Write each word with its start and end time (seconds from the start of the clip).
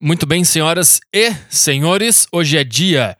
Muito 0.00 0.26
bem, 0.26 0.44
senhoras 0.44 1.00
e 1.12 1.32
senhores, 1.48 2.26
hoje 2.30 2.58
é 2.58 2.64
dia 2.64 3.16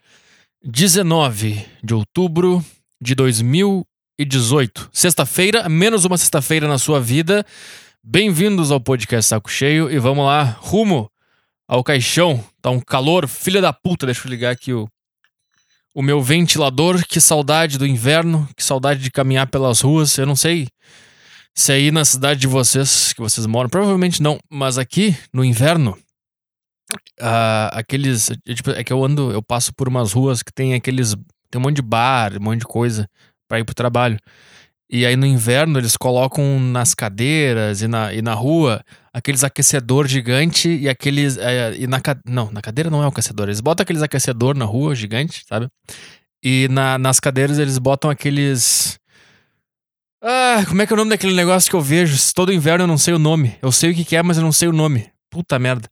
19 0.62 1.64
de 1.82 1.94
outubro 1.94 2.64
de 3.00 3.14
2018. 3.14 4.90
Sexta-feira, 4.92 5.68
menos 5.68 6.04
uma 6.04 6.18
sexta-feira 6.18 6.68
na 6.68 6.78
sua 6.78 7.00
vida. 7.00 7.44
Bem-vindos 8.02 8.70
ao 8.70 8.80
podcast 8.80 9.28
Saco 9.28 9.50
Cheio 9.50 9.90
e 9.90 9.98
vamos 9.98 10.26
lá, 10.26 10.42
rumo 10.60 11.10
ao 11.66 11.82
caixão. 11.82 12.44
Tá 12.60 12.68
um 12.68 12.80
calor, 12.80 13.26
filha 13.26 13.62
da 13.62 13.72
puta. 13.72 14.04
Deixa 14.04 14.26
eu 14.26 14.30
ligar 14.30 14.52
aqui 14.52 14.74
o, 14.74 14.88
o 15.94 16.02
meu 16.02 16.20
ventilador. 16.20 17.02
Que 17.06 17.20
saudade 17.20 17.78
do 17.78 17.86
inverno, 17.86 18.46
que 18.54 18.62
saudade 18.62 19.00
de 19.00 19.10
caminhar 19.10 19.46
pelas 19.46 19.80
ruas. 19.80 20.18
Eu 20.18 20.26
não 20.26 20.36
sei 20.36 20.68
se 21.54 21.72
aí 21.72 21.90
na 21.90 22.04
cidade 22.04 22.40
de 22.40 22.46
vocês, 22.46 23.12
que 23.12 23.20
vocês 23.20 23.46
moram, 23.46 23.68
provavelmente 23.68 24.22
não, 24.22 24.38
mas 24.48 24.78
aqui 24.78 25.16
no 25.32 25.44
inverno, 25.44 25.98
uh, 27.20 27.70
aqueles. 27.72 28.30
É, 28.30 28.54
tipo, 28.54 28.70
é 28.70 28.84
que 28.84 28.92
eu 28.92 29.04
ando, 29.04 29.32
eu 29.32 29.42
passo 29.42 29.72
por 29.74 29.88
umas 29.88 30.12
ruas 30.12 30.42
que 30.42 30.52
tem 30.52 30.74
aqueles. 30.74 31.14
Tem 31.50 31.60
um 31.60 31.62
monte 31.62 31.76
de 31.76 31.82
bar, 31.82 32.36
um 32.36 32.42
monte 32.42 32.60
de 32.60 32.66
coisa 32.66 33.08
para 33.48 33.58
ir 33.58 33.64
pro 33.64 33.74
trabalho. 33.74 34.18
E 34.92 35.06
aí 35.06 35.14
no 35.14 35.26
inverno 35.26 35.78
eles 35.78 35.96
colocam 35.96 36.58
nas 36.58 36.94
cadeiras 36.94 37.80
e 37.80 37.86
na, 37.86 38.12
e 38.12 38.20
na 38.20 38.34
rua 38.34 38.82
aqueles 39.12 39.44
aquecedor 39.44 40.08
gigante 40.08 40.68
e 40.68 40.88
aqueles. 40.88 41.36
É, 41.36 41.74
e 41.76 41.86
na, 41.86 42.00
não, 42.26 42.50
na 42.50 42.60
cadeira 42.60 42.90
não 42.90 43.02
é 43.02 43.06
o 43.06 43.10
aquecedor. 43.10 43.48
Eles 43.48 43.60
botam 43.60 43.82
aqueles 43.82 44.02
aquecedor 44.02 44.56
na 44.56 44.64
rua 44.64 44.94
gigante, 44.94 45.44
sabe? 45.48 45.68
E 46.42 46.68
na, 46.70 46.98
nas 46.98 47.20
cadeiras 47.20 47.58
eles 47.58 47.78
botam 47.78 48.10
aqueles. 48.10 48.98
Ah, 50.22 50.64
como 50.68 50.82
é 50.82 50.86
que 50.86 50.92
é 50.92 50.94
o 50.94 50.96
nome 50.98 51.10
daquele 51.10 51.34
negócio 51.34 51.70
que 51.70 51.76
eu 51.76 51.80
vejo? 51.80 52.16
Todo 52.34 52.52
inverno 52.52 52.84
eu 52.84 52.88
não 52.88 52.98
sei 52.98 53.14
o 53.14 53.18
nome. 53.18 53.56
Eu 53.62 53.72
sei 53.72 53.90
o 53.90 53.94
que, 53.94 54.04
que 54.04 54.16
é, 54.16 54.22
mas 54.22 54.36
eu 54.36 54.42
não 54.42 54.52
sei 54.52 54.68
o 54.68 54.72
nome. 54.72 55.10
Puta 55.30 55.58
merda. 55.58 55.88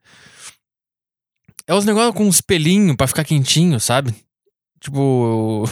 É 1.67 1.75
os 1.75 1.85
negócios 1.85 2.15
com 2.15 2.25
um 2.25 2.29
espelhinho 2.31 2.97
pra 2.97 3.07
ficar 3.07 3.25
quentinho, 3.25 3.79
sabe? 3.81 4.15
Tipo. 4.81 5.65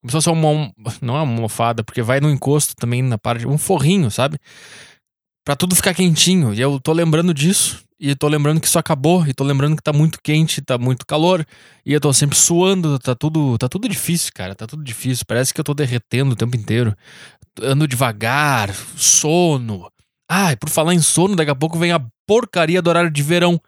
Como 0.00 0.10
se 0.10 0.12
fosse 0.12 0.28
uma. 0.30 0.72
Não 1.00 1.16
é 1.16 1.22
uma 1.22 1.32
almofada, 1.32 1.84
porque 1.84 2.02
vai 2.02 2.20
no 2.20 2.30
encosto 2.30 2.74
também 2.74 3.02
na 3.02 3.16
parte. 3.16 3.46
Um 3.46 3.56
forrinho, 3.56 4.10
sabe? 4.10 4.38
Pra 5.44 5.56
tudo 5.56 5.74
ficar 5.74 5.94
quentinho. 5.94 6.52
E 6.52 6.60
eu 6.60 6.78
tô 6.80 6.92
lembrando 6.92 7.32
disso. 7.32 7.82
E 8.00 8.16
tô 8.16 8.28
lembrando 8.28 8.60
que 8.60 8.66
isso 8.66 8.78
acabou. 8.78 9.26
E 9.26 9.32
tô 9.32 9.44
lembrando 9.44 9.76
que 9.76 9.82
tá 9.82 9.92
muito 9.92 10.18
quente, 10.22 10.60
tá 10.60 10.76
muito 10.76 11.06
calor. 11.06 11.46
E 11.86 11.92
eu 11.92 12.00
tô 12.00 12.12
sempre 12.12 12.36
suando. 12.36 12.98
Tá 12.98 13.14
tudo, 13.14 13.56
tá 13.58 13.68
tudo 13.68 13.88
difícil, 13.88 14.32
cara. 14.34 14.54
Tá 14.54 14.66
tudo 14.66 14.82
difícil. 14.82 15.24
Parece 15.26 15.54
que 15.54 15.60
eu 15.60 15.64
tô 15.64 15.72
derretendo 15.72 16.32
o 16.32 16.36
tempo 16.36 16.56
inteiro. 16.56 16.96
Ando 17.60 17.86
devagar, 17.86 18.74
sono. 18.96 19.90
Ai, 20.28 20.56
por 20.56 20.70
falar 20.70 20.94
em 20.94 21.00
sono, 21.00 21.36
daqui 21.36 21.50
a 21.50 21.54
pouco 21.54 21.78
vem 21.78 21.92
a 21.92 22.00
porcaria 22.26 22.80
do 22.80 22.88
horário 22.88 23.10
de 23.10 23.22
verão. 23.22 23.60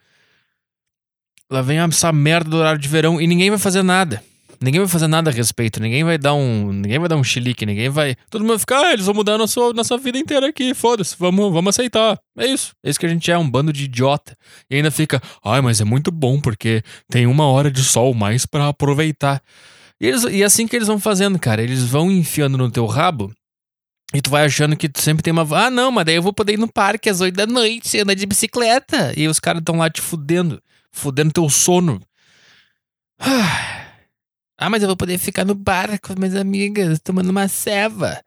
Lá 1.50 1.60
vem 1.60 1.78
essa 1.78 2.10
merda 2.10 2.48
do 2.50 2.56
horário 2.56 2.80
de 2.80 2.88
verão 2.88 3.20
e 3.20 3.26
ninguém 3.26 3.50
vai 3.50 3.58
fazer 3.58 3.82
nada. 3.82 4.22
Ninguém 4.60 4.80
vai 4.80 4.88
fazer 4.88 5.08
nada 5.08 5.30
a 5.30 5.32
respeito, 5.32 5.78
ninguém 5.78 6.04
vai 6.04 6.16
dar 6.16 6.32
um, 6.32 6.72
ninguém 6.72 6.98
vai 6.98 7.08
dar 7.08 7.16
um 7.16 7.24
chilique, 7.24 7.66
ninguém 7.66 7.90
vai, 7.90 8.16
todo 8.30 8.40
mundo 8.40 8.50
vai 8.50 8.58
ficar, 8.58 8.80
ah, 8.80 8.92
eles 8.94 9.04
vão 9.04 9.14
mudar 9.14 9.34
a 9.34 9.38
nossa, 9.38 9.72
nossa 9.74 9.98
vida 9.98 10.16
inteira 10.16 10.48
aqui, 10.48 10.72
foda-se, 10.72 11.14
vamos, 11.18 11.52
vamos 11.52 11.68
aceitar. 11.68 12.18
É 12.38 12.46
isso. 12.46 12.72
É 12.82 12.88
isso 12.88 12.98
que 12.98 13.04
a 13.04 13.08
gente 13.08 13.30
é, 13.30 13.36
um 13.36 13.48
bando 13.48 13.72
de 13.72 13.84
idiota. 13.84 14.34
E 14.70 14.76
ainda 14.76 14.90
fica, 14.90 15.20
ai, 15.44 15.60
mas 15.60 15.82
é 15.82 15.84
muito 15.84 16.10
bom 16.10 16.40
porque 16.40 16.82
tem 17.10 17.26
uma 17.26 17.46
hora 17.46 17.70
de 17.70 17.82
sol 17.82 18.14
mais 18.14 18.46
para 18.46 18.68
aproveitar. 18.68 19.42
E, 20.00 20.06
eles, 20.06 20.24
e 20.24 20.42
é 20.42 20.46
assim 20.46 20.66
que 20.66 20.74
eles 20.74 20.88
vão 20.88 20.98
fazendo, 20.98 21.38
cara. 21.38 21.62
Eles 21.62 21.84
vão 21.84 22.10
enfiando 22.10 22.56
no 22.56 22.70
teu 22.70 22.86
rabo 22.86 23.30
e 24.14 24.22
tu 24.22 24.30
vai 24.30 24.44
achando 24.44 24.76
que 24.76 24.88
tu 24.88 25.00
sempre 25.00 25.22
tem 25.22 25.32
uma. 25.32 25.46
Ah, 25.56 25.70
não, 25.70 25.90
mas 25.90 26.04
daí 26.06 26.14
eu 26.14 26.22
vou 26.22 26.32
poder 26.32 26.54
ir 26.54 26.58
no 26.58 26.72
parque 26.72 27.10
às 27.10 27.20
oito 27.20 27.34
da 27.34 27.46
noite, 27.46 27.98
andar 27.98 28.14
de 28.14 28.24
bicicleta. 28.24 29.12
E 29.16 29.28
os 29.28 29.40
caras 29.40 29.60
estão 29.60 29.76
lá 29.76 29.90
te 29.90 30.00
fudendo 30.00 30.62
fudendo 30.94 31.32
teu 31.32 31.50
sono. 31.50 32.00
Ah, 34.56 34.70
mas 34.70 34.82
eu 34.82 34.86
vou 34.86 34.96
poder 34.96 35.18
ficar 35.18 35.44
no 35.44 35.52
bar 35.52 35.98
com 36.00 36.12
as 36.12 36.16
minhas 36.18 36.36
amigas, 36.36 37.00
tomando 37.00 37.28
uma 37.28 37.48
ceva. 37.48 38.22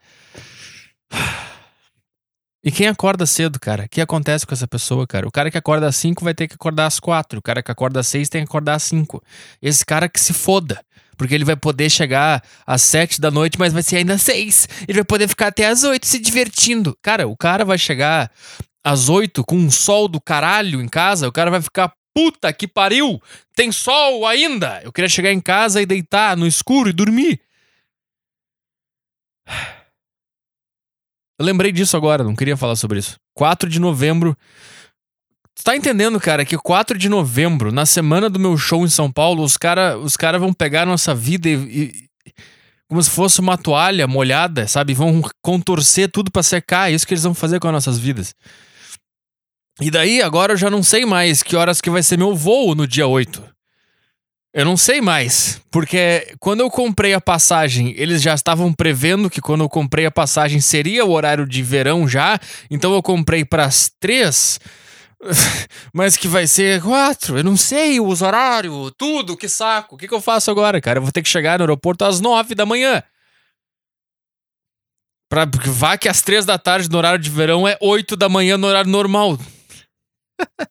E 2.63 2.71
quem 2.71 2.87
acorda 2.87 3.25
cedo, 3.25 3.57
cara? 3.61 3.85
O 3.85 3.89
que 3.89 4.01
acontece 4.01 4.45
com 4.45 4.53
essa 4.53 4.67
pessoa, 4.67 5.07
cara? 5.07 5.25
O 5.25 5.31
cara 5.31 5.49
que 5.49 5.57
acorda 5.57 5.87
às 5.87 5.95
5 5.95 6.21
vai 6.21 6.33
ter 6.33 6.49
que 6.49 6.55
acordar 6.55 6.87
às 6.87 6.99
4. 6.99 7.39
O 7.39 7.41
cara 7.41 7.63
que 7.63 7.71
acorda 7.71 8.01
às 8.01 8.07
6 8.07 8.27
tem 8.27 8.41
que 8.41 8.49
acordar 8.49 8.75
às 8.75 8.83
5. 8.83 9.23
Esse 9.61 9.85
cara 9.85 10.09
que 10.09 10.19
se 10.19 10.33
foda. 10.33 10.83
Porque 11.17 11.33
ele 11.33 11.43
vai 11.43 11.55
poder 11.55 11.89
chegar 11.89 12.43
às 12.65 12.81
7 12.83 13.19
da 13.19 13.31
noite, 13.31 13.57
mas 13.57 13.73
vai 13.73 13.83
ser 13.83 13.97
ainda 13.97 14.17
6. 14.17 14.69
Ele 14.87 14.99
vai 14.99 15.05
poder 15.05 15.27
ficar 15.27 15.47
até 15.47 15.65
às 15.65 15.83
8 15.83 16.05
se 16.05 16.19
divertindo. 16.19 16.95
Cara, 17.01 17.27
o 17.27 17.35
cara 17.35 17.65
vai 17.65 17.77
chegar 17.77 18.31
às 18.83 19.09
8 19.09 19.43
com 19.43 19.57
um 19.57 19.71
sol 19.71 20.07
do 20.07 20.21
caralho 20.21 20.79
em 20.81 20.87
casa, 20.87 21.27
o 21.27 21.31
cara 21.31 21.51
vai 21.51 21.61
ficar 21.61 21.91
Puta 22.17 22.51
que 22.51 22.67
pariu! 22.67 23.21
Tem 23.55 23.71
sol 23.71 24.25
ainda! 24.25 24.81
Eu 24.83 24.91
queria 24.91 25.07
chegar 25.07 25.31
em 25.31 25.39
casa 25.39 25.79
e 25.79 25.85
deitar 25.85 26.35
no 26.35 26.47
escuro 26.47 26.89
e 26.89 26.93
dormir. 26.93 27.39
Eu 31.39 31.45
lembrei 31.45 31.71
disso 31.71 31.95
agora, 31.95 32.23
não 32.23 32.35
queria 32.35 32.57
falar 32.57 32.75
sobre 32.75 32.97
isso. 32.97 33.19
4 33.35 33.69
de 33.69 33.79
novembro. 33.79 34.35
Tu 35.57 35.63
tá 35.63 35.75
entendendo, 35.75 36.19
cara, 36.19 36.45
que 36.45 36.55
4 36.55 36.99
de 36.99 37.09
novembro, 37.09 37.71
na 37.71 37.83
semana 37.83 38.29
do 38.29 38.39
meu 38.39 38.55
show 38.57 38.85
em 38.85 38.89
São 38.89 39.11
Paulo, 39.11 39.43
os 39.43 39.57
caras 39.57 39.97
os 39.99 40.15
cara 40.15 40.37
vão 40.37 40.53
pegar 40.53 40.83
a 40.83 40.85
nossa 40.85 41.15
vida 41.15 41.49
e, 41.49 41.53
e, 41.55 42.07
como 42.87 43.01
se 43.01 43.09
fosse 43.09 43.39
uma 43.39 43.57
toalha 43.57 44.05
molhada, 44.05 44.67
sabe? 44.67 44.93
Vão 44.93 45.21
contorcer 45.41 46.11
tudo 46.11 46.31
para 46.31 46.43
secar. 46.43 46.91
É 46.91 46.93
isso 46.93 47.07
que 47.07 47.13
eles 47.15 47.23
vão 47.23 47.33
fazer 47.33 47.59
com 47.59 47.67
as 47.67 47.73
nossas 47.73 47.97
vidas. 47.97 48.35
E 49.81 49.89
daí, 49.89 50.21
agora 50.21 50.53
eu 50.53 50.57
já 50.57 50.69
não 50.69 50.83
sei 50.83 51.05
mais 51.07 51.41
que 51.41 51.55
horas 51.55 51.81
que 51.81 51.89
vai 51.89 52.03
ser 52.03 52.17
meu 52.17 52.35
voo 52.35 52.75
no 52.75 52.87
dia 52.87 53.07
8. 53.07 53.43
Eu 54.53 54.65
não 54.65 54.77
sei 54.77 55.01
mais, 55.01 55.61
porque 55.69 56.33
quando 56.39 56.61
eu 56.61 56.69
comprei 56.69 57.13
a 57.13 57.21
passagem, 57.21 57.93
eles 57.97 58.21
já 58.21 58.33
estavam 58.33 58.73
prevendo 58.73 59.29
que 59.29 59.41
quando 59.41 59.63
eu 59.63 59.69
comprei 59.69 60.05
a 60.05 60.11
passagem 60.11 60.59
seria 60.61 61.05
o 61.05 61.11
horário 61.11 61.45
de 61.45 61.61
verão 61.61 62.07
já, 62.07 62.39
então 62.71 62.93
eu 62.93 63.03
comprei 63.03 63.45
para 63.45 63.65
as 63.65 63.91
três, 63.99 64.59
mas 65.93 66.15
que 66.15 66.27
vai 66.27 66.47
ser 66.47 66.81
quatro. 66.81 67.37
Eu 67.37 67.43
não 67.43 67.57
sei 67.57 67.99
o 67.99 68.07
horário, 68.07 68.91
tudo, 68.91 69.37
que 69.37 69.49
saco. 69.49 69.95
O 69.95 69.97
que, 69.97 70.07
que 70.07 70.13
eu 70.13 70.21
faço 70.21 70.51
agora, 70.51 70.79
cara? 70.79 70.99
Eu 70.99 71.03
vou 71.03 71.11
ter 71.11 71.21
que 71.21 71.29
chegar 71.29 71.59
no 71.59 71.63
aeroporto 71.63 72.05
às 72.05 72.19
nove 72.19 72.55
da 72.55 72.65
manhã. 72.65 73.03
Pra, 75.29 75.45
vá 75.65 75.97
que 75.97 76.07
às 76.07 76.21
três 76.21 76.45
da 76.45 76.57
tarde 76.57 76.89
no 76.89 76.97
horário 76.97 77.19
de 77.19 77.29
verão 77.29 77.67
é 77.67 77.77
oito 77.81 78.15
da 78.15 78.29
manhã 78.29 78.57
no 78.57 78.67
horário 78.67 78.89
normal. 78.89 79.37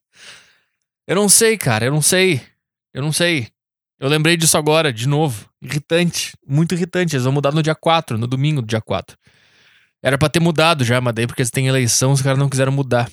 eu 1.06 1.14
não 1.14 1.28
sei, 1.28 1.58
cara, 1.58 1.84
eu 1.84 1.92
não 1.92 2.00
sei. 2.00 2.40
Eu 2.94 3.02
não 3.02 3.12
sei. 3.12 3.48
Eu 3.98 4.08
lembrei 4.08 4.36
disso 4.36 4.56
agora, 4.56 4.92
de 4.92 5.06
novo. 5.06 5.48
Irritante, 5.60 6.32
muito 6.46 6.74
irritante. 6.74 7.16
Eles 7.16 7.24
vão 7.24 7.32
mudar 7.32 7.52
no 7.52 7.62
dia 7.62 7.74
4, 7.74 8.16
no 8.16 8.26
domingo 8.26 8.62
do 8.62 8.68
dia 8.68 8.80
4. 8.80 9.16
Era 10.02 10.16
pra 10.16 10.28
ter 10.28 10.40
mudado 10.40 10.84
já, 10.84 11.00
mas 11.00 11.14
daí 11.14 11.26
porque 11.26 11.42
eles 11.42 11.50
têm 11.50 11.66
eleição, 11.66 12.12
os 12.12 12.22
caras 12.22 12.38
não 12.38 12.48
quiseram 12.48 12.72
mudar. 12.72 13.10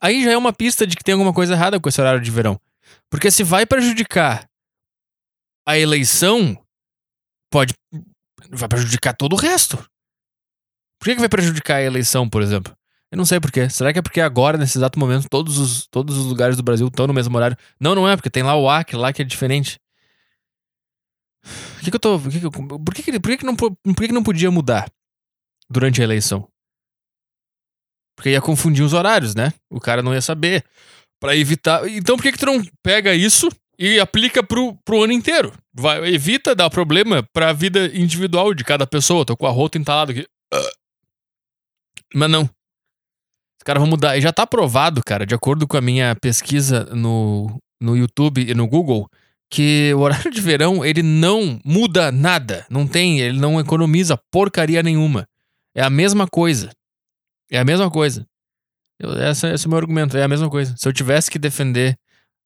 Aí 0.00 0.24
já 0.24 0.32
é 0.32 0.36
uma 0.36 0.52
pista 0.52 0.86
de 0.86 0.96
que 0.96 1.04
tem 1.04 1.12
alguma 1.12 1.32
coisa 1.32 1.52
errada 1.52 1.78
com 1.78 1.88
esse 1.88 2.00
horário 2.00 2.20
de 2.20 2.30
verão. 2.30 2.60
Porque 3.10 3.30
se 3.30 3.42
vai 3.42 3.66
prejudicar 3.66 4.48
a 5.66 5.78
eleição, 5.78 6.58
pode. 7.50 7.74
Vai 8.50 8.68
prejudicar 8.68 9.14
todo 9.14 9.34
o 9.34 9.36
resto. 9.36 9.76
Por 10.98 11.04
que, 11.04 11.14
que 11.14 11.20
vai 11.20 11.28
prejudicar 11.28 11.76
a 11.76 11.82
eleição, 11.82 12.28
por 12.28 12.42
exemplo? 12.42 12.74
Eu 13.10 13.18
não 13.18 13.24
sei 13.24 13.40
porquê. 13.40 13.68
Será 13.68 13.92
que 13.92 13.98
é 13.98 14.02
porque 14.02 14.20
agora, 14.20 14.56
nesse 14.56 14.78
exato 14.78 14.98
momento, 14.98 15.28
todos 15.28 15.58
os, 15.58 15.86
todos 15.88 16.16
os 16.16 16.26
lugares 16.26 16.56
do 16.56 16.62
Brasil 16.62 16.86
estão 16.86 17.06
no 17.06 17.14
mesmo 17.14 17.36
horário? 17.36 17.56
Não, 17.78 17.94
não 17.94 18.08
é, 18.08 18.16
porque 18.16 18.30
tem 18.30 18.42
lá 18.42 18.54
o 18.54 18.68
Acre, 18.68 18.96
lá 18.96 19.12
que 19.12 19.22
é 19.22 19.24
diferente. 19.24 19.78
Por 21.42 21.84
que, 21.84 21.90
que 21.90 21.96
eu 21.96 22.00
tô. 22.00 22.20
Por 22.20 22.30
que, 22.30 22.40
que, 22.40 22.50
por 22.50 22.94
que, 22.94 23.20
por 23.20 23.30
que, 23.30 23.36
que, 23.38 23.46
não, 23.46 23.56
por 23.56 23.76
que, 23.96 24.06
que 24.06 24.12
não 24.12 24.22
podia 24.22 24.50
mudar 24.50 24.90
durante 25.68 26.00
a 26.00 26.04
eleição? 26.04 26.46
Porque 28.20 28.28
ia 28.28 28.40
confundir 28.42 28.84
os 28.84 28.92
horários, 28.92 29.34
né? 29.34 29.50
O 29.70 29.80
cara 29.80 30.02
não 30.02 30.12
ia 30.12 30.20
saber. 30.20 30.62
para 31.18 31.34
evitar. 31.34 31.88
Então 31.88 32.16
por 32.16 32.22
que, 32.22 32.32
que 32.32 32.38
tu 32.38 32.44
não 32.44 32.62
pega 32.82 33.14
isso 33.14 33.48
e 33.78 33.98
aplica 33.98 34.42
pro, 34.42 34.76
pro 34.84 35.04
ano 35.04 35.14
inteiro? 35.14 35.54
Vai, 35.72 36.12
evita 36.12 36.54
dar 36.54 36.68
problema 36.68 37.26
pra 37.32 37.54
vida 37.54 37.86
individual 37.96 38.52
de 38.52 38.62
cada 38.62 38.86
pessoa. 38.86 39.24
Tô 39.24 39.34
com 39.34 39.46
a 39.46 39.50
rota 39.50 39.78
entalada 39.78 40.12
aqui. 40.12 40.26
Mas 42.14 42.30
não. 42.30 42.42
Os 42.42 43.64
caras 43.64 43.80
vão 43.80 43.88
mudar. 43.88 44.18
E 44.18 44.20
já 44.20 44.34
tá 44.34 44.42
aprovado, 44.42 45.00
cara, 45.02 45.24
de 45.24 45.34
acordo 45.34 45.66
com 45.66 45.78
a 45.78 45.80
minha 45.80 46.14
pesquisa 46.14 46.84
no, 46.94 47.58
no 47.80 47.96
YouTube 47.96 48.42
e 48.46 48.52
no 48.54 48.68
Google, 48.68 49.08
que 49.50 49.94
o 49.94 50.00
horário 50.00 50.30
de 50.30 50.42
verão, 50.42 50.84
ele 50.84 51.02
não 51.02 51.58
muda 51.64 52.12
nada. 52.12 52.66
Não 52.68 52.86
tem, 52.86 53.18
ele 53.18 53.38
não 53.38 53.58
economiza 53.58 54.20
porcaria 54.30 54.82
nenhuma. 54.82 55.26
É 55.74 55.82
a 55.82 55.88
mesma 55.88 56.26
coisa. 56.26 56.70
É 57.50 57.58
a 57.58 57.64
mesma 57.64 57.90
coisa. 57.90 58.26
Eu, 58.98 59.12
essa, 59.12 59.52
esse 59.52 59.64
é 59.64 59.66
o 59.66 59.70
meu 59.70 59.78
argumento, 59.78 60.16
é 60.16 60.22
a 60.22 60.28
mesma 60.28 60.50
coisa. 60.50 60.74
Se 60.76 60.86
eu 60.86 60.92
tivesse 60.92 61.30
que 61.30 61.38
defender 61.38 61.98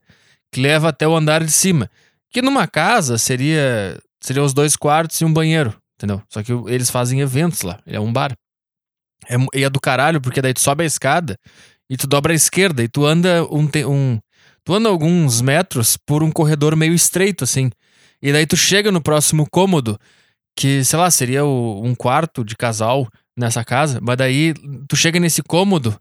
que 0.52 0.62
leva 0.62 0.90
até 0.90 1.08
o 1.08 1.16
andar 1.16 1.44
de 1.44 1.52
cima. 1.52 1.90
Que 2.32 2.42
numa 2.42 2.66
casa 2.66 3.18
seria 3.18 4.00
seria 4.22 4.42
os 4.42 4.54
dois 4.54 4.76
quartos 4.76 5.20
e 5.20 5.26
um 5.26 5.34
banheiro, 5.34 5.76
entendeu? 5.98 6.22
Só 6.30 6.42
que 6.42 6.52
eles 6.68 6.90
fazem 6.90 7.20
eventos 7.20 7.62
lá, 7.62 7.80
é 7.86 8.00
um 8.00 8.14
bar. 8.14 8.34
É, 9.28 9.36
e 9.54 9.64
é 9.64 9.70
do 9.70 9.80
caralho, 9.80 10.22
porque 10.22 10.42
daí 10.42 10.54
tu 10.54 10.62
sobe 10.62 10.84
a 10.84 10.88
escada 10.88 11.38
e 11.90 11.98
tu 11.98 12.08
dobra 12.08 12.32
a 12.32 12.36
esquerda 12.36 12.84
e 12.84 12.88
tu 12.88 13.06
anda 13.06 13.44
um, 13.52 13.68
um 13.88 14.20
tu 14.64 14.74
anda 14.74 14.88
alguns 14.88 15.42
metros 15.42 15.98
por 15.98 16.24
um 16.24 16.32
corredor 16.32 16.74
meio 16.76 16.94
estreito 16.94 17.44
assim. 17.44 17.70
E 18.22 18.32
daí 18.32 18.46
tu 18.46 18.56
chega 18.56 18.92
no 18.94 19.02
próximo 19.02 19.46
cômodo, 19.50 20.00
que 20.56 20.84
sei 20.84 21.00
lá, 21.00 21.12
seria 21.12 21.44
o, 21.46 21.84
um 21.84 21.94
quarto 21.94 22.44
de 22.44 22.56
casal 22.56 23.08
nessa 23.38 23.64
casa, 23.64 24.00
mas 24.02 24.18
daí 24.18 24.54
tu 24.88 24.96
chega 24.96 25.20
nesse 25.20 25.44
cômodo 25.44 26.00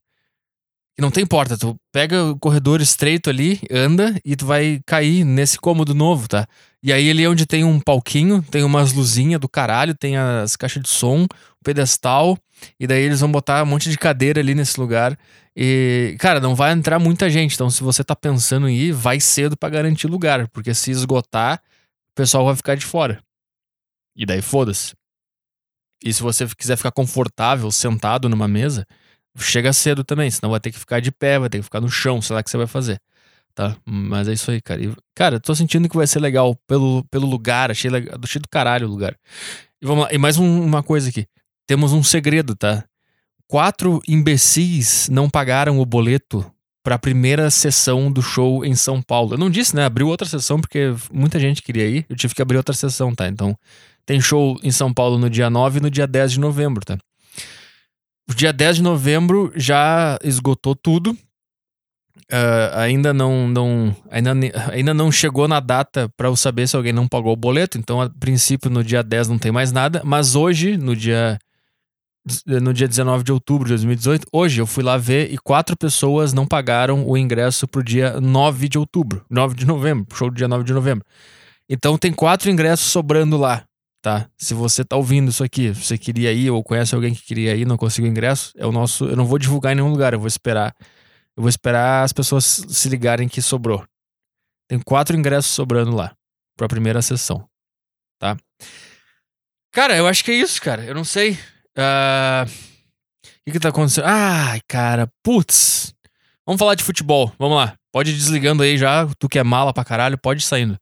e 0.97 1.03
não 1.03 1.11
tem 1.11 1.27
porta, 1.27 1.59
tu 1.59 1.75
pega 1.93 2.23
o 2.25 2.39
corredor 2.39 2.81
estreito 2.81 3.29
ali, 3.29 3.61
anda 3.69 4.15
e 4.25 4.37
tu 4.37 4.47
vai 4.47 4.81
cair 4.87 5.25
nesse 5.25 5.59
cômodo 5.59 5.93
novo, 5.93 6.29
tá? 6.29 6.47
E 6.81 6.93
aí 6.93 7.11
ali 7.11 7.25
é 7.25 7.29
onde 7.29 7.47
tem 7.47 7.65
um 7.65 7.81
palquinho, 7.81 8.45
tem 8.49 8.63
umas 8.63 8.93
luzinhas 8.93 9.41
do 9.41 9.49
caralho, 9.49 9.95
tem 9.95 10.17
as 10.17 10.55
caixas 10.55 10.83
de 10.83 10.89
som, 10.89 11.25
o 11.25 11.65
pedestal, 11.65 12.39
e 12.79 12.87
daí 12.87 13.03
eles 13.03 13.21
vão 13.21 13.33
botar 13.33 13.65
um 13.65 13.67
monte 13.67 13.91
de 13.91 13.99
cadeira 13.99 14.41
ali 14.41 14.55
nesse 14.55 14.79
lugar. 14.79 15.19
E, 15.57 16.15
cara, 16.21 16.39
não 16.39 16.55
vai 16.55 16.73
entrar 16.73 17.01
muita 17.01 17.29
gente, 17.29 17.55
então 17.55 17.69
se 17.71 17.83
você 17.83 18.05
tá 18.05 18.15
pensando 18.15 18.69
em 18.69 18.77
ir, 18.77 18.93
vai 18.93 19.19
cedo 19.19 19.57
para 19.57 19.71
garantir 19.71 20.07
lugar, 20.07 20.47
porque 20.49 20.73
se 20.75 20.93
esgotar, 20.93 21.61
o 22.13 22.15
pessoal 22.15 22.45
vai 22.45 22.55
ficar 22.55 22.77
de 22.77 22.87
fora. 22.87 23.21
E 24.17 24.25
daí 24.25 24.43
foda-se. 24.43 24.95
E 26.03 26.13
se 26.13 26.23
você 26.23 26.47
quiser 26.57 26.77
ficar 26.77 26.93
confortável 26.93 27.71
sentado 27.71 28.29
numa 28.29 28.47
mesa, 28.47 28.87
chega 29.39 29.73
cedo 29.73 30.05
também, 30.05 30.31
senão 30.31 30.51
vai 30.51 30.61
ter 30.61 30.71
que 30.71 30.79
ficar 30.79 31.01
de 31.01 31.11
pé, 31.11 31.39
vai 31.39 31.49
ter 31.49 31.59
que 31.59 31.65
ficar 31.65 31.81
no 31.81 31.89
chão, 31.89 32.21
sei 32.21 32.35
lá 32.35 32.41
o 32.41 32.45
que 32.45 32.51
você 32.51 32.57
vai 32.57 32.67
fazer. 32.67 33.01
Tá? 33.55 33.77
Mas 33.85 34.29
é 34.29 34.33
isso 34.33 34.51
aí, 34.51 34.61
cara. 34.61 34.83
E, 34.83 34.93
cara, 35.15 35.41
tô 35.41 35.55
sentindo 35.55 35.89
que 35.89 35.97
vai 35.97 36.07
ser 36.07 36.21
legal 36.21 36.57
pelo, 36.67 37.05
pelo 37.05 37.27
lugar, 37.27 37.71
achei, 37.71 37.91
legal, 37.91 38.19
achei 38.23 38.41
do 38.41 38.49
caralho 38.49 38.87
o 38.87 38.91
lugar. 38.91 39.17
E 39.81 39.87
vamos 39.87 40.05
lá, 40.05 40.13
e 40.13 40.19
mais 40.19 40.37
um, 40.39 40.63
uma 40.63 40.83
coisa 40.83 41.09
aqui. 41.09 41.27
Temos 41.67 41.93
um 41.93 42.03
segredo, 42.03 42.55
tá? 42.55 42.85
Quatro 43.47 44.03
imbecis 44.09 45.09
não 45.09 45.31
pagaram 45.31 45.79
o 45.79 45.87
boleto 45.87 46.45
para 46.83 46.97
a 46.97 46.99
primeira 46.99 47.51
sessão 47.51 48.13
do 48.13 48.21
show 48.21 48.65
em 48.65 48.75
São 48.75 49.01
Paulo. 49.01 49.35
Eu 49.35 49.39
não 49.39 49.49
disse, 49.49 49.75
né? 49.75 49.85
Abriu 49.85 50.09
outra 50.09 50.29
sessão 50.29 50.61
porque 50.61 50.95
muita 51.11 51.39
gente 51.39 51.63
queria 51.63 51.87
ir. 51.87 52.07
Eu 52.11 52.17
tive 52.17 52.35
que 52.35 52.43
abrir 52.43 52.59
outra 52.59 52.75
sessão, 52.75 53.15
tá? 53.15 53.27
Então, 53.27 53.57
tem 54.07 54.21
show 54.21 54.59
em 54.63 54.71
São 54.71 54.93
Paulo 54.93 55.19
no 55.19 55.31
dia 55.31 55.49
9 55.49 55.79
e 55.79 55.83
no 55.83 55.91
dia 55.91 56.07
10 56.07 56.33
de 56.33 56.41
novembro, 56.41 56.85
tá? 56.85 56.99
O 58.29 58.35
dia 58.35 58.53
10 58.53 58.77
de 58.77 58.83
novembro 58.83 59.53
já 59.55 60.19
esgotou 60.23 60.75
tudo. 60.75 61.17
Uh, 62.33 62.73
ainda 62.77 63.13
não, 63.13 63.47
não 63.47 63.95
ainda, 64.11 64.33
ainda 64.73 64.95
não 64.95 65.13
chegou 65.13 65.47
na 65.47 65.61
data 65.61 66.09
para 66.17 66.29
eu 66.29 66.37
saber 66.37 66.67
se 66.67 66.75
alguém 66.75 66.93
não 66.93 67.07
pagou 67.07 67.33
o 67.33 67.37
boleto. 67.37 67.77
Então, 67.77 68.01
a 68.01 68.09
princípio, 68.09 68.71
no 68.71 68.83
dia 68.83 69.03
10 69.03 69.29
não 69.29 69.39
tem 69.39 69.53
mais 69.53 69.73
nada. 69.73 70.01
Mas 70.05 70.35
hoje, 70.35 70.77
no 70.77 70.97
dia 70.97 71.39
no 72.47 72.73
dia 72.73 72.89
19 72.89 73.23
de 73.23 73.33
outubro 73.33 73.67
de 73.67 73.73
2018, 73.73 74.27
hoje 74.33 74.59
eu 74.59 74.67
fui 74.67 74.83
lá 74.83 74.97
ver 74.97 75.31
e 75.31 75.37
quatro 75.37 75.77
pessoas 75.77 76.33
não 76.33 76.47
pagaram 76.47 77.07
o 77.07 77.19
ingresso 77.19 77.69
pro 77.69 77.85
dia 77.85 78.19
9 78.19 78.67
de 78.67 78.79
outubro, 78.79 79.23
9 79.29 79.55
de 79.55 79.67
novembro, 79.67 80.07
show 80.17 80.31
do 80.31 80.35
dia 80.35 80.49
9 80.49 80.65
de 80.65 80.73
novembro. 80.73 81.05
Então 81.69 81.99
tem 81.99 82.15
quatro 82.15 82.51
ingressos 82.51 82.87
sobrando 82.87 83.37
lá 83.37 83.63
tá? 84.05 84.29
Se 84.37 84.53
você 84.53 84.85
tá 84.85 84.97
ouvindo 84.97 85.31
isso 85.31 85.43
aqui, 85.43 85.71
você 85.71 85.97
queria 85.97 86.31
ir 86.31 86.51
ou 86.51 86.63
conhece 86.63 86.95
alguém 86.95 87.15
que 87.15 87.23
queria 87.23 87.57
ir, 87.57 87.67
não 87.67 87.79
conseguiu 87.79 88.11
ingresso, 88.11 88.53
é 88.55 88.67
o 88.67 88.71
nosso, 88.71 89.07
eu 89.07 89.17
não 89.17 89.25
vou 89.25 89.39
divulgar 89.39 89.73
em 89.73 89.77
nenhum 89.77 89.91
lugar, 89.91 90.13
eu 90.13 90.19
vou 90.19 90.29
esperar. 90.29 90.77
Eu 91.35 91.43
vou 91.43 91.49
esperar 91.49 92.05
as 92.05 92.13
pessoas 92.13 92.45
se 92.45 92.89
ligarem 92.91 93.27
que 93.27 93.41
sobrou. 93.41 93.83
Tem 94.69 94.79
quatro 94.79 95.17
ingressos 95.17 95.51
sobrando 95.51 95.97
lá 95.97 96.15
para 96.55 96.67
a 96.67 96.69
primeira 96.69 97.01
sessão, 97.01 97.49
tá? 98.21 98.37
Cara, 99.73 99.97
eu 99.97 100.07
acho 100.07 100.23
que 100.23 100.31
é 100.31 100.35
isso, 100.35 100.61
cara. 100.61 100.85
Eu 100.85 100.95
não 100.95 101.03
sei. 101.03 101.33
Uh... 101.77 102.45
O 102.45 103.45
que, 103.47 103.53
que 103.53 103.61
tá 103.61 103.71
acontecendo? 103.71 104.05
Ai, 104.07 104.61
cara, 104.69 105.11
putz. 105.23 105.95
Vamos 106.47 106.59
falar 106.59 106.75
de 106.75 106.85
futebol. 106.85 107.33
Vamos 107.39 107.57
lá. 107.57 107.75
Pode 107.91 108.11
ir 108.11 108.15
desligando 108.15 108.63
aí 108.63 108.77
já. 108.77 109.09
Tu 109.19 109.31
que 109.31 109.39
é 109.39 109.43
mala 109.43 109.73
pra 109.73 109.85
caralho, 109.85 110.19
pode 110.19 110.43
ir 110.43 110.47
saindo. 110.47 110.79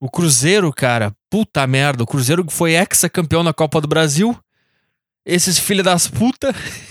O 0.00 0.10
Cruzeiro, 0.10 0.72
cara, 0.72 1.14
puta 1.28 1.66
merda. 1.66 2.02
O 2.02 2.06
Cruzeiro 2.06 2.46
foi 2.48 2.72
ex-campeão 2.72 3.42
na 3.42 3.52
Copa 3.52 3.82
do 3.82 3.86
Brasil. 3.86 4.34
Esses 5.26 5.58
filhos 5.58 5.84
das 5.84 6.08
puta. 6.08 6.54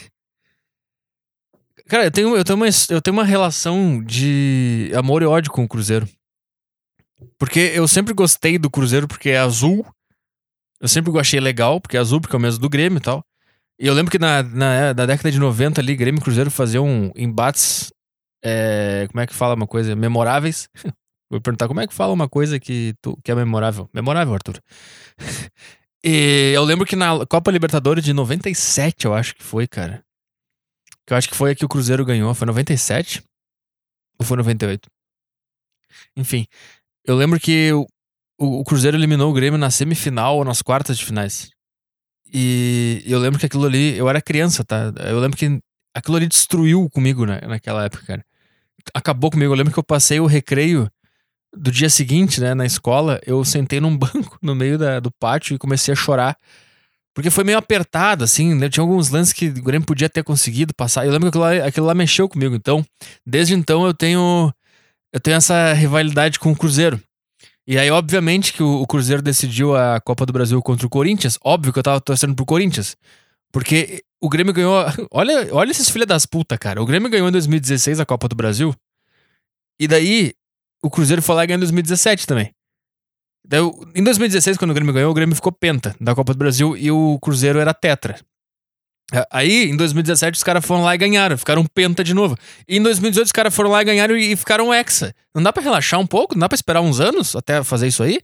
Cara, 1.88 2.04
eu 2.06 2.12
tenho, 2.12 2.38
eu, 2.38 2.44
tenho 2.44 2.56
uma, 2.56 2.68
eu 2.68 3.02
tenho 3.02 3.18
uma 3.18 3.24
relação 3.24 4.04
de 4.04 4.92
amor 4.96 5.24
e 5.24 5.26
ódio 5.26 5.52
com 5.52 5.64
o 5.64 5.68
Cruzeiro. 5.68 6.08
Porque 7.40 7.60
eu 7.74 7.88
sempre 7.88 8.14
gostei 8.14 8.60
do 8.60 8.70
Cruzeiro 8.70 9.08
porque 9.08 9.32
é 9.32 9.40
azul. 9.40 9.84
Eu 10.80 10.88
sempre 10.88 11.12
achei 11.20 11.40
legal, 11.40 11.82
porque 11.82 11.98
é 11.98 12.00
azul, 12.00 12.22
porque 12.22 12.36
é 12.36 12.38
o 12.38 12.42
mesmo 12.42 12.62
do 12.62 12.70
Grêmio 12.70 12.98
e 12.98 13.02
tal. 13.02 13.26
E 13.80 13.88
eu 13.88 13.94
lembro 13.96 14.12
que 14.12 14.20
na, 14.20 14.44
na, 14.44 14.94
na 14.94 15.06
década 15.08 15.32
de 15.32 15.40
90 15.40 15.82
ali, 15.82 15.96
Grêmio 15.96 16.20
e 16.20 16.24
Cruzeiro 16.24 16.52
faziam 16.52 17.12
embates. 17.16 17.92
É, 18.45 19.07
como 19.10 19.22
é 19.22 19.26
que 19.26 19.33
fala 19.33 19.56
uma 19.56 19.66
coisa? 19.66 19.95
Memoráveis. 19.95 20.69
Vou 21.30 21.40
perguntar 21.40 21.68
como 21.68 21.80
é 21.80 21.88
que 21.88 21.94
fala 21.94 22.12
uma 22.12 22.28
coisa 22.28 22.59
que, 22.59 22.95
tu, 23.02 23.18
que 23.24 23.31
é 23.31 23.36
memorável. 23.36 23.88
Memorável, 23.94 24.33
Arthur. 24.33 24.59
e 26.04 26.52
eu 26.56 26.64
lembro 26.64 26.86
que 26.86 26.95
na 26.95 27.26
Copa 27.28 27.52
Libertadores 27.52 28.04
de 28.04 28.14
97, 28.14 29.06
eu 29.06 29.14
acho 29.14 29.36
que 29.36 29.44
foi, 29.44 29.68
cara. 29.68 30.04
Que 31.06 31.14
eu 31.14 31.18
acho 31.18 31.30
que 31.30 31.36
foi 31.36 31.52
a 31.52 31.56
que 31.56 31.64
o 31.64 31.69
Cruzeiro 31.69 32.04
ganhou. 32.04 32.33
Foi 32.33 32.48
97? 32.48 33.24
Ou 34.18 34.26
foi 34.26 34.38
98? 34.38 34.90
Enfim, 36.18 36.48
eu 37.06 37.16
lembro 37.16 37.40
que 37.40 37.71
o, 37.74 37.86
o, 38.40 38.59
o 38.62 38.64
Cruzeiro 38.64 38.98
eliminou 38.98 39.30
o 39.30 39.33
Grêmio 39.33 39.59
na 39.59 39.69
semifinal 39.69 40.38
ou 40.38 40.44
nas 40.44 40.62
quartas 40.64 40.98
de 40.98 41.06
finais. 41.06 41.52
E 42.31 43.04
eu 43.06 43.19
lembro 43.19 43.40
que 43.40 43.45
aquilo 43.45 43.66
ali, 43.66 43.98
eu 43.98 44.09
era 44.09 44.21
criança, 44.21 44.64
tá? 44.64 44.94
Eu 45.07 45.19
lembro 45.19 45.38
que 45.38 45.59
aquilo 45.94 46.18
ali 46.18 46.28
destruiu 46.28 46.90
comigo 46.90 47.26
né, 47.26 47.40
naquela 47.42 47.86
época, 47.86 48.06
cara. 48.06 48.26
Acabou 48.94 49.30
comigo. 49.31 49.52
Eu 49.52 49.57
lembro 49.57 49.74
que 49.74 49.80
eu 49.80 49.83
passei 49.83 50.19
o 50.19 50.26
recreio 50.26 50.90
do 51.56 51.72
dia 51.72 51.90
seguinte, 51.90 52.40
né, 52.40 52.54
na 52.54 52.66
escola, 52.66 53.20
eu 53.26 53.44
sentei 53.44 53.80
num 53.80 53.96
banco 53.98 54.38
no 54.42 54.56
meio 54.56 54.78
da, 54.78 55.00
do 55.00 55.12
pátio 55.12 55.56
e 55.56 55.60
comecei 55.60 55.92
a 55.92 55.98
chorar. 55.98 56.38
Porque 57.14 57.30
foi 57.30 57.44
meio 57.44 57.58
apertado, 57.58 58.24
assim, 58.24 58.54
né? 58.54 58.70
Tinha 58.70 58.84
alguns 58.84 59.10
lances 59.10 59.34
que 59.34 59.48
o 59.48 59.64
Grêmio 59.64 59.86
podia 59.86 60.08
ter 60.08 60.24
conseguido 60.24 60.74
passar. 60.74 61.06
Eu 61.06 61.12
lembro 61.12 61.32
que 61.32 61.38
aquilo 61.38 61.44
lá, 61.44 61.68
aquilo 61.68 61.86
lá 61.86 61.94
mexeu 61.94 62.30
comigo. 62.30 62.56
Então, 62.56 62.86
desde 63.26 63.54
então 63.56 63.86
eu 63.86 63.94
tenho 63.94 64.54
eu 65.12 65.20
tenho 65.20 65.38
essa 65.38 65.74
rivalidade 65.74 66.40
com 66.40 66.52
o 66.52 66.56
Cruzeiro. 66.56 67.02
E 67.68 67.78
aí, 67.78 67.90
obviamente, 67.92 68.54
que 68.54 68.64
o, 68.64 68.82
o 68.82 68.88
Cruzeiro 68.88 69.22
decidiu 69.22 69.76
a 69.76 70.00
Copa 70.00 70.26
do 70.26 70.34
Brasil 70.34 70.62
contra 70.62 70.88
o 70.88 70.90
Corinthians. 70.90 71.38
Óbvio 71.44 71.74
que 71.74 71.80
eu 71.80 71.84
tava 71.84 72.00
torcendo 72.00 72.36
pro 72.36 72.46
Corinthians. 72.46 72.96
Porque 73.52 74.04
o 74.22 74.30
Grêmio 74.30 74.54
ganhou. 74.54 74.86
Olha, 75.12 75.54
olha 75.54 75.72
esses 75.72 75.90
filhos 75.90 76.08
das 76.08 76.26
putas, 76.26 76.58
cara. 76.58 76.82
O 76.82 76.86
Grêmio 76.86 77.10
ganhou 77.10 77.28
em 77.28 77.32
2016 77.32 78.00
a 78.00 78.06
Copa 78.06 78.28
do 78.28 78.36
Brasil. 78.36 78.74
E 79.80 79.88
daí, 79.88 80.34
o 80.81 80.90
Cruzeiro 80.90 81.21
foi 81.21 81.36
lá 81.36 81.44
e 81.44 81.48
ganhou 81.48 81.57
em 81.57 81.62
2017 81.62 82.28
também. 82.28 82.54
Daí, 83.45 83.62
em 83.95 84.04
2016, 84.04 84.57
quando 84.57 84.71
o 84.71 84.74
Grêmio 84.74 84.94
ganhou, 84.94 85.12
o 85.12 85.14
Grêmio 85.14 85.36
ficou 85.36 85.52
penta 85.52 85.95
da 86.00 86.14
Copa 86.14 86.33
do 86.33 86.38
Brasil 86.38 86.78
e 86.78 86.92
o 86.92 87.18
Cruzeiro 87.19 87.59
era 87.59 87.74
tetra. 87.74 88.19
Aí, 89.31 89.64
em 89.64 89.76
2017, 89.76 90.38
os 90.38 90.44
caras 90.44 90.64
foram 90.64 90.83
lá 90.83 90.94
e 90.94 90.98
ganharam, 90.98 91.36
ficaram 91.36 91.66
penta 91.66 92.04
de 92.04 92.14
novo. 92.14 92.38
E 92.68 92.78
em 92.78 92.83
2018, 92.83 93.26
os 93.26 93.31
caras 93.31 93.56
foram 93.56 93.71
lá 93.71 93.81
e 93.81 93.86
ganharam 93.86 94.16
e 94.16 94.36
ficaram 94.36 94.71
hexa. 94.71 95.16
Não 95.33 95.42
dá 95.42 95.52
para 95.52 95.64
relaxar 95.64 96.00
um 96.00 96.06
pouco? 96.06 96.36
Não 96.36 96.42
dá 96.42 96.50
pra 96.50 96.56
esperar 96.56 96.81
uns 96.81 97.00
anos 97.00 97.36
até 97.36 97.64
fazer 97.64 97.88
isso 97.88 98.04
aí? 98.04 98.21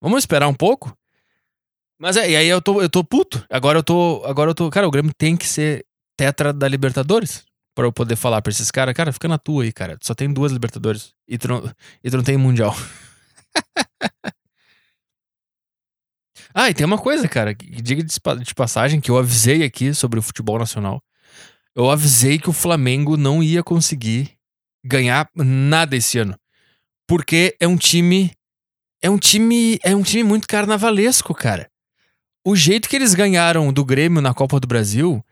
Vamos 0.00 0.20
esperar 0.20 0.48
um 0.48 0.54
pouco? 0.54 0.96
Mas 1.98 2.16
é, 2.16 2.30
e 2.30 2.36
aí 2.36 2.48
eu 2.48 2.62
tô, 2.62 2.80
eu 2.80 2.88
tô 2.88 3.04
puto. 3.04 3.44
Agora 3.50 3.78
eu 3.78 3.82
tô. 3.82 4.22
Agora 4.24 4.50
eu 4.50 4.54
tô. 4.54 4.70
Cara, 4.70 4.88
o 4.88 4.90
Grêmio 4.90 5.12
tem 5.16 5.36
que 5.36 5.46
ser 5.46 5.84
tetra 6.16 6.50
da 6.50 6.66
Libertadores. 6.66 7.44
Pra 7.76 7.84
eu 7.84 7.92
poder 7.92 8.16
falar 8.16 8.40
pra 8.40 8.50
esses 8.50 8.70
caras, 8.70 8.94
cara, 8.94 9.12
fica 9.12 9.28
na 9.28 9.36
tua 9.36 9.62
aí, 9.62 9.70
cara. 9.70 9.98
Só 10.00 10.14
tem 10.14 10.32
duas 10.32 10.50
Libertadores. 10.50 11.12
E 11.28 11.36
tu 11.36 11.46
não, 11.46 11.70
e 12.02 12.10
tu 12.10 12.16
não 12.16 12.24
tem 12.24 12.38
Mundial. 12.38 12.74
ah, 16.54 16.70
e 16.70 16.74
tem 16.74 16.86
uma 16.86 16.96
coisa, 16.96 17.28
cara. 17.28 17.54
Diga 17.54 18.02
de 18.02 18.54
passagem 18.54 18.98
que 18.98 19.10
eu 19.10 19.18
avisei 19.18 19.62
aqui 19.62 19.92
sobre 19.92 20.18
o 20.18 20.22
futebol 20.22 20.58
nacional. 20.58 21.02
Eu 21.74 21.90
avisei 21.90 22.38
que 22.38 22.48
o 22.48 22.54
Flamengo 22.54 23.14
não 23.14 23.42
ia 23.42 23.62
conseguir 23.62 24.32
ganhar 24.82 25.28
nada 25.34 25.94
esse 25.96 26.18
ano. 26.18 26.34
Porque 27.06 27.54
é 27.60 27.68
um 27.68 27.76
time. 27.76 28.32
É 29.02 29.10
um 29.10 29.18
time. 29.18 29.78
É 29.84 29.94
um 29.94 30.02
time 30.02 30.24
muito 30.24 30.48
carnavalesco, 30.48 31.34
cara. 31.34 31.70
O 32.42 32.56
jeito 32.56 32.88
que 32.88 32.96
eles 32.96 33.12
ganharam 33.12 33.70
do 33.70 33.84
Grêmio 33.84 34.22
na 34.22 34.32
Copa 34.32 34.58
do 34.58 34.66
Brasil 34.66 35.22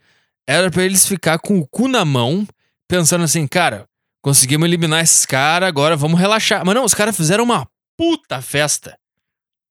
era 0.46 0.70
para 0.70 0.84
eles 0.84 1.06
ficar 1.06 1.38
com 1.38 1.58
o 1.58 1.66
cu 1.66 1.88
na 1.88 2.04
mão, 2.04 2.46
pensando 2.88 3.24
assim, 3.24 3.46
cara, 3.46 3.86
conseguimos 4.22 4.66
eliminar 4.66 5.02
esses 5.02 5.26
caras, 5.26 5.68
agora 5.68 5.96
vamos 5.96 6.18
relaxar. 6.18 6.64
Mas 6.64 6.74
não, 6.74 6.84
os 6.84 6.94
caras 6.94 7.16
fizeram 7.16 7.44
uma 7.44 7.66
puta 7.96 8.40
festa. 8.40 8.96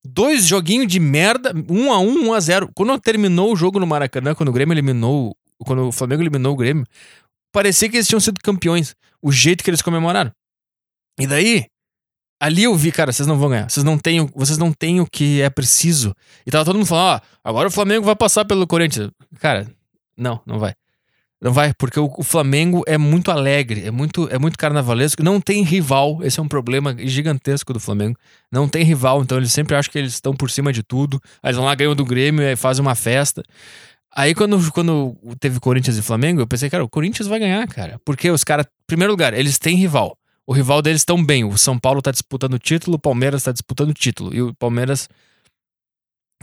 Dois 0.05 0.45
joguinhos 0.45 0.87
de 0.87 0.99
merda, 0.99 1.53
um 1.69 1.91
a 1.91 1.99
um, 1.99 2.27
um 2.27 2.33
a 2.33 2.39
zero. 2.39 2.69
Quando 2.75 2.99
terminou 2.99 3.53
o 3.53 3.55
jogo 3.55 3.79
no 3.79 3.87
Maracanã, 3.87 4.35
quando 4.35 4.49
o 4.49 4.51
Grêmio 4.51 4.73
eliminou, 4.73 5.35
quando 5.59 5.87
o 5.87 5.91
Flamengo 5.91 6.21
eliminou 6.21 6.53
o 6.53 6.57
Grêmio, 6.57 6.85
parecia 7.51 7.89
que 7.89 7.97
eles 7.97 8.07
tinham 8.07 8.19
sido 8.19 8.39
campeões. 8.41 8.95
O 9.21 9.31
jeito 9.31 9.63
que 9.63 9.69
eles 9.69 9.81
comemoraram. 9.81 10.31
E 11.17 11.25
daí, 11.25 11.67
ali 12.39 12.63
eu 12.63 12.75
vi, 12.75 12.91
cara, 12.91 13.13
vocês 13.13 13.25
não 13.25 13.37
vão 13.37 13.49
ganhar. 13.49 13.69
Vocês 13.69 13.83
não 13.83 13.97
têm, 13.97 14.29
vocês 14.35 14.57
não 14.57 14.73
têm 14.73 14.99
o 14.99 15.05
que 15.05 15.41
é 15.41 15.49
preciso. 15.49 16.13
E 16.45 16.51
tava 16.51 16.65
todo 16.65 16.75
mundo 16.75 16.85
falando, 16.85 17.21
ó, 17.21 17.21
agora 17.43 17.69
o 17.69 17.71
Flamengo 17.71 18.05
vai 18.05 18.15
passar 18.15 18.43
pelo 18.43 18.67
Corinthians. 18.67 19.09
Cara, 19.39 19.71
não, 20.17 20.41
não 20.45 20.59
vai. 20.59 20.73
Não 21.43 21.51
vai, 21.51 21.73
porque 21.73 21.99
o, 21.99 22.09
o, 22.17 22.23
Flamengo 22.23 22.83
é 22.87 22.97
muito 22.97 23.29
alegre, 23.29 23.85
é 23.85 23.91
muito, 23.91 24.29
é 24.31 24.39
muito 24.39 24.57
carnavalesco, 24.57 25.21
não 25.21 25.41
tem 25.41 25.61
rival, 25.61 26.19
esse 26.23 26.39
é 26.39 26.43
um 26.43 26.47
problema 26.47 26.95
gigantesco 26.97 27.73
do 27.73 27.81
Flamengo. 27.81 28.17
Não 28.49 28.69
tem 28.69 28.81
rival, 28.81 29.21
então 29.21 29.37
eles 29.37 29.51
sempre 29.51 29.75
acham 29.75 29.91
que 29.91 29.97
eles 29.97 30.13
estão 30.13 30.33
por 30.33 30.49
cima 30.49 30.71
de 30.71 30.81
tudo. 30.81 31.19
Aí 31.41 31.49
eles 31.49 31.57
vão 31.57 31.65
lá, 31.65 31.75
ganham 31.75 31.93
do 31.93 32.05
Grêmio 32.05 32.41
e 32.41 32.55
fazem 32.55 32.81
uma 32.81 32.95
festa. 32.95 33.43
Aí 34.15 34.33
quando, 34.33 34.71
quando 34.71 35.17
teve 35.37 35.59
Corinthians 35.59 35.97
e 35.97 36.01
Flamengo, 36.01 36.39
eu 36.39 36.47
pensei, 36.47 36.69
cara, 36.69 36.83
o 36.83 36.89
Corinthians 36.89 37.27
vai 37.27 37.39
ganhar, 37.39 37.67
cara. 37.67 37.99
Porque 38.05 38.31
os 38.31 38.45
caras, 38.45 38.65
primeiro 38.87 39.11
lugar, 39.11 39.33
eles 39.33 39.59
têm 39.59 39.75
rival. 39.75 40.17
O 40.47 40.53
rival 40.53 40.81
deles 40.81 41.01
estão 41.01 41.21
bem. 41.21 41.43
O 41.43 41.57
São 41.57 41.77
Paulo 41.77 42.01
tá 42.01 42.11
disputando 42.11 42.53
o 42.53 42.59
título, 42.59 42.95
o 42.95 42.99
Palmeiras 42.99 43.43
tá 43.43 43.51
disputando 43.51 43.89
o 43.89 43.93
título. 43.93 44.33
E 44.33 44.41
o 44.41 44.53
Palmeiras 44.53 45.09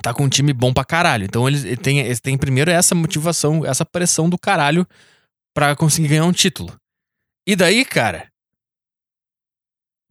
tá 0.03 0.15
com 0.15 0.25
um 0.25 0.29
time 0.29 0.53
bom 0.53 0.73
pra 0.73 0.85
caralho. 0.85 1.25
Então 1.25 1.49
eles, 1.49 1.65
têm, 2.21 2.39
primeiro 2.39 2.71
essa 2.71 2.95
motivação, 2.95 3.65
essa 3.65 3.85
pressão 3.85 4.29
do 4.29 4.39
caralho 4.39 4.87
pra 5.55 5.75
conseguir 5.77 6.09
ganhar 6.09 6.25
um 6.25 6.33
título. 6.33 6.75
E 7.47 7.57
daí, 7.57 7.85
cara. 7.85 8.29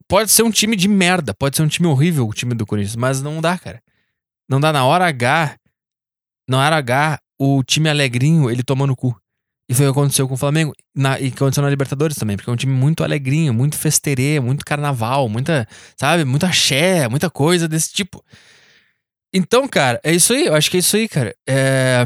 Pode 0.08 0.32
ser 0.32 0.42
um 0.42 0.50
time 0.50 0.76
de 0.76 0.88
merda, 0.88 1.36
pode 1.36 1.56
ser 1.56 1.62
um 1.62 1.68
time 1.68 1.88
horrível 1.88 2.28
o 2.28 2.34
time 2.34 2.56
do 2.56 2.66
Corinthians, 2.66 2.96
mas 2.96 3.22
não 3.22 3.40
dá, 3.40 3.58
cara. 3.58 3.82
Não 4.50 4.60
dá 4.60 4.74
na 4.74 4.84
hora 4.84 5.06
H. 5.06 5.56
Na 6.48 6.58
hora 6.58 6.78
H, 6.78 7.20
o 7.38 7.64
time 7.64 7.88
alegrinho, 7.90 8.50
ele 8.50 8.64
tomou 8.64 8.88
no 8.88 8.96
cu. 8.96 9.16
E 9.70 9.74
foi 9.76 9.88
o 9.88 9.94
que 9.94 10.00
aconteceu 10.00 10.28
com 10.28 10.34
o 10.34 10.38
Flamengo. 10.38 10.74
Na, 10.96 11.20
e 11.20 11.28
aconteceu 11.28 11.62
na 11.62 11.70
Libertadores 11.70 12.18
também, 12.18 12.36
porque 12.36 12.50
é 12.50 12.54
um 12.54 12.56
time 12.56 12.74
muito 12.74 13.04
alegrinho, 13.04 13.54
muito 13.54 13.78
festerê, 13.78 14.40
muito 14.40 14.66
carnaval, 14.66 15.30
muita, 15.30 15.68
sabe, 15.96 16.26
muita 16.26 16.48
axé, 16.48 17.08
muita 17.08 17.30
coisa 17.30 17.68
desse 17.68 17.94
tipo. 17.94 18.26
Então, 19.34 19.68
cara, 19.68 20.00
é 20.04 20.14
isso 20.14 20.34
aí. 20.34 20.48
Eu 20.48 20.56
acho 20.56 20.70
que 20.70 20.78
é 20.78 20.80
isso 20.80 20.96
aí, 20.96 21.08
cara. 21.08 21.36
É... 21.48 22.06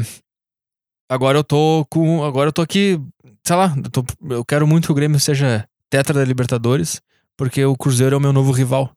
Agora 1.08 1.38
eu 1.38 1.44
tô 1.44 1.86
com. 1.90 2.24
Agora 2.24 2.48
eu 2.48 2.52
tô 2.52 2.62
aqui. 2.62 3.00
Sei 3.46 3.56
lá, 3.56 3.74
eu, 3.76 3.90
tô... 3.90 4.04
eu 4.30 4.44
quero 4.44 4.66
muito 4.66 4.86
que 4.86 4.92
o 4.92 4.94
Grêmio 4.94 5.20
seja 5.20 5.66
tetra 5.90 6.14
da 6.14 6.24
Libertadores, 6.24 7.00
porque 7.36 7.64
o 7.64 7.76
Cruzeiro 7.76 8.14
é 8.14 8.18
o 8.18 8.20
meu 8.20 8.32
novo 8.32 8.52
rival. 8.52 8.92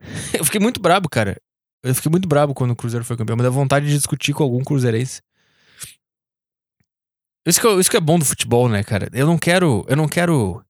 eu 0.32 0.44
fiquei 0.44 0.60
muito 0.60 0.80
brabo, 0.80 1.08
cara. 1.08 1.36
Eu 1.82 1.94
fiquei 1.94 2.10
muito 2.10 2.28
brabo 2.28 2.54
quando 2.54 2.72
o 2.72 2.76
Cruzeiro 2.76 3.04
foi 3.04 3.16
campeão, 3.16 3.36
mas 3.36 3.44
dá 3.44 3.50
vontade 3.50 3.86
de 3.86 3.92
discutir 3.92 4.34
com 4.34 4.42
algum 4.42 4.62
cruzeirense. 4.62 5.22
Isso 7.46 7.60
que, 7.60 7.66
eu, 7.66 7.80
isso 7.80 7.90
que 7.90 7.96
é 7.96 8.00
bom 8.00 8.18
do 8.18 8.24
futebol, 8.24 8.68
né, 8.68 8.84
cara? 8.84 9.08
Eu 9.12 9.26
não 9.26 9.38
quero. 9.38 9.84
Eu 9.88 9.96
não 9.96 10.06
quero. 10.06 10.62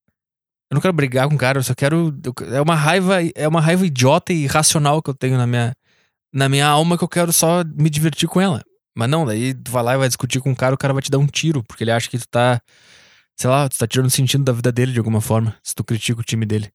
Eu 0.70 0.76
não 0.76 0.80
quero 0.80 0.94
brigar 0.94 1.28
com 1.28 1.34
o 1.34 1.38
cara, 1.38 1.58
eu 1.58 1.62
só 1.64 1.74
quero. 1.74 2.16
É 2.52 2.60
uma 2.60 2.76
raiva. 2.76 3.16
É 3.34 3.48
uma 3.48 3.60
raiva 3.60 3.84
idiota 3.84 4.32
e 4.32 4.44
irracional 4.44 5.02
que 5.02 5.10
eu 5.10 5.14
tenho 5.14 5.36
na 5.36 5.46
minha, 5.46 5.74
na 6.32 6.48
minha 6.48 6.66
alma 6.66 6.96
que 6.96 7.04
eu 7.04 7.08
quero 7.08 7.32
só 7.32 7.64
me 7.64 7.90
divertir 7.90 8.28
com 8.28 8.40
ela. 8.40 8.62
Mas 8.94 9.08
não, 9.08 9.24
daí 9.24 9.54
tu 9.54 9.70
vai 9.70 9.82
lá 9.82 9.94
e 9.94 9.98
vai 9.98 10.08
discutir 10.08 10.40
com 10.40 10.52
o 10.52 10.56
cara, 10.56 10.74
o 10.74 10.78
cara 10.78 10.92
vai 10.92 11.02
te 11.02 11.10
dar 11.10 11.18
um 11.18 11.26
tiro, 11.26 11.62
porque 11.64 11.84
ele 11.84 11.92
acha 11.92 12.08
que 12.08 12.18
tu 12.18 12.28
tá. 12.28 12.60
Sei 13.36 13.48
lá, 13.48 13.68
tu 13.68 13.78
tá 13.78 13.86
tirando 13.86 14.10
sentido 14.10 14.44
da 14.44 14.52
vida 14.52 14.70
dele 14.70 14.92
de 14.92 14.98
alguma 14.98 15.20
forma, 15.20 15.56
se 15.62 15.74
tu 15.74 15.82
critica 15.82 16.20
o 16.20 16.24
time 16.24 16.44
dele. 16.44 16.70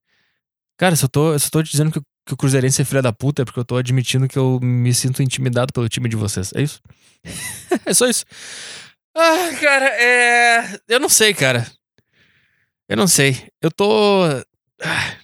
Cara, 0.78 0.96
se 0.96 1.06
eu 1.06 1.10
tô, 1.10 1.34
eu 1.34 1.40
tô 1.52 1.64
te 1.64 1.72
dizendo 1.72 1.92
que, 1.92 2.02
que 2.26 2.34
o 2.34 2.38
Cruzeirense 2.38 2.82
é 2.82 2.86
filha 2.86 3.02
da 3.02 3.14
puta, 3.14 3.44
é 3.44 3.46
porque 3.46 3.60
eu 3.60 3.66
tô 3.66 3.78
admitindo 3.78 4.28
que 4.28 4.38
eu 4.38 4.60
me 4.62 4.94
sinto 4.94 5.22
intimidado 5.22 5.72
pelo 5.74 5.88
time 5.88 6.10
de 6.10 6.16
vocês. 6.16 6.52
É 6.56 6.62
isso? 6.62 6.82
é 7.86 7.94
só 7.94 8.08
isso. 8.08 8.26
Ah, 9.16 9.52
cara, 9.62 9.86
é. 9.86 10.80
Eu 10.88 11.00
não 11.00 11.10
sei, 11.10 11.34
cara. 11.34 11.66
Eu 12.90 12.98
não 12.98 13.08
sei. 13.08 13.48
Eu 13.62 13.72
tô. 13.72 14.24
Ah, 14.82 15.18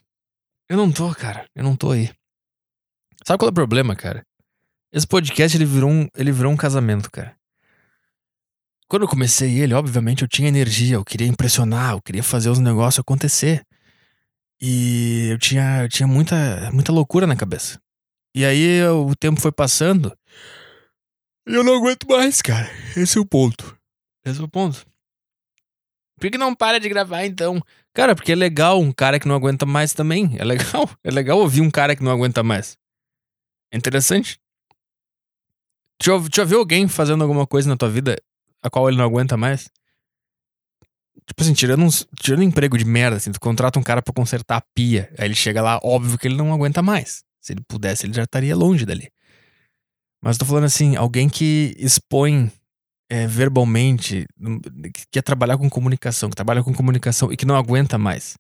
eu 0.70 0.78
não 0.78 0.92
tô, 0.92 1.14
cara. 1.14 1.46
Eu 1.56 1.64
não 1.64 1.76
tô 1.76 1.92
aí. 1.92 2.10
Sabe 3.24 3.40
qual 3.40 3.50
é 3.50 3.52
o 3.52 3.54
problema, 3.54 3.96
cara? 3.96 4.26
Esse 4.92 5.08
podcast 5.08 5.58
ele 5.58 5.66
virou 5.66 5.90
um, 5.90 6.08
ele 6.16 6.32
virou 6.32 6.52
um 6.52 6.58
casamento, 6.58 7.10
cara. 7.10 7.36
Quando 8.88 9.04
eu 9.04 9.08
comecei 9.08 9.60
ele, 9.60 9.74
obviamente 9.74 10.22
eu 10.22 10.28
tinha 10.28 10.50
energia, 10.50 10.96
eu 10.96 11.06
queria 11.06 11.28
impressionar, 11.28 11.94
eu 11.94 12.02
queria 12.02 12.24
fazer 12.24 12.50
os 12.50 12.60
negócios 12.60 13.00
acontecer. 13.00 13.66
E 14.62 15.30
eu 15.32 15.40
tinha, 15.40 15.84
eu 15.84 15.90
tinha 15.90 16.08
muita, 16.08 16.70
muita 16.74 16.92
loucura 16.92 17.26
na 17.26 17.36
cabeça. 17.36 17.80
E 18.36 18.46
aí 18.46 18.84
o 18.86 19.16
tempo 19.16 19.40
foi 19.40 19.52
passando 19.52 20.16
e 21.48 21.54
eu 21.56 21.64
não 21.64 21.76
aguento 21.76 22.08
mais, 22.08 22.42
cara. 22.42 22.70
Esse 22.96 23.18
é 23.18 23.22
o 23.22 23.26
ponto. 23.26 23.76
Esse 24.24 24.40
é 24.40 24.44
o 24.44 24.48
ponto. 24.48 24.86
Por 26.20 26.30
que 26.30 26.38
não 26.38 26.54
para 26.54 26.80
de 26.80 26.88
gravar 26.88 27.26
então? 27.26 27.60
Cara, 27.94 28.16
porque 28.16 28.32
é 28.32 28.36
legal 28.36 28.80
um 28.80 28.92
cara 28.92 29.20
que 29.20 29.28
não 29.28 29.36
aguenta 29.36 29.66
mais 29.66 29.94
também. 29.94 30.36
É 30.38 30.44
legal. 30.44 30.90
É 31.04 31.10
legal 31.10 31.40
ouvir 31.40 31.62
um 31.62 31.72
cara 31.72 31.96
que 31.96 32.04
não 32.04 32.12
aguenta 32.12 32.44
mais. 32.44 32.78
É 33.72 33.78
interessante. 33.78 34.40
Já, 36.04 36.14
já 36.34 36.44
viu 36.44 36.60
alguém 36.60 36.88
fazendo 36.88 37.24
alguma 37.24 37.48
coisa 37.48 37.70
na 37.70 37.78
tua 37.78 37.90
vida 37.90 38.18
a 38.62 38.70
qual 38.70 38.90
ele 38.90 38.98
não 38.98 39.06
aguenta 39.06 39.38
mais? 39.38 39.70
Tipo 41.28 41.44
assim, 41.44 41.54
tirando, 41.54 41.84
uns, 41.84 42.06
tirando 42.20 42.42
um 42.42 42.44
emprego 42.44 42.78
de 42.78 42.86
merda, 42.86 43.18
assim, 43.18 43.32
tu 43.32 43.40
contrata 43.40 43.80
um 43.80 43.84
cara 43.84 44.02
para 44.02 44.14
consertar 44.14 44.58
a 44.58 44.64
pia. 44.76 45.14
Aí 45.18 45.26
ele 45.26 45.36
chega 45.36 45.62
lá, 45.62 45.80
óbvio 45.84 46.18
que 46.18 46.28
ele 46.28 46.36
não 46.36 46.54
aguenta 46.54 46.82
mais. 46.82 47.24
Se 47.40 47.54
ele 47.54 47.62
pudesse, 47.68 48.06
ele 48.06 48.14
já 48.14 48.24
estaria 48.24 48.56
longe 48.56 48.86
dali. 48.86 49.10
Mas 50.22 50.38
tô 50.38 50.46
falando 50.46 50.66
assim, 50.66 50.96
alguém 50.96 51.30
que 51.30 51.76
expõe 51.78 52.52
é, 53.10 53.26
verbalmente, 53.28 54.28
que 54.94 55.06
quer 55.12 55.22
trabalhar 55.22 55.58
com 55.58 55.70
comunicação, 55.70 56.30
que 56.30 56.36
trabalha 56.36 56.64
com 56.64 56.74
comunicação 56.74 57.32
e 57.32 57.38
que 57.38 57.46
não 57.46 57.56
aguenta 57.56 57.98
mais. 57.98 58.36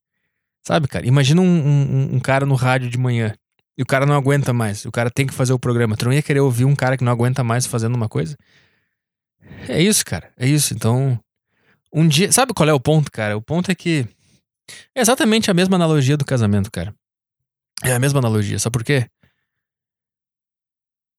Sabe, 0.66 0.88
cara? 0.88 1.08
Imagina 1.08 1.42
um, 1.42 1.46
um, 1.46 2.16
um 2.16 2.20
cara 2.20 2.46
no 2.46 2.56
rádio 2.56 2.90
de 2.90 2.98
manhã 2.98 3.34
e 3.82 3.84
o 3.84 3.86
cara 3.88 4.06
não 4.06 4.14
aguenta 4.14 4.54
mais. 4.54 4.86
O 4.86 4.92
cara 4.92 5.10
tem 5.10 5.26
que 5.26 5.34
fazer 5.34 5.54
o 5.54 5.58
programa. 5.58 5.98
Tu 5.98 6.06
não 6.06 6.14
ia 6.14 6.22
querer 6.22 6.40
ouvir 6.40 6.66
um 6.66 6.76
cara 6.76 6.96
que 6.96 7.04
não 7.04 7.12
aguenta 7.12 7.44
mais 7.44 7.66
fazendo 7.66 7.96
uma 7.96 8.08
coisa? 8.08 8.38
É 9.68 9.82
isso, 9.82 10.06
cara. 10.06 10.32
É 10.38 10.48
isso. 10.48 10.76
Então, 10.76 11.20
um 11.92 12.08
dia. 12.08 12.32
Sabe 12.32 12.54
qual 12.54 12.70
é 12.70 12.74
o 12.74 12.80
ponto, 12.80 13.12
cara? 13.12 13.36
O 13.36 13.42
ponto 13.42 13.72
é 13.72 13.76
que. 13.76 14.08
É 14.94 15.02
exatamente 15.02 15.50
a 15.50 15.54
mesma 15.56 15.78
analogia 15.78 16.16
do 16.16 16.24
casamento, 16.24 16.72
cara. 16.72 16.94
É 17.84 17.92
a 17.92 17.98
mesma 17.98 18.20
analogia. 18.20 18.60
Sabe 18.60 18.74
por 18.74 18.84
quê? 18.84 19.10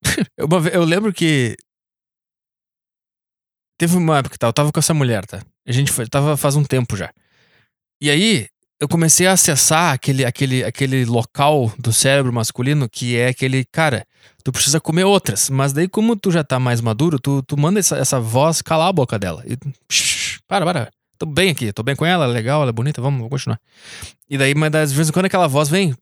eu, 0.39 0.47
eu 0.73 0.85
lembro 0.85 1.13
que. 1.13 1.57
Teve 3.77 3.97
uma 3.97 4.19
época 4.19 4.35
que 4.35 4.39
tá, 4.39 4.47
eu 4.47 4.53
tava 4.53 4.71
com 4.71 4.79
essa 4.79 4.95
mulher, 4.95 5.27
tá? 5.27 5.43
A 5.67 5.73
gente 5.73 5.91
foi, 5.91 6.07
tava 6.07 6.37
faz 6.37 6.55
um 6.55 6.63
tempo 6.63 6.97
já. 6.97 7.13
E 8.01 8.09
aí, 8.09 8.47
eu 8.83 8.89
comecei 8.89 9.29
a 9.29 9.33
acessar 9.33 9.95
aquele, 9.95 10.25
aquele, 10.25 10.65
aquele 10.65 11.05
local 11.05 11.73
do 11.79 11.93
cérebro 11.93 12.33
masculino 12.33 12.89
que 12.89 13.17
é 13.17 13.29
aquele, 13.29 13.65
cara, 13.65 14.05
tu 14.43 14.51
precisa 14.51 14.81
comer 14.81 15.05
outras. 15.05 15.49
Mas 15.49 15.73
daí, 15.73 15.87
como 15.87 16.17
tu 16.17 16.33
já 16.33 16.43
tá 16.43 16.59
mais 16.59 16.81
maduro, 16.81 17.17
tu, 17.17 17.45
tu 17.45 17.57
manda 17.57 17.79
essa, 17.79 17.97
essa 17.97 18.19
voz 18.19 18.61
calar 18.61 18.89
a 18.89 18.93
boca 18.93 19.21
dela. 19.21 19.45
E, 19.47 19.57
para, 20.49 20.65
para. 20.65 20.91
Tô 21.17 21.25
bem 21.25 21.51
aqui, 21.51 21.73
tô 21.73 21.85
bem 21.85 21.95
com 21.95 22.05
ela, 22.05 22.25
é 22.25 22.27
legal, 22.27 22.61
ela 22.63 22.71
é 22.71 22.73
bonita, 22.73 23.01
vamos, 23.01 23.19
vamos 23.19 23.31
continuar. 23.31 23.61
E 24.29 24.37
daí, 24.37 24.53
mas 24.53 24.75
às 24.75 24.93
vezes 24.93 25.13
quando 25.13 25.27
aquela 25.27 25.47
voz 25.47 25.69
vem, 25.69 25.95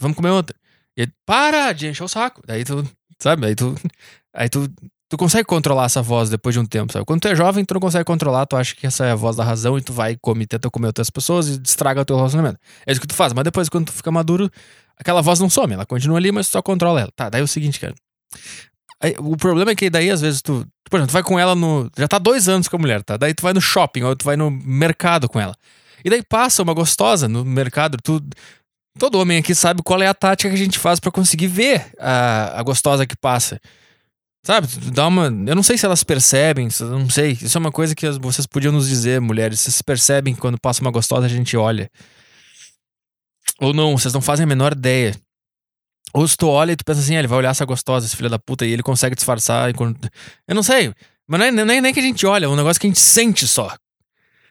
vamos 0.00 0.16
comer 0.16 0.30
outra. 0.30 0.56
E 0.96 1.02
aí, 1.02 1.08
para 1.26 1.74
de 1.74 1.88
encher 1.88 2.04
o 2.04 2.08
saco. 2.08 2.40
Daí 2.46 2.64
tu, 2.64 2.82
sabe, 3.18 3.46
aí 3.46 3.54
tu, 3.54 3.74
aí 4.32 4.48
tu 4.48 4.72
tu 5.12 5.16
consegue 5.18 5.44
controlar 5.44 5.84
essa 5.84 6.00
voz 6.00 6.30
depois 6.30 6.54
de 6.54 6.58
um 6.58 6.64
tempo, 6.64 6.90
sabe? 6.90 7.04
Quando 7.04 7.20
tu 7.20 7.28
é 7.28 7.36
jovem, 7.36 7.66
tu 7.66 7.74
não 7.74 7.80
consegue 7.82 8.02
controlar, 8.02 8.46
tu 8.46 8.56
acha 8.56 8.74
que 8.74 8.86
essa 8.86 9.04
é 9.04 9.10
a 9.10 9.14
voz 9.14 9.36
da 9.36 9.44
razão 9.44 9.76
e 9.76 9.82
tu 9.82 9.92
vai 9.92 10.16
comer, 10.16 10.46
tenta 10.46 10.70
comer 10.70 10.86
outras 10.86 11.10
pessoas 11.10 11.48
e 11.48 11.60
estraga 11.62 12.00
o 12.00 12.04
teu 12.06 12.16
relacionamento. 12.16 12.58
É 12.86 12.92
isso 12.92 12.98
que 12.98 13.06
tu 13.06 13.14
faz, 13.14 13.34
mas 13.34 13.44
depois, 13.44 13.68
quando 13.68 13.88
tu 13.88 13.92
fica 13.92 14.10
maduro, 14.10 14.50
aquela 14.96 15.20
voz 15.20 15.38
não 15.38 15.50
some, 15.50 15.74
ela 15.74 15.84
continua 15.84 16.16
ali, 16.16 16.32
mas 16.32 16.48
tu 16.48 16.52
só 16.52 16.62
controla 16.62 17.02
ela. 17.02 17.10
Tá, 17.14 17.28
daí 17.28 17.42
é 17.42 17.44
o 17.44 17.46
seguinte, 17.46 17.78
cara. 17.78 17.94
Aí, 19.02 19.14
o 19.18 19.36
problema 19.36 19.72
é 19.72 19.74
que 19.74 19.90
daí, 19.90 20.10
às 20.10 20.22
vezes, 20.22 20.40
tu. 20.40 20.66
Por 20.88 20.96
exemplo, 20.96 21.10
tu 21.10 21.12
vai 21.12 21.22
com 21.22 21.38
ela 21.38 21.54
no. 21.54 21.90
Já 21.94 22.08
tá 22.08 22.16
dois 22.16 22.48
anos 22.48 22.66
com 22.66 22.76
a 22.76 22.78
mulher, 22.78 23.02
tá? 23.02 23.18
Daí 23.18 23.34
tu 23.34 23.42
vai 23.42 23.52
no 23.52 23.60
shopping 23.60 24.04
ou 24.04 24.16
tu 24.16 24.24
vai 24.24 24.36
no 24.36 24.50
mercado 24.50 25.28
com 25.28 25.38
ela. 25.38 25.54
E 26.02 26.08
daí 26.08 26.22
passa 26.22 26.62
uma 26.62 26.72
gostosa 26.72 27.28
no 27.28 27.44
mercado, 27.44 27.98
tu. 28.02 28.18
Todo 28.98 29.18
homem 29.18 29.36
aqui 29.36 29.54
sabe 29.54 29.82
qual 29.82 30.00
é 30.00 30.06
a 30.06 30.14
tática 30.14 30.48
que 30.48 30.54
a 30.54 30.64
gente 30.64 30.78
faz 30.78 30.98
para 30.98 31.10
conseguir 31.10 31.48
ver 31.48 31.92
a, 32.00 32.58
a 32.58 32.62
gostosa 32.62 33.06
que 33.06 33.16
passa. 33.16 33.60
Sabe, 34.44 34.66
dá 34.92 35.06
uma. 35.06 35.26
Eu 35.26 35.54
não 35.54 35.62
sei 35.62 35.78
se 35.78 35.86
elas 35.86 36.02
percebem, 36.02 36.68
não 36.80 37.08
sei. 37.08 37.32
Isso 37.32 37.56
é 37.56 37.60
uma 37.60 37.70
coisa 37.70 37.94
que 37.94 38.10
vocês 38.18 38.46
podiam 38.46 38.72
nos 38.72 38.88
dizer, 38.88 39.20
mulheres. 39.20 39.60
Vocês 39.60 39.80
percebem 39.80 40.34
quando 40.34 40.58
passa 40.60 40.80
uma 40.80 40.90
gostosa 40.90 41.26
a 41.26 41.28
gente 41.28 41.56
olha. 41.56 41.88
Ou 43.60 43.72
não, 43.72 43.96
vocês 43.96 44.12
não 44.12 44.20
fazem 44.20 44.42
a 44.42 44.46
menor 44.46 44.72
ideia. 44.72 45.14
Ou 46.12 46.26
se 46.26 46.36
tu 46.36 46.48
olha 46.48 46.72
e 46.72 46.76
tu 46.76 46.84
pensa 46.84 47.00
assim, 47.00 47.14
ah, 47.14 47.20
ele 47.20 47.28
vai 47.28 47.38
olhar 47.38 47.50
essa 47.50 47.64
gostosa, 47.64 48.04
esse 48.04 48.16
filho 48.16 48.28
da 48.28 48.38
puta, 48.38 48.66
e 48.66 48.72
ele 48.72 48.82
consegue 48.82 49.14
disfarçar. 49.14 49.70
Enquanto... 49.70 50.08
Eu 50.46 50.54
não 50.54 50.62
sei. 50.62 50.92
Mas 51.26 51.40
não 51.40 51.46
é, 51.46 51.50
nem, 51.64 51.80
nem 51.80 51.94
que 51.94 52.00
a 52.00 52.02
gente 52.02 52.26
olha, 52.26 52.46
é 52.46 52.48
um 52.48 52.56
negócio 52.56 52.80
que 52.80 52.86
a 52.86 52.90
gente 52.90 52.98
sente 52.98 53.46
só. 53.46 53.74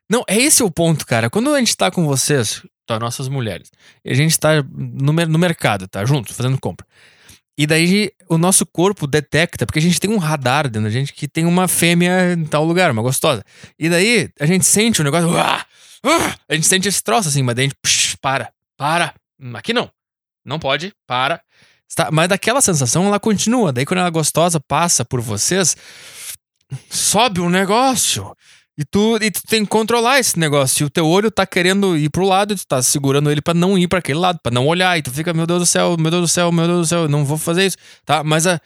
Não, 0.10 0.24
é 0.28 0.38
esse 0.38 0.64
o 0.64 0.72
ponto, 0.72 1.06
cara. 1.06 1.30
Quando 1.30 1.54
a 1.54 1.60
gente 1.60 1.76
tá 1.76 1.92
com 1.92 2.06
vocês, 2.08 2.66
tá, 2.86 2.98
nossas 2.98 3.28
mulheres, 3.28 3.70
e 4.04 4.12
a 4.12 4.16
gente 4.16 4.40
tá 4.40 4.64
no, 4.64 5.14
no 5.14 5.38
mercado, 5.38 5.88
tá? 5.88 6.04
Junto, 6.06 6.34
fazendo 6.34 6.60
compra. 6.60 6.88
E 7.58 7.68
daí 7.68 8.12
o 8.30 8.38
nosso 8.38 8.66
corpo 8.66 9.06
detecta, 9.06 9.66
porque 9.66 9.80
a 9.80 9.82
gente 9.82 10.00
tem 10.00 10.10
um 10.10 10.18
radar 10.18 10.70
dentro 10.70 10.84
da 10.84 10.90
gente 10.90 11.14
que 11.14 11.28
tem 11.28 11.46
uma 11.46 11.68
fêmea 11.68 12.34
em 12.34 12.46
tal 12.46 12.64
lugar, 12.64 12.92
uma 12.92 13.02
gostosa. 13.02 13.44
E 13.78 13.90
daí 13.90 14.30
a 14.40 14.46
gente 14.46 14.66
sente 14.66 15.00
o 15.00 15.04
um 15.04 15.06
negócio. 15.06 15.30
Uh, 15.30 16.10
uh, 16.10 16.36
a 16.50 16.56
gente 16.56 16.68
sente 16.68 16.88
esse 16.88 17.04
troço 17.04 17.30
assim, 17.30 17.44
mas 17.44 17.56
daí 17.56 17.66
a 17.66 17.68
gente. 17.68 17.78
Psh, 17.82 18.16
para, 18.22 18.52
para. 18.78 19.14
Aqui 19.54 19.74
não. 19.74 19.92
Não 20.46 20.58
pode, 20.60 20.94
para. 21.06 21.42
Mas 22.12 22.30
daquela 22.30 22.62
sensação 22.62 23.06
ela 23.06 23.20
continua. 23.20 23.74
Daí 23.74 23.86
quando 23.86 24.00
ela 24.00 24.10
gostosa 24.10 24.60
passa 24.60 25.04
por 25.04 25.20
vocês, 25.20 25.76
sobe 26.90 27.42
um 27.42 27.50
negócio. 27.50 28.36
E 28.82 28.84
tu, 28.84 29.20
e 29.22 29.30
tu 29.30 29.44
tem 29.44 29.64
que 29.64 29.70
controlar 29.70 30.20
esse 30.20 30.40
negócio. 30.40 30.84
E 30.84 30.86
o 30.88 30.90
teu 30.90 31.06
olho 31.06 31.30
tá 31.30 31.46
querendo 31.46 31.96
ir 31.96 32.10
pro 32.10 32.26
lado, 32.26 32.54
e 32.54 32.56
tu 32.56 32.66
tá 32.66 32.82
segurando 32.82 33.30
ele 33.30 33.40
para 33.40 33.54
não 33.54 33.78
ir 33.78 33.88
para 33.88 34.00
aquele 34.00 34.18
lado, 34.18 34.40
para 34.42 34.52
não 34.52 34.66
olhar. 34.66 34.98
E 34.98 35.04
tu 35.04 35.12
fica, 35.12 35.32
meu 35.36 35.46
Deus 35.46 35.60
do 35.60 35.66
céu, 35.68 35.96
meu 36.00 36.10
Deus 36.10 36.24
do 36.24 36.28
céu, 36.28 36.52
meu 36.52 36.66
Deus 36.66 36.80
do 36.80 36.90
céu, 36.90 37.08
não 37.08 37.24
vou 37.24 37.38
fazer 37.38 37.68
isso, 37.68 37.78
tá? 38.04 38.24
Mas 38.24 38.48
a, 38.48 38.60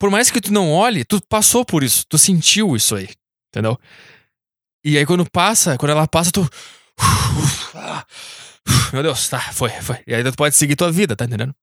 por 0.00 0.10
mais 0.10 0.32
que 0.32 0.40
tu 0.40 0.52
não 0.52 0.72
olhe, 0.72 1.04
tu 1.04 1.22
passou 1.28 1.64
por 1.64 1.84
isso, 1.84 2.04
tu 2.08 2.18
sentiu 2.18 2.74
isso 2.74 2.96
aí, 2.96 3.08
entendeu? 3.52 3.78
E 4.84 4.98
aí 4.98 5.06
quando 5.06 5.24
passa, 5.30 5.78
quando 5.78 5.92
ela 5.92 6.08
passa, 6.08 6.32
tu. 6.32 6.50
Meu 8.92 9.00
Deus, 9.04 9.28
tá, 9.28 9.38
foi, 9.52 9.70
foi. 9.70 9.98
E 10.08 10.12
aí 10.12 10.24
tu 10.24 10.34
pode 10.34 10.56
seguir 10.56 10.74
tua 10.74 10.90
vida, 10.90 11.14
tá 11.14 11.24
entendendo? 11.24 11.54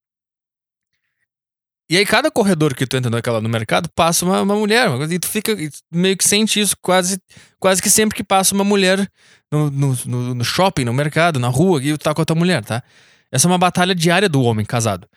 E 1.89 1.97
aí, 1.97 2.05
cada 2.05 2.29
corredor 2.29 2.75
que 2.75 2.85
tu 2.85 2.95
entra 2.95 3.09
naquela, 3.09 3.41
no 3.41 3.49
mercado 3.49 3.89
passa 3.89 4.23
uma, 4.23 4.43
uma 4.43 4.55
mulher. 4.55 4.89
E 5.09 5.17
tu 5.17 5.27
fica 5.27 5.55
meio 5.91 6.15
que 6.15 6.23
sente 6.23 6.59
isso 6.59 6.75
quase, 6.81 7.19
quase 7.59 7.81
que 7.81 7.89
sempre 7.89 8.15
que 8.15 8.23
passa 8.23 8.53
uma 8.53 8.63
mulher 8.63 9.09
no, 9.51 9.71
no, 9.71 9.97
no, 10.05 10.35
no 10.35 10.43
shopping, 10.43 10.85
no 10.85 10.93
mercado, 10.93 11.39
na 11.39 11.47
rua, 11.47 11.81
e 11.83 11.97
tu 11.97 12.03
tá 12.03 12.13
com 12.13 12.21
a 12.21 12.25
tua 12.25 12.35
mulher, 12.35 12.63
tá? 12.63 12.83
Essa 13.31 13.47
é 13.47 13.49
uma 13.49 13.57
batalha 13.57 13.95
diária 13.95 14.29
do 14.29 14.41
homem 14.43 14.65
casado. 14.65 15.07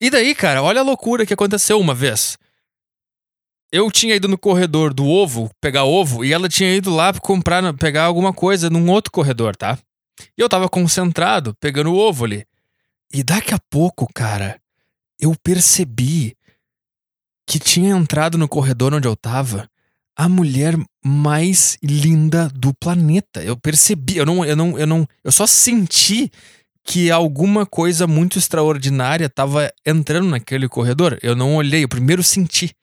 E 0.00 0.10
daí, 0.10 0.32
cara, 0.34 0.62
olha 0.62 0.80
a 0.80 0.84
loucura 0.84 1.26
que 1.26 1.34
aconteceu 1.34 1.80
uma 1.80 1.94
vez. 1.94 2.38
Eu 3.72 3.90
tinha 3.90 4.14
ido 4.14 4.28
no 4.28 4.38
corredor 4.38 4.94
do 4.94 5.06
ovo, 5.06 5.50
pegar 5.60 5.84
ovo, 5.84 6.24
e 6.24 6.32
ela 6.32 6.48
tinha 6.48 6.72
ido 6.72 6.94
lá 6.94 7.12
comprar, 7.14 7.74
pegar 7.74 8.04
alguma 8.04 8.32
coisa 8.32 8.70
num 8.70 8.88
outro 8.90 9.10
corredor, 9.10 9.56
tá? 9.56 9.76
E 10.38 10.40
eu 10.40 10.48
tava 10.48 10.68
concentrado, 10.68 11.54
pegando 11.58 11.92
o 11.92 11.96
ovo 11.96 12.24
ali. 12.24 12.44
E 13.12 13.24
daqui 13.24 13.52
a 13.52 13.58
pouco, 13.70 14.06
cara, 14.14 14.60
eu 15.22 15.36
percebi 15.40 16.36
que 17.46 17.60
tinha 17.60 17.96
entrado 17.96 18.36
no 18.36 18.48
corredor 18.48 18.92
onde 18.92 19.06
eu 19.06 19.14
tava 19.14 19.70
a 20.16 20.28
mulher 20.28 20.76
mais 21.02 21.78
linda 21.80 22.48
do 22.48 22.74
planeta. 22.74 23.42
Eu 23.42 23.56
percebi, 23.56 24.16
eu 24.16 24.26
não, 24.26 24.44
eu 24.44 24.56
não, 24.56 24.78
eu 24.78 24.86
não, 24.86 25.08
eu 25.22 25.30
só 25.30 25.46
senti 25.46 26.30
que 26.84 27.08
alguma 27.08 27.64
coisa 27.64 28.06
muito 28.06 28.36
extraordinária 28.36 29.28
tava 29.28 29.72
entrando 29.86 30.28
naquele 30.28 30.68
corredor. 30.68 31.16
Eu 31.22 31.36
não 31.36 31.54
olhei, 31.54 31.84
eu 31.84 31.88
primeiro 31.88 32.22
senti. 32.22 32.74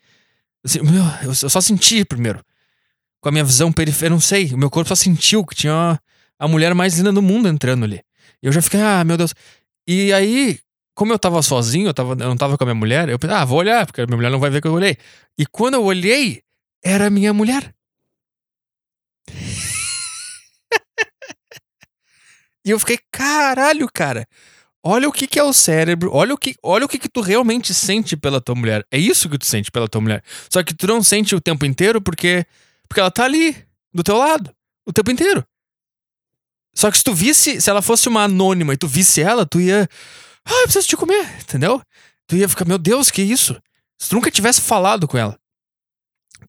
Assim, 0.63 0.79
meu, 0.81 1.03
eu 1.23 1.35
só 1.35 1.59
senti 1.59 2.05
primeiro. 2.05 2.43
Com 3.21 3.27
a 3.27 3.31
minha 3.33 3.43
visão 3.43 3.69
periférica, 3.69 4.13
não 4.13 4.21
sei, 4.21 4.53
o 4.53 4.57
meu 4.57 4.69
corpo 4.69 4.87
só 4.87 4.95
sentiu 4.95 5.45
que 5.45 5.55
tinha 5.55 5.99
a 6.39 6.47
mulher 6.47 6.73
mais 6.73 6.97
linda 6.97 7.11
do 7.11 7.21
mundo 7.21 7.49
entrando 7.49 7.83
ali. 7.83 8.01
Eu 8.41 8.53
já 8.53 8.61
fiquei, 8.61 8.79
ah, 8.79 9.03
meu 9.03 9.17
Deus. 9.17 9.33
E 9.85 10.13
aí, 10.13 10.57
como 10.99 11.13
eu 11.13 11.19
tava 11.19 11.41
sozinho, 11.41 11.87
eu, 11.87 11.93
tava, 11.93 12.11
eu 12.11 12.27
não 12.27 12.35
tava 12.35 12.57
com 12.57 12.63
a 12.65 12.67
minha 12.67 12.75
mulher, 12.75 13.07
eu 13.07 13.17
pensei, 13.17 13.37
ah, 13.37 13.45
vou 13.45 13.59
olhar, 13.59 13.85
porque 13.85 14.01
a 14.01 14.05
minha 14.05 14.17
mulher 14.17 14.29
não 14.29 14.37
vai 14.37 14.49
ver 14.49 14.61
que 14.61 14.67
eu 14.67 14.73
olhei. 14.73 14.97
E 15.37 15.45
quando 15.45 15.75
eu 15.75 15.83
olhei, 15.85 16.43
era 16.83 17.07
a 17.07 17.09
minha 17.09 17.33
mulher. 17.33 17.73
e 22.65 22.71
eu 22.71 22.79
fiquei, 22.79 22.99
caralho, 23.09 23.87
cara. 23.93 24.27
Olha 24.83 25.07
o 25.07 25.11
que, 25.13 25.25
que 25.25 25.39
é 25.39 25.43
o 25.43 25.53
cérebro, 25.53 26.11
olha 26.13 26.33
o 26.33 26.37
que, 26.37 26.53
olha 26.61 26.85
o 26.85 26.89
que, 26.89 26.99
que 26.99 27.07
tu 27.07 27.21
realmente 27.21 27.73
sente 27.73 28.17
pela 28.17 28.41
tua 28.41 28.55
mulher. 28.55 28.85
É 28.91 28.97
isso 28.97 29.29
que 29.29 29.37
tu 29.37 29.45
sente 29.45 29.71
pela 29.71 29.87
tua 29.87 30.01
mulher. 30.01 30.21
Só 30.49 30.61
que 30.61 30.73
tu 30.73 30.85
não 30.85 31.01
sente 31.01 31.33
o 31.33 31.39
tempo 31.39 31.65
inteiro 31.65 32.01
porque 32.01 32.45
porque 32.89 32.99
ela 32.99 33.09
tá 33.09 33.23
ali, 33.23 33.55
do 33.93 34.03
teu 34.03 34.17
lado, 34.17 34.53
o 34.85 34.91
tempo 34.91 35.11
inteiro. 35.11 35.45
Só 36.75 36.91
que 36.91 36.97
se 36.97 37.05
tu 37.05 37.13
visse, 37.13 37.61
se 37.61 37.69
ela 37.69 37.81
fosse 37.81 38.09
uma 38.09 38.23
anônima 38.23 38.73
e 38.73 38.77
tu 38.77 38.87
visse 38.87 39.21
ela, 39.21 39.45
tu 39.45 39.61
ia 39.61 39.87
ah, 40.49 40.61
eu 40.61 40.63
preciso 40.63 40.87
te 40.87 40.97
comer, 40.97 41.23
entendeu? 41.41 41.81
Tu 42.27 42.37
ia 42.37 42.49
ficar, 42.49 42.65
meu 42.65 42.77
Deus, 42.77 43.11
que 43.11 43.21
isso? 43.21 43.59
Se 43.97 44.09
tu 44.09 44.15
nunca 44.15 44.31
tivesse 44.31 44.61
falado 44.61 45.07
com 45.07 45.17
ela, 45.17 45.37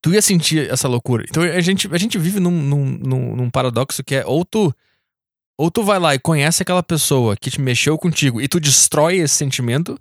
tu 0.01 0.13
ia 0.13 0.23
sentir 0.23 0.71
essa 0.71 0.89
loucura. 0.89 1.25
Então 1.29 1.43
a 1.43 1.61
gente, 1.61 1.89
a 1.93 1.99
gente 1.99 2.19
vive 2.19 2.41
num, 2.41 2.51
num, 2.51 3.37
num 3.37 3.51
paradoxo 3.51 4.03
que 4.03 4.15
é 4.15 4.25
ou 4.25 4.45
tu, 4.45 4.75
ou 5.59 5.71
tu 5.71 5.83
vai 5.83 5.99
lá 5.99 6.15
e 6.15 6.19
conhece 6.19 6.63
aquela 6.63 6.83
pessoa 6.83 7.37
que 7.37 7.51
te 7.51 7.61
mexeu 7.61 7.99
contigo 7.99 8.41
e 8.41 8.49
tu 8.49 8.59
destrói 8.59 9.19
esse 9.19 9.35
sentimento, 9.35 9.99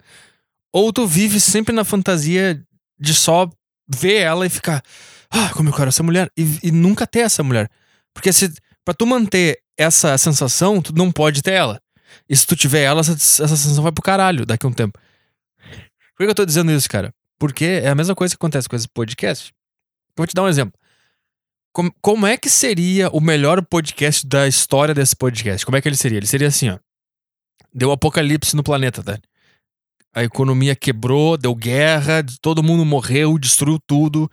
ou 0.72 0.94
tu 0.94 1.06
vive 1.06 1.40
sempre 1.40 1.76
na 1.76 1.84
fantasia 1.84 2.64
de 3.00 3.14
só 3.14 3.50
ver 3.88 4.22
ela 4.22 4.46
e 4.46 4.50
ficar, 4.50 4.84
ah, 5.30 5.50
como 5.54 5.70
eu 5.70 5.74
quero 5.74 5.90
essa 5.90 6.04
mulher, 6.04 6.32
e, 6.38 6.60
e 6.64 6.72
nunca 6.72 7.08
ter 7.08 7.20
essa 7.20 7.44
mulher. 7.44 7.70
Porque 8.14 8.32
se, 8.32 8.54
pra 8.86 8.94
tu 8.94 9.06
manter 9.06 9.60
essa 9.78 10.18
sensação, 10.18 10.82
tu 10.82 10.94
não 10.94 11.12
pode 11.12 11.42
ter 11.42 11.54
ela. 11.54 11.82
E 12.28 12.36
se 12.36 12.46
tu 12.46 12.56
tiver 12.56 12.82
ela, 12.82 13.02
essa, 13.02 13.14
essa 13.14 13.48
sensação 13.48 13.84
vai 13.84 13.92
pro 13.92 14.04
caralho 14.04 14.46
daqui 14.46 14.66
a 14.66 14.70
um 14.70 14.74
tempo. 14.74 15.00
Por 16.16 16.26
que 16.26 16.32
eu 16.32 16.36
tô 16.36 16.46
dizendo 16.46 16.72
isso, 16.72 16.90
cara? 16.90 17.14
Porque 17.40 17.66
é 17.66 17.90
a 17.90 17.96
mesma 17.96 18.14
coisa 18.14 18.34
que 18.34 18.38
acontece 18.38 18.68
com 18.68 18.76
esse 18.76 18.88
podcast. 18.88 19.54
Eu 20.10 20.14
vou 20.18 20.28
te 20.28 20.34
dar 20.34 20.44
um 20.44 20.50
exemplo. 20.50 20.74
Como, 21.72 21.94
como 22.02 22.28
é 22.28 22.36
que 22.36 22.50
seria 22.50 23.10
o 23.10 23.22
melhor 23.22 23.64
podcast 23.64 24.28
da 24.28 24.48
história 24.48 24.94
desse 24.94 25.16
podcast? 25.16 25.66
Como 25.66 25.78
é 25.78 25.82
que 25.82 25.88
ele 25.88 25.96
seria? 25.96 26.18
Ele 26.18 26.28
seria 26.28 26.48
assim, 26.48 26.70
ó. 26.70 26.80
Deu 27.74 27.92
apocalipse 27.92 28.56
no 28.56 28.64
planeta, 28.64 29.04
tá? 29.04 29.18
A 30.14 30.24
economia 30.24 30.76
quebrou, 30.76 31.38
deu 31.38 31.54
guerra, 31.54 32.26
todo 32.42 32.64
mundo 32.64 32.84
morreu, 32.84 33.38
destruiu 33.38 33.80
tudo. 33.80 34.30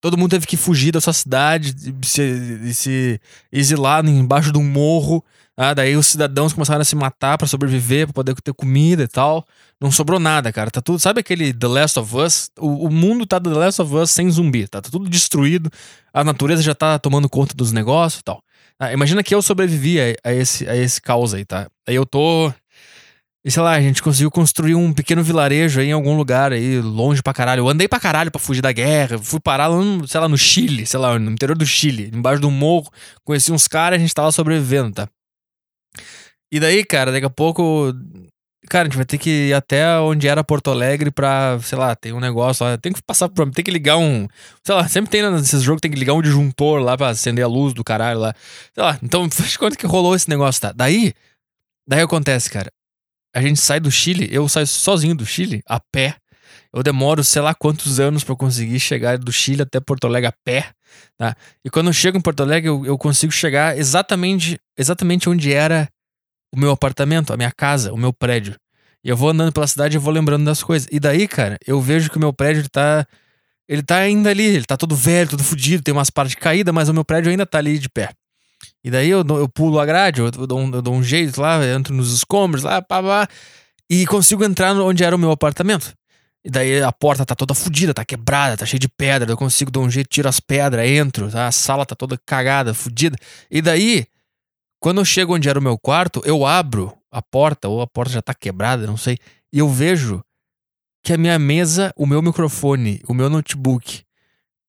Todo 0.00 0.16
mundo 0.16 0.30
teve 0.30 0.46
que 0.46 0.56
fugir 0.56 0.92
da 0.92 1.00
sua 1.00 1.12
cidade, 1.12 1.74
se, 2.02 2.74
se 2.74 3.20
exilar 3.52 4.04
embaixo 4.06 4.50
de 4.50 4.58
um 4.58 4.64
morro. 4.64 5.24
Ah, 5.60 5.74
daí 5.74 5.96
os 5.96 6.06
cidadãos 6.06 6.52
começaram 6.52 6.80
a 6.80 6.84
se 6.84 6.94
matar 6.94 7.36
para 7.36 7.48
sobreviver, 7.48 8.06
pra 8.06 8.14
poder 8.14 8.40
ter 8.40 8.54
comida 8.54 9.02
e 9.02 9.08
tal. 9.08 9.44
Não 9.80 9.90
sobrou 9.90 10.20
nada, 10.20 10.52
cara. 10.52 10.70
Tá 10.70 10.80
tudo. 10.80 11.00
Sabe 11.00 11.18
aquele 11.18 11.52
The 11.52 11.66
Last 11.66 11.98
of 11.98 12.16
Us? 12.16 12.48
O, 12.56 12.86
o 12.86 12.90
mundo 12.90 13.26
tá 13.26 13.40
The 13.40 13.50
Last 13.50 13.82
of 13.82 13.92
Us 13.92 14.12
sem 14.12 14.30
zumbi. 14.30 14.68
Tá, 14.68 14.80
tá 14.80 14.88
tudo 14.88 15.10
destruído. 15.10 15.68
A 16.14 16.22
natureza 16.22 16.62
já 16.62 16.76
tá 16.76 16.96
tomando 16.96 17.28
conta 17.28 17.56
dos 17.56 17.72
negócios 17.72 18.20
e 18.20 18.24
tal. 18.24 18.40
Ah, 18.78 18.92
imagina 18.92 19.20
que 19.20 19.34
eu 19.34 19.42
sobrevivi 19.42 20.00
a, 20.00 20.30
a, 20.30 20.32
esse, 20.32 20.68
a 20.68 20.76
esse 20.76 21.02
caos 21.02 21.34
aí, 21.34 21.44
tá? 21.44 21.66
Aí 21.88 21.96
eu 21.96 22.06
tô. 22.06 22.52
E 23.44 23.50
sei 23.50 23.62
lá, 23.62 23.72
a 23.72 23.80
gente 23.80 24.00
conseguiu 24.00 24.30
construir 24.30 24.76
um 24.76 24.92
pequeno 24.92 25.24
vilarejo 25.24 25.80
aí 25.80 25.88
em 25.88 25.92
algum 25.92 26.16
lugar 26.16 26.52
aí, 26.52 26.80
longe 26.80 27.20
pra 27.20 27.32
caralho. 27.34 27.62
Eu 27.62 27.68
andei 27.68 27.88
pra 27.88 27.98
caralho 27.98 28.30
pra 28.30 28.40
fugir 28.40 28.62
da 28.62 28.70
guerra. 28.70 29.18
Fui 29.18 29.40
parar 29.40 29.66
lá, 29.66 29.76
no, 29.76 30.06
sei 30.06 30.20
lá, 30.20 30.28
no 30.28 30.38
Chile, 30.38 30.86
sei 30.86 31.00
lá, 31.00 31.18
no 31.18 31.32
interior 31.32 31.58
do 31.58 31.66
Chile, 31.66 32.12
embaixo 32.14 32.40
do 32.40 32.48
morro. 32.48 32.88
Conheci 33.24 33.50
uns 33.50 33.66
caras 33.66 33.96
e 33.96 33.98
a 33.98 34.00
gente 34.00 34.14
tava 34.14 34.30
sobrevivendo, 34.30 34.92
tá? 34.92 35.08
E 36.50 36.58
daí, 36.58 36.84
cara, 36.84 37.12
daqui 37.12 37.26
a 37.26 37.30
pouco. 37.30 37.92
Cara, 38.68 38.82
a 38.82 38.86
gente 38.86 38.96
vai 38.96 39.06
ter 39.06 39.18
que 39.18 39.48
ir 39.48 39.54
até 39.54 39.98
onde 39.98 40.28
era 40.28 40.44
Porto 40.44 40.70
Alegre 40.70 41.10
pra, 41.10 41.58
sei 41.62 41.78
lá, 41.78 41.94
tem 41.94 42.12
um 42.12 42.20
negócio 42.20 42.64
lá. 42.66 42.76
Tem 42.76 42.92
que 42.92 43.02
passar 43.02 43.28
por. 43.28 43.50
Tem 43.50 43.64
que 43.64 43.70
ligar 43.70 43.96
um. 43.96 44.26
Sei 44.62 44.74
lá, 44.74 44.86
sempre 44.88 45.10
tem 45.10 45.22
nesses 45.30 45.62
jogos, 45.62 45.80
tem 45.80 45.90
que 45.90 45.98
ligar 45.98 46.14
um 46.14 46.22
disjuntor 46.22 46.80
lá 46.80 46.96
pra 46.96 47.08
acender 47.08 47.44
a 47.44 47.48
luz 47.48 47.72
do 47.72 47.84
caralho 47.84 48.20
lá. 48.20 48.34
Sei 48.74 48.82
lá, 48.82 48.98
então 49.02 49.28
faz 49.30 49.56
conta 49.56 49.76
que 49.76 49.86
rolou 49.86 50.14
esse 50.14 50.28
negócio, 50.28 50.60
tá? 50.60 50.72
Daí. 50.72 51.12
Daí 51.86 52.02
acontece, 52.02 52.50
cara. 52.50 52.70
A 53.34 53.40
gente 53.40 53.60
sai 53.60 53.80
do 53.80 53.90
Chile, 53.90 54.28
eu 54.30 54.48
saio 54.48 54.66
sozinho 54.66 55.14
do 55.14 55.24
Chile, 55.24 55.62
a 55.66 55.80
pé. 55.80 56.16
Eu 56.72 56.82
demoro 56.82 57.24
sei 57.24 57.40
lá 57.40 57.54
quantos 57.54 57.98
anos 57.98 58.22
para 58.24 58.36
conseguir 58.36 58.78
chegar 58.78 59.16
do 59.16 59.32
Chile 59.32 59.62
até 59.62 59.80
Porto 59.80 60.06
Alegre 60.06 60.28
a 60.28 60.34
pé, 60.44 60.70
tá? 61.16 61.34
E 61.64 61.70
quando 61.70 61.86
eu 61.86 61.92
chego 61.92 62.18
em 62.18 62.20
Porto 62.20 62.42
Alegre, 62.42 62.68
eu, 62.68 62.84
eu 62.84 62.98
consigo 62.98 63.32
chegar 63.32 63.78
exatamente, 63.78 64.58
exatamente 64.76 65.30
onde 65.30 65.52
era 65.52 65.88
o 66.52 66.58
meu 66.58 66.70
apartamento, 66.70 67.32
a 67.32 67.36
minha 67.36 67.52
casa, 67.52 67.92
o 67.92 67.96
meu 67.96 68.12
prédio. 68.12 68.56
E 69.04 69.08
eu 69.08 69.16
vou 69.16 69.30
andando 69.30 69.52
pela 69.52 69.66
cidade 69.66 69.96
e 69.96 69.98
vou 69.98 70.12
lembrando 70.12 70.44
das 70.44 70.62
coisas. 70.62 70.88
E 70.90 70.98
daí, 70.98 71.28
cara, 71.28 71.58
eu 71.66 71.80
vejo 71.80 72.10
que 72.10 72.16
o 72.16 72.20
meu 72.20 72.32
prédio 72.32 72.68
tá 72.68 73.06
ele 73.68 73.82
tá 73.82 73.98
ainda 73.98 74.30
ali, 74.30 74.44
ele 74.44 74.64
tá 74.64 74.76
todo 74.76 74.96
velho, 74.96 75.28
todo 75.28 75.44
fudido, 75.44 75.82
tem 75.82 75.92
umas 75.92 76.08
partes 76.08 76.34
caídas, 76.34 76.74
mas 76.74 76.88
o 76.88 76.94
meu 76.94 77.04
prédio 77.04 77.30
ainda 77.30 77.44
tá 77.44 77.58
ali 77.58 77.78
de 77.78 77.88
pé. 77.88 78.10
E 78.82 78.90
daí 78.90 79.10
eu, 79.10 79.22
eu 79.28 79.48
pulo 79.48 79.78
a 79.78 79.84
grade, 79.84 80.20
eu, 80.20 80.30
dou 80.30 80.58
um, 80.58 80.74
eu 80.74 80.80
dou 80.80 80.94
um 80.94 81.02
jeito 81.02 81.38
lá, 81.40 81.64
entro 81.66 81.94
nos 81.94 82.14
escombros 82.14 82.62
lá, 82.62 82.80
pá, 82.80 83.02
pá, 83.02 83.28
e 83.90 84.06
consigo 84.06 84.42
entrar 84.42 84.74
onde 84.76 85.04
era 85.04 85.14
o 85.14 85.18
meu 85.18 85.30
apartamento. 85.30 85.92
E 86.42 86.50
daí 86.50 86.82
a 86.82 86.90
porta 86.90 87.26
tá 87.26 87.34
toda 87.34 87.52
fodida, 87.52 87.92
tá 87.92 88.04
quebrada, 88.04 88.56
tá 88.56 88.64
cheia 88.64 88.78
de 88.78 88.88
pedra. 88.88 89.30
Eu 89.30 89.36
consigo 89.36 89.70
dar 89.70 89.80
um 89.80 89.90
jeito, 89.90 90.08
tiro 90.08 90.28
as 90.28 90.40
pedras, 90.40 90.86
entro, 90.86 91.30
tá? 91.30 91.48
a 91.48 91.52
sala 91.52 91.84
tá 91.84 91.94
toda 91.94 92.18
cagada, 92.24 92.72
fodida. 92.72 93.18
E 93.50 93.60
daí, 93.60 94.06
quando 94.80 95.00
eu 95.00 95.04
chego 95.04 95.34
onde 95.34 95.48
era 95.48 95.58
o 95.58 95.62
meu 95.62 95.78
quarto, 95.78 96.22
eu 96.24 96.46
abro 96.46 96.96
a 97.10 97.22
porta, 97.22 97.68
ou 97.68 97.80
a 97.80 97.86
porta 97.86 98.12
já 98.12 98.22
tá 98.22 98.34
quebrada, 98.34 98.86
não 98.86 98.96
sei, 98.96 99.18
e 99.52 99.58
eu 99.58 99.68
vejo 99.68 100.22
que 101.02 101.12
a 101.12 101.18
minha 101.18 101.38
mesa, 101.38 101.92
o 101.96 102.06
meu 102.06 102.20
microfone, 102.20 103.00
o 103.08 103.14
meu 103.14 103.30
notebook 103.30 104.02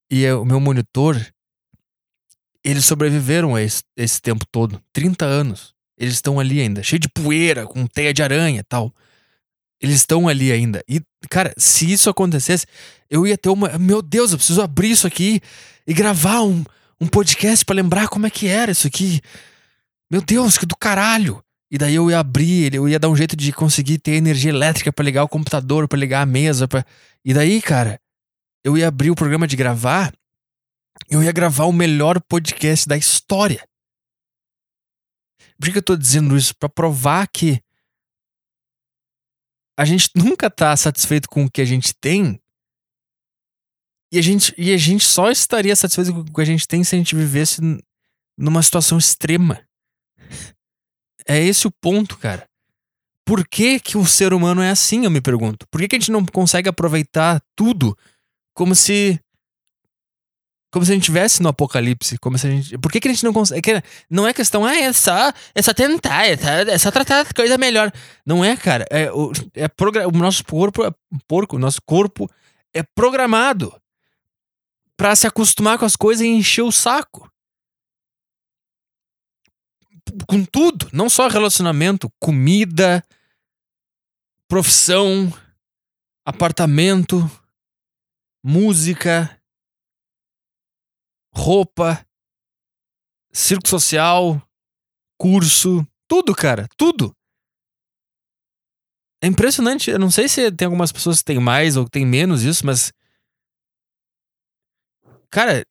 e 0.09 0.29
o 0.31 0.45
meu 0.45 0.59
monitor, 0.59 1.19
eles 2.63 2.85
sobreviveram 2.85 3.55
a 3.55 3.61
esse, 3.61 3.83
esse 3.97 4.21
tempo 4.21 4.45
todo 4.51 4.81
30 4.93 5.25
anos. 5.25 5.73
Eles 5.97 6.13
estão 6.13 6.39
ali 6.39 6.61
ainda, 6.61 6.81
cheio 6.81 6.99
de 6.99 7.09
poeira, 7.09 7.65
com 7.65 7.85
teia 7.85 8.13
de 8.13 8.23
aranha 8.23 8.63
tal. 8.63 8.93
Eles 9.81 9.97
estão 9.97 10.27
ali 10.27 10.51
ainda. 10.51 10.83
E, 10.87 11.01
cara, 11.29 11.53
se 11.57 11.91
isso 11.91 12.09
acontecesse, 12.09 12.65
eu 13.09 13.27
ia 13.27 13.37
ter 13.37 13.49
uma. 13.49 13.77
Meu 13.77 14.01
Deus, 14.01 14.31
eu 14.31 14.37
preciso 14.37 14.61
abrir 14.61 14.91
isso 14.91 15.07
aqui 15.07 15.41
e 15.85 15.93
gravar 15.93 16.41
um, 16.41 16.63
um 16.99 17.07
podcast 17.07 17.65
para 17.65 17.75
lembrar 17.75 18.07
como 18.07 18.27
é 18.27 18.29
que 18.29 18.47
era 18.47 18.71
isso 18.71 18.87
aqui. 18.87 19.21
Meu 20.11 20.21
Deus, 20.21 20.57
que 20.57 20.65
do 20.65 20.75
caralho! 20.75 21.43
E 21.71 21.77
daí 21.77 21.93
eu 21.93 22.09
ia 22.09 22.19
abrir, 22.19 22.73
eu 22.73 22.89
ia 22.89 22.97
dar 22.97 23.09
um 23.09 23.15
jeito 23.15 23.35
de 23.35 23.53
conseguir 23.53 23.99
ter 23.99 24.13
energia 24.13 24.49
elétrica 24.49 24.91
para 24.91 25.05
ligar 25.05 25.23
o 25.23 25.29
computador, 25.29 25.87
para 25.87 25.99
ligar 25.99 26.21
a 26.21 26.25
mesa. 26.25 26.67
Pra... 26.67 26.83
E 27.23 27.31
daí, 27.31 27.61
cara, 27.61 28.01
eu 28.63 28.75
ia 28.75 28.87
abrir 28.87 29.11
o 29.11 29.15
programa 29.15 29.47
de 29.47 29.55
gravar, 29.55 30.11
eu 31.09 31.21
ia 31.21 31.31
gravar 31.31 31.65
o 31.65 31.73
melhor 31.73 32.19
podcast 32.21 32.87
da 32.87 32.97
história. 32.97 33.63
Por 35.59 35.71
que 35.71 35.77
eu 35.77 35.83
tô 35.83 35.95
dizendo 35.95 36.35
isso? 36.35 36.55
Para 36.55 36.69
provar 36.69 37.27
que 37.27 37.61
a 39.77 39.85
gente 39.85 40.09
nunca 40.15 40.49
tá 40.49 40.75
satisfeito 40.75 41.29
com 41.29 41.45
o 41.45 41.51
que 41.51 41.61
a 41.61 41.65
gente 41.65 41.93
tem. 41.93 42.41
E 44.11 44.17
a 44.17 44.21
gente, 44.21 44.55
e 44.57 44.73
a 44.73 44.77
gente 44.77 45.05
só 45.05 45.29
estaria 45.29 45.75
satisfeito 45.75 46.11
com 46.13 46.21
o 46.21 46.33
que 46.33 46.41
a 46.41 46.45
gente 46.45 46.67
tem 46.67 46.83
se 46.83 46.95
a 46.95 46.97
gente 46.97 47.15
vivesse 47.15 47.61
numa 48.35 48.63
situação 48.63 48.97
extrema. 48.97 49.68
É 51.27 51.39
esse 51.39 51.67
o 51.67 51.71
ponto, 51.71 52.17
cara. 52.17 52.47
Por 53.25 53.47
que, 53.47 53.79
que 53.79 53.95
o 53.95 54.05
ser 54.05 54.33
humano 54.33 54.61
é 54.61 54.71
assim, 54.71 55.05
eu 55.05 55.11
me 55.11 55.21
pergunto? 55.21 55.67
Por 55.69 55.79
que, 55.79 55.87
que 55.87 55.95
a 55.95 55.99
gente 55.99 56.11
não 56.11 56.25
consegue 56.25 56.67
aproveitar 56.67 57.39
tudo 57.55 57.95
como 58.55 58.73
se. 58.73 59.19
Como 60.71 60.83
se 60.83 60.91
a 60.91 60.95
gente 60.95 61.03
estivesse 61.03 61.41
no 61.43 61.49
apocalipse. 61.49 62.17
Como 62.17 62.37
se 62.37 62.47
a 62.47 62.49
gente. 62.49 62.77
Por 62.79 62.91
que, 62.91 62.99
que 62.99 63.07
a 63.07 63.11
gente 63.11 63.23
não 63.23 63.31
consegue. 63.31 63.71
É 63.71 63.83
não 64.09 64.27
é 64.27 64.33
questão, 64.33 64.65
ah, 64.65 64.75
é 64.75 64.91
só, 64.91 65.31
é 65.53 65.61
só 65.61 65.73
tentar, 65.73 66.25
é 66.25 66.35
só, 66.37 66.49
é 66.49 66.77
só 66.77 66.89
tratar 66.89 67.31
coisa 67.33 67.57
melhor. 67.57 67.91
Não 68.25 68.43
é, 68.43 68.57
cara. 68.57 68.85
É, 68.89 69.11
o, 69.11 69.31
é 69.53 69.67
progra... 69.67 70.07
o 70.07 70.11
nosso 70.11 70.43
corpo, 70.43 70.83
é 70.83 70.91
porco, 71.27 71.55
o 71.55 71.59
nosso 71.59 71.81
corpo 71.85 72.27
é 72.73 72.81
programado 72.81 73.71
para 74.97 75.15
se 75.15 75.27
acostumar 75.27 75.77
com 75.77 75.85
as 75.85 75.95
coisas 75.95 76.25
e 76.25 76.27
encher 76.27 76.63
o 76.63 76.71
saco 76.71 77.29
com 80.27 80.43
tudo, 80.45 80.89
não 80.93 81.09
só 81.09 81.27
relacionamento, 81.27 82.11
comida, 82.19 83.03
profissão, 84.47 85.31
apartamento, 86.25 87.17
música, 88.43 89.39
roupa, 91.33 92.05
circo 93.31 93.67
social, 93.67 94.41
curso, 95.17 95.85
tudo, 96.07 96.33
cara, 96.35 96.67
tudo. 96.75 97.15
É 99.21 99.27
impressionante. 99.27 99.91
Eu 99.91 99.99
não 99.99 100.09
sei 100.09 100.27
se 100.29 100.51
tem 100.51 100.65
algumas 100.65 100.91
pessoas 100.91 101.19
que 101.19 101.25
têm 101.25 101.39
mais 101.39 101.75
ou 101.75 101.85
que 101.85 101.91
têm 101.91 102.05
menos 102.05 102.43
isso, 102.43 102.65
mas. 102.65 102.91
Cara, 105.29 105.63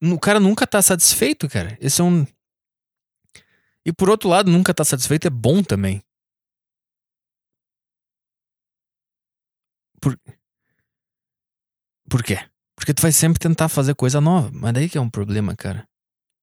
o 0.00 0.18
cara 0.18 0.40
nunca 0.40 0.66
tá 0.66 0.80
satisfeito, 0.80 1.48
cara. 1.48 1.76
Esse 1.80 2.00
é 2.00 2.04
um. 2.04 2.26
E 3.90 3.92
por 3.92 4.08
outro 4.08 4.28
lado, 4.28 4.48
nunca 4.48 4.70
estar 4.70 4.84
tá 4.84 4.88
satisfeito 4.88 5.26
é 5.26 5.30
bom 5.30 5.64
também. 5.64 6.00
Por... 10.00 10.16
por 12.08 12.22
quê? 12.22 12.38
Porque 12.76 12.94
tu 12.94 13.02
vai 13.02 13.10
sempre 13.10 13.40
tentar 13.40 13.68
fazer 13.68 13.96
coisa 13.96 14.20
nova. 14.20 14.48
Mas 14.54 14.74
daí 14.74 14.88
que 14.88 14.96
é 14.96 15.00
um 15.00 15.10
problema, 15.10 15.56
cara. 15.56 15.88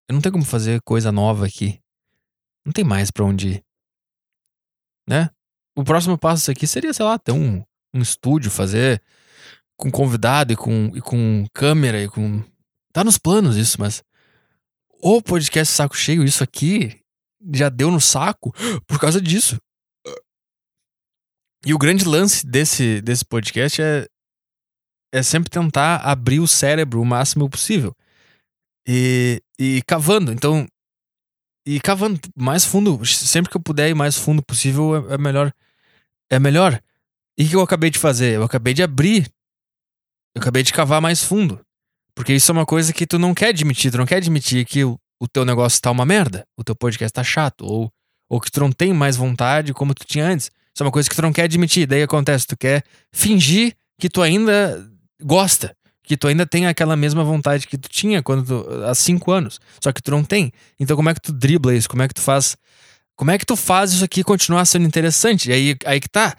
Eu 0.09 0.13
não 0.13 0.21
tenho 0.21 0.33
como 0.33 0.43
fazer 0.43 0.81
coisa 0.81 1.09
nova 1.09 1.45
aqui. 1.45 1.81
Não 2.65 2.73
tem 2.73 2.83
mais 2.83 3.11
pra 3.11 3.23
onde 3.23 3.47
ir. 3.47 3.63
Né? 5.07 5.29
O 5.73 5.85
próximo 5.85 6.17
passo 6.17 6.51
aqui 6.51 6.67
seria, 6.67 6.93
sei 6.93 7.05
lá, 7.05 7.17
ter 7.17 7.31
um, 7.31 7.63
um 7.93 8.01
estúdio, 8.01 8.51
fazer 8.51 9.01
com 9.77 9.89
convidado 9.89 10.51
e 10.51 10.57
com, 10.57 10.91
e 10.93 10.99
com 10.99 11.47
câmera 11.53 12.03
e 12.03 12.09
com. 12.09 12.43
Tá 12.91 13.05
nos 13.05 13.17
planos 13.17 13.55
isso, 13.55 13.79
mas. 13.79 14.03
O 15.01 15.21
podcast 15.21 15.73
Saco 15.73 15.95
Cheio, 15.95 16.25
isso 16.25 16.43
aqui 16.43 17.06
já 17.53 17.69
deu 17.69 17.91
no 17.91 18.01
saco 18.01 18.53
por 18.87 18.99
causa 18.99 19.21
disso. 19.21 19.57
E 21.65 21.73
o 21.73 21.77
grande 21.77 22.05
lance 22.05 22.45
desse, 22.45 23.01
desse 23.01 23.25
podcast 23.25 23.81
é, 23.81 24.07
é 25.13 25.23
sempre 25.23 25.49
tentar 25.49 25.97
abrir 25.97 26.39
o 26.39 26.47
cérebro 26.47 27.01
o 27.01 27.05
máximo 27.05 27.49
possível. 27.49 27.93
E, 28.87 29.41
e 29.59 29.81
cavando. 29.85 30.31
Então, 30.31 30.65
e 31.65 31.79
cavando 31.81 32.19
mais 32.37 32.63
fundo, 32.63 33.05
sempre 33.05 33.51
que 33.51 33.57
eu 33.57 33.61
puder 33.61 33.89
ir 33.89 33.93
mais 33.93 34.15
fundo 34.15 34.41
possível, 34.41 35.09
é, 35.09 35.15
é 35.15 35.17
melhor. 35.17 35.53
É 36.29 36.39
melhor. 36.39 36.81
E 37.37 37.45
o 37.45 37.49
que 37.49 37.55
eu 37.55 37.61
acabei 37.61 37.89
de 37.89 37.99
fazer? 37.99 38.35
Eu 38.35 38.43
acabei 38.43 38.73
de 38.73 38.83
abrir. 38.83 39.29
Eu 40.35 40.41
acabei 40.41 40.63
de 40.63 40.71
cavar 40.71 41.01
mais 41.01 41.23
fundo. 41.23 41.59
Porque 42.15 42.33
isso 42.33 42.49
é 42.51 42.53
uma 42.53 42.65
coisa 42.65 42.93
que 42.93 43.05
tu 43.05 43.19
não 43.19 43.33
quer 43.33 43.49
admitir. 43.49 43.91
Tu 43.91 43.97
não 43.97 44.05
quer 44.05 44.17
admitir 44.17 44.65
que 44.65 44.83
o, 44.83 44.97
o 45.19 45.27
teu 45.27 45.43
negócio 45.43 45.81
tá 45.81 45.91
uma 45.91 46.05
merda, 46.05 46.45
o 46.57 46.63
teu 46.63 46.75
podcast 46.75 47.13
tá 47.13 47.23
chato, 47.23 47.65
ou, 47.65 47.91
ou 48.29 48.39
que 48.39 48.51
tu 48.51 48.59
não 48.59 48.71
tem 48.71 48.93
mais 48.93 49.15
vontade 49.15 49.73
como 49.73 49.93
tu 49.93 50.05
tinha 50.05 50.25
antes. 50.25 50.51
Isso 50.73 50.83
é 50.83 50.85
uma 50.85 50.91
coisa 50.91 51.09
que 51.09 51.15
tu 51.15 51.21
não 51.21 51.33
quer 51.33 51.43
admitir. 51.43 51.87
Daí 51.87 52.03
acontece, 52.03 52.45
tu 52.45 52.55
quer 52.55 52.83
fingir 53.11 53.75
que 53.99 54.09
tu 54.09 54.21
ainda 54.21 54.87
gosta, 55.21 55.75
que 56.03 56.15
tu 56.15 56.27
ainda 56.27 56.45
tem 56.45 56.67
aquela 56.67 56.95
mesma 56.95 57.23
vontade 57.23 57.67
que 57.67 57.77
tu 57.77 57.89
tinha 57.89 58.21
quando 58.21 58.45
tu, 58.45 58.83
há 58.85 58.93
cinco 58.93 59.31
anos. 59.31 59.59
Só 59.83 59.91
que 59.91 60.01
tu 60.01 60.11
não 60.11 60.23
tem. 60.23 60.51
Então 60.79 60.95
como 60.95 61.09
é 61.09 61.13
que 61.13 61.21
tu 61.21 61.33
dribla 61.33 61.73
isso? 61.73 61.89
Como 61.89 62.03
é 62.03 62.07
que 62.07 62.13
tu 62.13 62.21
faz? 62.21 62.55
Como 63.15 63.31
é 63.31 63.37
que 63.37 63.45
tu 63.45 63.55
faz 63.55 63.91
isso 63.91 64.05
aqui 64.05 64.23
continuar 64.23 64.65
sendo 64.65 64.85
interessante? 64.85 65.49
E 65.49 65.53
aí, 65.53 65.75
aí 65.85 65.99
que 65.99 66.07
tá. 66.09 66.35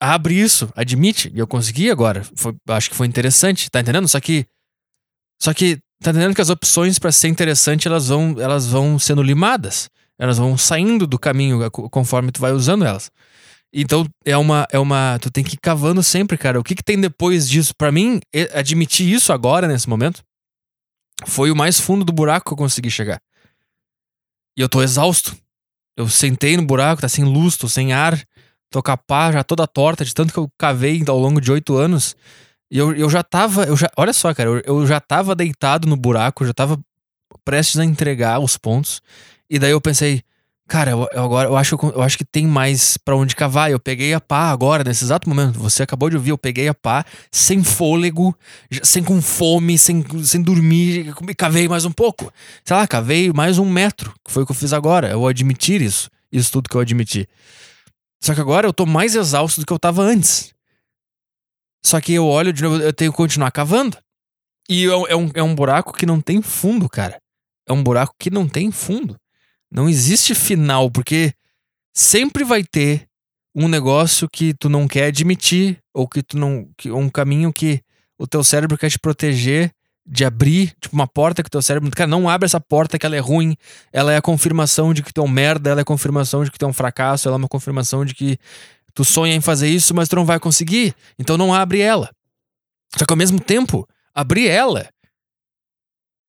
Abre 0.00 0.34
isso, 0.34 0.68
admite. 0.74 1.30
E 1.32 1.38
eu 1.38 1.46
consegui 1.46 1.88
agora. 1.88 2.26
Foi, 2.34 2.52
acho 2.70 2.90
que 2.90 2.96
foi 2.96 3.06
interessante, 3.06 3.70
tá 3.70 3.80
entendendo? 3.80 4.08
Só 4.08 4.18
que. 4.18 4.44
Só 5.40 5.54
que 5.54 5.80
Tá 6.02 6.10
entendendo 6.10 6.34
que 6.34 6.40
as 6.40 6.50
opções 6.50 6.98
para 6.98 7.12
ser 7.12 7.28
interessante 7.28 7.86
elas 7.86 8.08
vão, 8.08 8.34
elas 8.38 8.66
vão 8.66 8.98
sendo 8.98 9.22
limadas. 9.22 9.88
Elas 10.18 10.36
vão 10.36 10.58
saindo 10.58 11.06
do 11.06 11.18
caminho 11.18 11.70
conforme 11.70 12.32
tu 12.32 12.40
vai 12.40 12.52
usando 12.52 12.84
elas. 12.84 13.10
Então 13.72 14.06
é 14.24 14.36
uma 14.36 14.66
é 14.70 14.78
uma 14.78 15.18
tu 15.20 15.30
tem 15.30 15.42
que 15.42 15.54
ir 15.54 15.58
cavando 15.58 16.02
sempre, 16.02 16.36
cara. 16.36 16.60
O 16.60 16.64
que 16.64 16.74
que 16.74 16.82
tem 16.82 17.00
depois 17.00 17.48
disso? 17.48 17.74
Para 17.74 17.90
mim, 17.90 18.20
admitir 18.52 19.10
isso 19.10 19.32
agora 19.32 19.66
nesse 19.66 19.88
momento 19.88 20.22
foi 21.26 21.50
o 21.50 21.56
mais 21.56 21.80
fundo 21.80 22.04
do 22.04 22.12
buraco 22.12 22.46
que 22.46 22.52
eu 22.52 22.56
consegui 22.56 22.90
chegar. 22.90 23.20
E 24.56 24.60
eu 24.60 24.68
tô 24.68 24.82
exausto. 24.82 25.36
Eu 25.96 26.08
sentei 26.08 26.56
no 26.56 26.64
buraco, 26.64 27.00
tá 27.00 27.08
sem 27.08 27.24
luz, 27.24 27.56
tô 27.56 27.68
sem 27.68 27.92
ar, 27.92 28.20
tô 28.70 28.82
capaz, 28.82 29.34
já 29.34 29.44
toda 29.44 29.66
torta 29.66 30.04
de 30.04 30.14
tanto 30.14 30.32
que 30.32 30.38
eu 30.38 30.50
cavei 30.58 31.02
ao 31.06 31.18
longo 31.18 31.40
de 31.40 31.52
oito 31.52 31.76
anos. 31.76 32.16
E 32.72 32.78
eu, 32.78 32.94
eu 32.94 33.10
já 33.10 33.22
tava. 33.22 33.64
Eu 33.64 33.76
já, 33.76 33.90
olha 33.98 34.14
só, 34.14 34.32
cara, 34.32 34.48
eu, 34.48 34.62
eu 34.64 34.86
já 34.86 34.98
tava 34.98 35.34
deitado 35.34 35.86
no 35.86 35.94
buraco, 35.94 36.46
já 36.46 36.54
tava 36.54 36.80
prestes 37.44 37.78
a 37.78 37.84
entregar 37.84 38.40
os 38.40 38.56
pontos. 38.56 39.02
E 39.50 39.58
daí 39.58 39.72
eu 39.72 39.80
pensei, 39.80 40.22
cara, 40.66 40.92
eu, 40.92 41.06
eu 41.12 41.22
agora 41.22 41.50
eu 41.50 41.56
acho, 41.58 41.76
eu 41.94 42.00
acho 42.00 42.16
que 42.16 42.24
tem 42.24 42.46
mais 42.46 42.96
para 42.96 43.14
onde 43.14 43.36
cavar. 43.36 43.70
Eu 43.70 43.78
peguei 43.78 44.14
a 44.14 44.20
pá 44.22 44.50
agora, 44.50 44.82
nesse 44.84 45.04
exato 45.04 45.28
momento. 45.28 45.58
Você 45.58 45.82
acabou 45.82 46.08
de 46.08 46.16
ouvir, 46.16 46.30
eu 46.30 46.38
peguei 46.38 46.66
a 46.66 46.72
pá, 46.72 47.04
sem 47.30 47.62
fôlego, 47.62 48.34
sem 48.82 49.04
com 49.04 49.20
fome, 49.20 49.76
sem, 49.76 50.02
sem 50.24 50.40
dormir, 50.40 51.12
cavei 51.36 51.68
mais 51.68 51.84
um 51.84 51.92
pouco. 51.92 52.32
Sei 52.64 52.74
lá, 52.74 52.86
cavei 52.86 53.30
mais 53.34 53.58
um 53.58 53.68
metro, 53.68 54.14
que 54.24 54.32
foi 54.32 54.44
o 54.44 54.46
que 54.46 54.52
eu 54.52 54.56
fiz 54.56 54.72
agora. 54.72 55.10
Eu 55.10 55.26
admitir 55.26 55.82
isso. 55.82 56.08
Isso 56.32 56.50
tudo 56.50 56.70
que 56.70 56.76
eu 56.76 56.80
admiti. 56.80 57.28
Só 58.18 58.34
que 58.34 58.40
agora 58.40 58.66
eu 58.66 58.72
tô 58.72 58.86
mais 58.86 59.14
exausto 59.14 59.60
do 59.60 59.66
que 59.66 59.72
eu 59.74 59.78
tava 59.78 60.00
antes. 60.00 60.54
Só 61.84 62.00
que 62.00 62.12
eu 62.12 62.26
olho 62.26 62.52
de 62.52 62.62
novo, 62.62 62.76
eu 62.76 62.92
tenho 62.92 63.10
que 63.10 63.16
continuar 63.16 63.50
cavando. 63.50 63.98
E 64.68 64.86
é, 64.86 65.12
é 65.12 65.16
um, 65.16 65.30
é 65.34 65.42
um 65.42 65.54
buraco 65.54 65.92
que 65.92 66.06
não 66.06 66.20
tem 66.20 66.40
fundo, 66.40 66.88
cara. 66.88 67.20
É 67.66 67.72
um 67.72 67.82
buraco 67.82 68.14
que 68.18 68.30
não 68.30 68.48
tem 68.48 68.70
fundo. 68.70 69.16
Não 69.70 69.88
existe 69.88 70.34
final, 70.34 70.90
porque 70.90 71.32
sempre 71.94 72.44
vai 72.44 72.62
ter 72.62 73.06
um 73.54 73.68
negócio 73.68 74.28
que 74.30 74.54
tu 74.54 74.68
não 74.68 74.86
quer 74.86 75.06
admitir, 75.06 75.78
ou 75.92 76.08
que 76.08 76.22
tu 76.22 76.38
não. 76.38 76.68
Que, 76.76 76.90
um 76.90 77.08
caminho 77.08 77.52
que 77.52 77.80
o 78.18 78.26
teu 78.26 78.44
cérebro 78.44 78.78
quer 78.78 78.90
te 78.90 78.98
proteger 78.98 79.72
de 80.04 80.24
abrir, 80.24 80.74
tipo, 80.80 80.94
uma 80.94 81.06
porta 81.06 81.42
que 81.42 81.46
o 81.46 81.50
teu 81.50 81.62
cérebro. 81.62 81.90
Cara, 81.90 82.08
não 82.08 82.28
abre 82.28 82.46
essa 82.46 82.60
porta 82.60 82.98
que 82.98 83.06
ela 83.06 83.16
é 83.16 83.20
ruim. 83.20 83.56
Ela 83.92 84.12
é 84.12 84.16
a 84.16 84.22
confirmação 84.22 84.92
de 84.92 85.02
que 85.02 85.12
tu 85.12 85.20
é 85.20 85.24
um 85.24 85.28
merda, 85.28 85.70
ela 85.70 85.80
é 85.80 85.82
a 85.82 85.86
confirmação 85.86 86.44
de 86.44 86.50
que 86.50 86.58
tu 86.58 86.64
é 86.64 86.68
um 86.68 86.72
fracasso, 86.72 87.28
ela 87.28 87.36
é 87.36 87.38
uma 87.38 87.48
confirmação 87.48 88.04
de 88.04 88.14
que 88.14 88.38
tu 88.94 89.04
sonha 89.04 89.34
em 89.34 89.40
fazer 89.40 89.68
isso, 89.68 89.94
mas 89.94 90.08
tu 90.08 90.16
não 90.16 90.24
vai 90.24 90.38
conseguir. 90.38 90.94
Então 91.18 91.36
não 91.36 91.54
abre 91.54 91.80
ela. 91.80 92.10
Só 92.96 93.04
que 93.04 93.12
ao 93.12 93.16
mesmo 93.16 93.40
tempo, 93.40 93.88
abrir 94.14 94.48
ela 94.48 94.88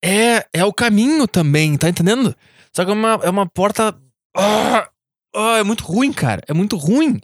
é, 0.04 0.46
é 0.54 0.66
o 0.66 0.74
caminho 0.74 1.28
também, 1.28 1.78
tá 1.78 1.88
entendendo? 1.88 2.36
Só 2.76 2.84
que 2.84 2.92
é 2.92 2.94
uma, 2.94 3.20
é 3.24 3.30
uma 3.30 3.48
porta. 3.48 3.96
Ah, 4.36 4.90
ah, 5.36 5.58
é 5.58 5.64
muito 5.64 5.84
ruim, 5.84 6.12
cara. 6.12 6.42
É 6.48 6.54
muito 6.54 6.76
ruim. 6.76 7.22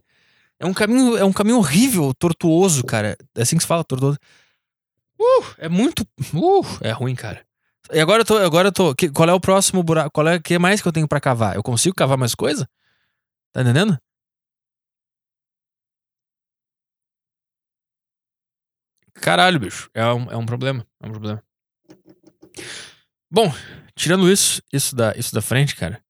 É 0.60 0.66
um 0.66 0.74
caminho, 0.74 1.18
é 1.18 1.24
um 1.24 1.34
caminho 1.34 1.58
horrível, 1.58 2.14
tortuoso, 2.14 2.84
cara. 2.84 3.18
É 3.36 3.42
assim 3.42 3.58
que 3.58 3.64
se 3.64 3.68
fala, 3.68 3.84
tortuoso. 3.84 4.18
Uh, 5.20 5.46
é 5.58 5.68
muito. 5.68 6.08
Uh, 6.34 6.66
é 6.82 6.92
ruim, 6.92 7.16
cara. 7.16 7.46
E 7.92 8.00
agora 8.00 8.22
eu 8.22 8.26
tô. 8.26 8.38
Agora 8.38 8.68
eu 8.70 8.72
tô. 8.72 8.96
Que, 8.96 9.10
qual 9.10 9.28
é 9.28 9.34
o 9.34 9.40
próximo 9.40 9.84
buraco? 9.84 10.12
Qual 10.12 10.28
é 10.28 10.36
o 10.36 10.42
que 10.42 10.58
mais 10.58 10.82
que 10.82 10.88
eu 10.88 10.92
tenho 10.92 11.08
para 11.08 11.20
cavar? 11.20 11.56
Eu 11.56 11.64
consigo 11.64 11.96
cavar 11.96 12.18
mais 12.18 12.36
coisa? 12.36 12.68
Tá 13.52 13.62
entendendo? 13.62 13.98
Caralho, 19.22 19.60
bicho. 19.60 19.90
É 19.94 20.06
um, 20.06 20.32
é 20.32 20.38
um 20.38 20.46
problema. 20.46 20.86
É 21.02 21.08
um 21.08 21.12
problema. 21.12 21.44
Bom, 23.32 23.54
tirando 23.96 24.32
isso, 24.32 24.62
isso 24.72 24.96
da, 24.96 25.14
isso 25.16 25.34
da 25.34 25.42
frente, 25.42 25.76
cara. 25.76 26.02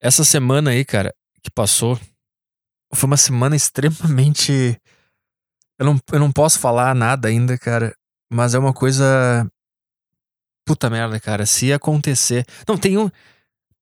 Essa 0.00 0.24
semana 0.24 0.70
aí, 0.70 0.84
cara, 0.84 1.14
que 1.42 1.50
passou, 1.50 1.98
foi 2.92 3.06
uma 3.06 3.16
semana 3.16 3.56
extremamente. 3.56 4.80
Eu 5.78 5.86
não, 5.86 6.00
eu 6.12 6.18
não 6.18 6.32
posso 6.32 6.58
falar 6.58 6.94
nada 6.94 7.28
ainda, 7.28 7.56
cara. 7.56 7.94
Mas 8.30 8.54
é 8.54 8.58
uma 8.58 8.72
coisa. 8.72 9.50
Puta 10.66 10.90
merda, 10.90 11.18
cara. 11.18 11.46
Se 11.46 11.72
acontecer. 11.72 12.46
Não, 12.68 12.76
tem 12.76 12.98
um. 12.98 13.10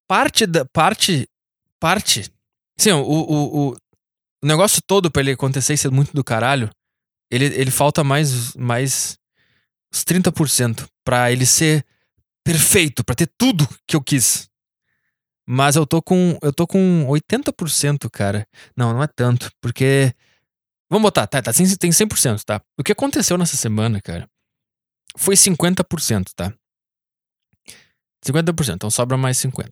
Parte 0.07 0.45
da. 0.45 0.65
Parte. 0.65 1.27
Parte. 1.79 2.31
Sim, 2.77 2.91
o, 2.91 3.01
o, 3.01 3.69
o, 3.69 3.71
o 3.71 4.47
negócio 4.47 4.81
todo 4.85 5.11
pra 5.11 5.21
ele 5.21 5.31
acontecer 5.31 5.73
e 5.73 5.77
ser 5.77 5.91
muito 5.91 6.13
do 6.13 6.23
caralho. 6.23 6.69
Ele, 7.31 7.45
ele 7.45 7.71
falta 7.71 8.03
mais. 8.03 8.55
Mais. 8.55 9.17
Uns 9.93 10.03
30% 10.03 10.87
pra 11.03 11.31
ele 11.31 11.45
ser 11.45 11.83
perfeito, 12.43 13.03
pra 13.03 13.15
ter 13.15 13.29
tudo 13.37 13.67
que 13.87 13.95
eu 13.95 14.01
quis. 14.01 14.49
Mas 15.47 15.75
eu 15.75 15.85
tô 15.85 16.01
com. 16.01 16.37
Eu 16.41 16.53
tô 16.53 16.67
com 16.67 17.05
80%, 17.07 18.09
cara. 18.11 18.47
Não, 18.75 18.93
não 18.93 19.03
é 19.03 19.07
tanto. 19.07 19.51
Porque. 19.61 20.13
Vamos 20.91 21.03
botar, 21.03 21.27
tá, 21.27 21.39
tá, 21.39 21.53
tem 21.53 21.65
100%, 21.65 22.43
tá? 22.43 22.59
O 22.75 22.83
que 22.83 22.91
aconteceu 22.91 23.37
nessa 23.37 23.55
semana, 23.55 24.01
cara? 24.01 24.27
foi 25.17 25.35
50%, 25.35 26.31
tá? 26.35 26.53
50%, 28.25 28.75
então 28.75 28.89
sobra 28.89 29.17
mais 29.17 29.37
50%. 29.37 29.69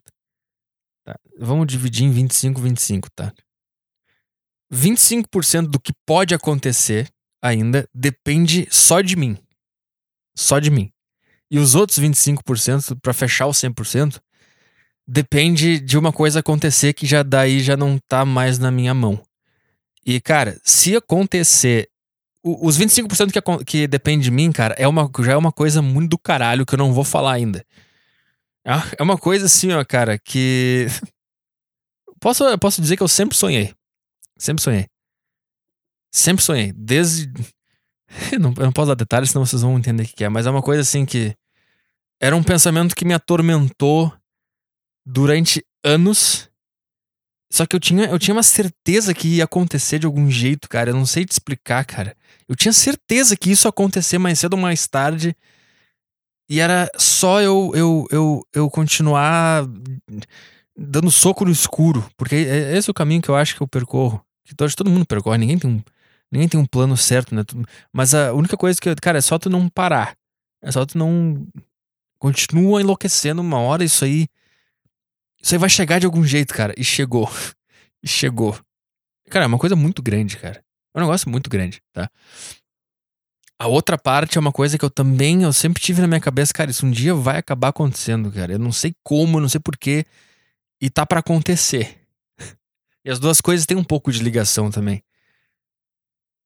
Tá? 1.04 1.18
Vamos 1.38 1.66
dividir 1.66 2.04
em 2.04 2.10
25, 2.10 2.60
25, 2.60 3.10
tá? 3.10 3.32
25% 4.72 5.68
do 5.68 5.80
que 5.80 5.92
pode 6.06 6.34
acontecer 6.34 7.10
ainda 7.42 7.88
depende 7.94 8.66
só 8.70 9.00
de 9.00 9.16
mim. 9.16 9.36
Só 10.36 10.58
de 10.58 10.70
mim. 10.70 10.90
E 11.50 11.58
os 11.58 11.74
outros 11.74 11.98
25%, 11.98 12.98
para 13.00 13.12
fechar 13.12 13.46
os 13.46 13.56
100%, 13.58 14.20
depende 15.06 15.80
de 15.80 15.96
uma 15.96 16.12
coisa 16.12 16.40
acontecer 16.40 16.92
que 16.92 17.06
já 17.06 17.22
daí 17.22 17.60
já 17.60 17.76
não 17.76 17.98
tá 18.06 18.24
mais 18.24 18.58
na 18.58 18.70
minha 18.70 18.92
mão. 18.92 19.20
E, 20.04 20.20
cara, 20.20 20.60
se 20.62 20.94
acontecer 20.94 21.88
os 22.42 22.78
25% 22.78 23.32
que, 23.32 23.64
que 23.64 23.86
depende 23.86 24.24
de 24.24 24.30
mim, 24.30 24.52
cara, 24.52 24.74
é 24.78 24.86
uma, 24.86 25.10
já 25.20 25.32
é 25.32 25.36
uma 25.36 25.52
coisa 25.52 25.82
muito 25.82 26.10
do 26.10 26.18
caralho 26.18 26.64
que 26.64 26.74
eu 26.74 26.78
não 26.78 26.92
vou 26.92 27.04
falar 27.04 27.32
ainda. 27.32 27.64
É, 28.64 28.72
é 28.98 29.02
uma 29.02 29.16
coisa 29.16 29.46
assim, 29.46 29.72
ó, 29.72 29.84
cara, 29.84 30.18
que. 30.18 30.86
posso, 32.20 32.44
posso 32.58 32.80
dizer 32.80 32.96
que 32.96 33.02
eu 33.02 33.08
sempre 33.08 33.36
sonhei. 33.36 33.74
Sempre 34.38 34.62
sonhei. 34.62 34.86
Sempre 36.10 36.44
sonhei. 36.44 36.72
Desde. 36.72 37.30
Eu 38.32 38.40
não, 38.40 38.54
eu 38.56 38.64
não 38.64 38.72
posso 38.72 38.88
dar 38.88 38.94
detalhes, 38.94 39.30
senão 39.30 39.44
vocês 39.44 39.60
vão 39.60 39.76
entender 39.76 40.02
o 40.02 40.06
que 40.06 40.24
é. 40.24 40.30
Mas 40.30 40.46
é 40.46 40.50
uma 40.50 40.62
coisa 40.62 40.80
assim 40.80 41.04
que. 41.04 41.36
Era 42.18 42.34
um 42.34 42.42
pensamento 42.42 42.96
que 42.96 43.04
me 43.04 43.12
atormentou 43.12 44.10
durante 45.04 45.62
anos 45.84 46.48
só 47.50 47.64
que 47.64 47.74
eu 47.74 47.80
tinha, 47.80 48.04
eu 48.04 48.18
tinha 48.18 48.34
uma 48.34 48.42
certeza 48.42 49.14
que 49.14 49.36
ia 49.36 49.44
acontecer 49.44 49.98
de 49.98 50.06
algum 50.06 50.30
jeito, 50.30 50.68
cara. 50.68 50.90
Eu 50.90 50.94
não 50.94 51.06
sei 51.06 51.24
te 51.24 51.32
explicar, 51.32 51.84
cara. 51.84 52.14
Eu 52.46 52.54
tinha 52.54 52.72
certeza 52.72 53.36
que 53.36 53.50
isso 53.50 53.66
ia 53.66 53.70
acontecer 53.70 54.18
mais 54.18 54.38
cedo 54.38 54.54
ou 54.54 54.60
mais 54.60 54.86
tarde. 54.86 55.34
E 56.48 56.60
era 56.60 56.90
só 56.96 57.40
eu, 57.40 57.72
eu, 57.74 58.06
eu, 58.10 58.46
eu 58.54 58.70
continuar 58.70 59.66
dando 60.76 61.10
soco 61.10 61.44
no 61.44 61.50
escuro. 61.50 62.06
Porque 62.16 62.34
é, 62.34 62.76
esse 62.76 62.90
é 62.90 62.92
o 62.92 62.94
caminho 62.94 63.22
que 63.22 63.30
eu 63.30 63.36
acho 63.36 63.56
que 63.56 63.62
eu 63.62 63.68
percorro. 63.68 64.22
Que 64.44 64.54
todo 64.54 64.90
mundo 64.90 65.06
percorre. 65.06 65.38
Ninguém 65.38 65.58
tem 65.58 65.70
um, 65.70 65.82
ninguém 66.30 66.48
tem 66.48 66.60
um 66.60 66.66
plano 66.66 66.96
certo, 66.96 67.34
né? 67.34 67.42
Mas 67.92 68.14
a 68.14 68.32
única 68.32 68.56
coisa 68.56 68.80
que, 68.80 68.94
cara, 68.96 69.18
é 69.18 69.20
só 69.20 69.38
tu 69.38 69.48
não 69.50 69.68
parar. 69.68 70.16
É 70.62 70.70
só 70.70 70.84
tu 70.84 70.98
não. 70.98 71.46
Continua 72.18 72.80
enlouquecendo 72.80 73.40
uma 73.40 73.60
hora, 73.60 73.84
isso 73.84 74.04
aí 74.04 74.26
isso 75.42 75.54
aí 75.54 75.58
vai 75.58 75.68
chegar 75.68 75.98
de 75.98 76.06
algum 76.06 76.24
jeito, 76.24 76.52
cara. 76.52 76.74
E 76.76 76.84
chegou. 76.84 77.30
E 78.00 78.06
chegou. 78.06 78.56
Cara, 79.28 79.44
é 79.44 79.48
uma 79.48 79.58
coisa 79.58 79.74
muito 79.74 80.00
grande, 80.00 80.36
cara. 80.36 80.62
É 80.94 80.98
um 80.98 81.00
negócio 81.00 81.28
muito 81.28 81.50
grande, 81.50 81.82
tá? 81.92 82.08
A 83.58 83.66
outra 83.66 83.98
parte 83.98 84.38
é 84.38 84.40
uma 84.40 84.52
coisa 84.52 84.78
que 84.78 84.84
eu 84.84 84.88
também, 84.88 85.42
eu 85.42 85.52
sempre 85.52 85.82
tive 85.82 86.00
na 86.00 86.06
minha 86.06 86.20
cabeça, 86.20 86.52
cara, 86.52 86.70
isso 86.70 86.86
um 86.86 86.92
dia 86.92 87.12
vai 87.12 87.38
acabar 87.38 87.70
acontecendo, 87.70 88.30
cara. 88.30 88.52
Eu 88.52 88.58
não 88.60 88.70
sei 88.70 88.94
como, 89.02 89.38
eu 89.38 89.40
não 89.40 89.48
sei 89.48 89.60
porquê. 89.60 90.06
E 90.80 90.88
tá 90.88 91.04
para 91.04 91.18
acontecer. 91.18 91.98
E 93.04 93.10
as 93.10 93.18
duas 93.18 93.40
coisas 93.40 93.66
têm 93.66 93.76
um 93.76 93.82
pouco 93.82 94.12
de 94.12 94.22
ligação 94.22 94.70
também. 94.70 95.02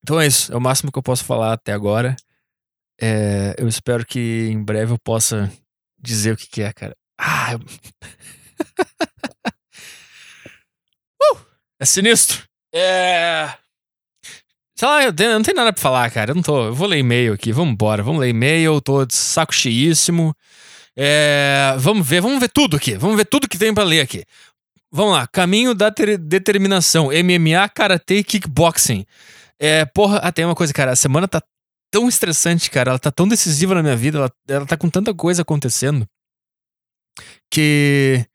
Então 0.03 0.21
é 0.21 0.27
isso, 0.27 0.53
é 0.53 0.57
o 0.57 0.61
máximo 0.61 0.91
que 0.91 0.99
eu 0.99 1.03
posso 1.03 1.25
falar 1.25 1.53
até 1.53 1.73
agora. 1.73 2.17
É, 3.01 3.55
eu 3.59 3.69
espero 3.69 4.05
que 4.05 4.49
em 4.51 4.61
breve 4.63 4.93
eu 4.93 4.99
possa 4.99 5.51
dizer 5.99 6.33
o 6.33 6.37
que, 6.37 6.49
que 6.49 6.63
é, 6.63 6.73
cara. 6.73 6.97
Ah, 7.19 7.53
eu... 7.53 7.59
uh, 11.35 11.39
é 11.81 11.85
sinistro. 11.85 12.43
É. 12.75 13.55
Sei 14.77 14.89
lá, 14.89 15.05
eu, 15.05 15.13
não 15.13 15.43
tenho 15.43 15.57
nada 15.57 15.73
pra 15.73 15.81
falar, 15.81 16.11
cara. 16.11 16.33
Eu 16.33 16.35
não 16.35 16.43
tô. 16.43 16.67
Eu 16.67 16.75
vou 16.75 16.89
ler 16.89 16.99
e-mail 16.99 17.35
aqui. 17.35 17.53
Vamos 17.53 17.75
embora. 17.75 18.03
Vamos 18.03 18.21
ler 18.21 18.31
e-mail. 18.31 18.81
Tô 18.81 19.05
de 19.05 19.15
saco 19.15 19.55
cheíssimo. 19.55 20.35
É, 20.97 21.75
vamos 21.79 22.07
ver, 22.07 22.21
vamos 22.21 22.41
ver 22.41 22.49
tudo 22.49 22.77
aqui. 22.77 22.97
Vamos 22.97 23.17
ver 23.17 23.27
tudo 23.27 23.49
que 23.49 23.57
tem 23.57 23.73
para 23.73 23.85
ler 23.85 24.01
aqui. 24.01 24.25
Vamos 24.91 25.13
lá. 25.13 25.29
Caminho 25.29 25.75
da 25.75 25.91
determinação. 25.91 27.11
MMA, 27.11 27.69
karatê 27.69 28.17
e 28.17 28.25
kickboxing. 28.25 29.07
É, 29.63 29.85
porra, 29.85 30.19
ah, 30.19 30.33
tem 30.33 30.45
uma 30.45 30.57
coisa, 30.57 30.73
cara. 30.73 30.91
A 30.91 30.97
semana 30.97 31.29
tá 31.29 31.41
tão 31.91 32.09
estressante, 32.09 32.69
cara. 32.69 32.91
Ela 32.91 32.99
tá 32.99 33.13
tão 33.13 33.29
decisiva 33.29 33.75
na 33.75 33.83
minha 33.83 33.97
vida. 33.97 34.19
Ela, 34.19 34.33
ela 34.49 34.67
tá 34.67 34.77
com 34.77 34.91
tanta 34.91 35.15
coisa 35.15 35.43
acontecendo. 35.43 36.07
Que 37.49 38.27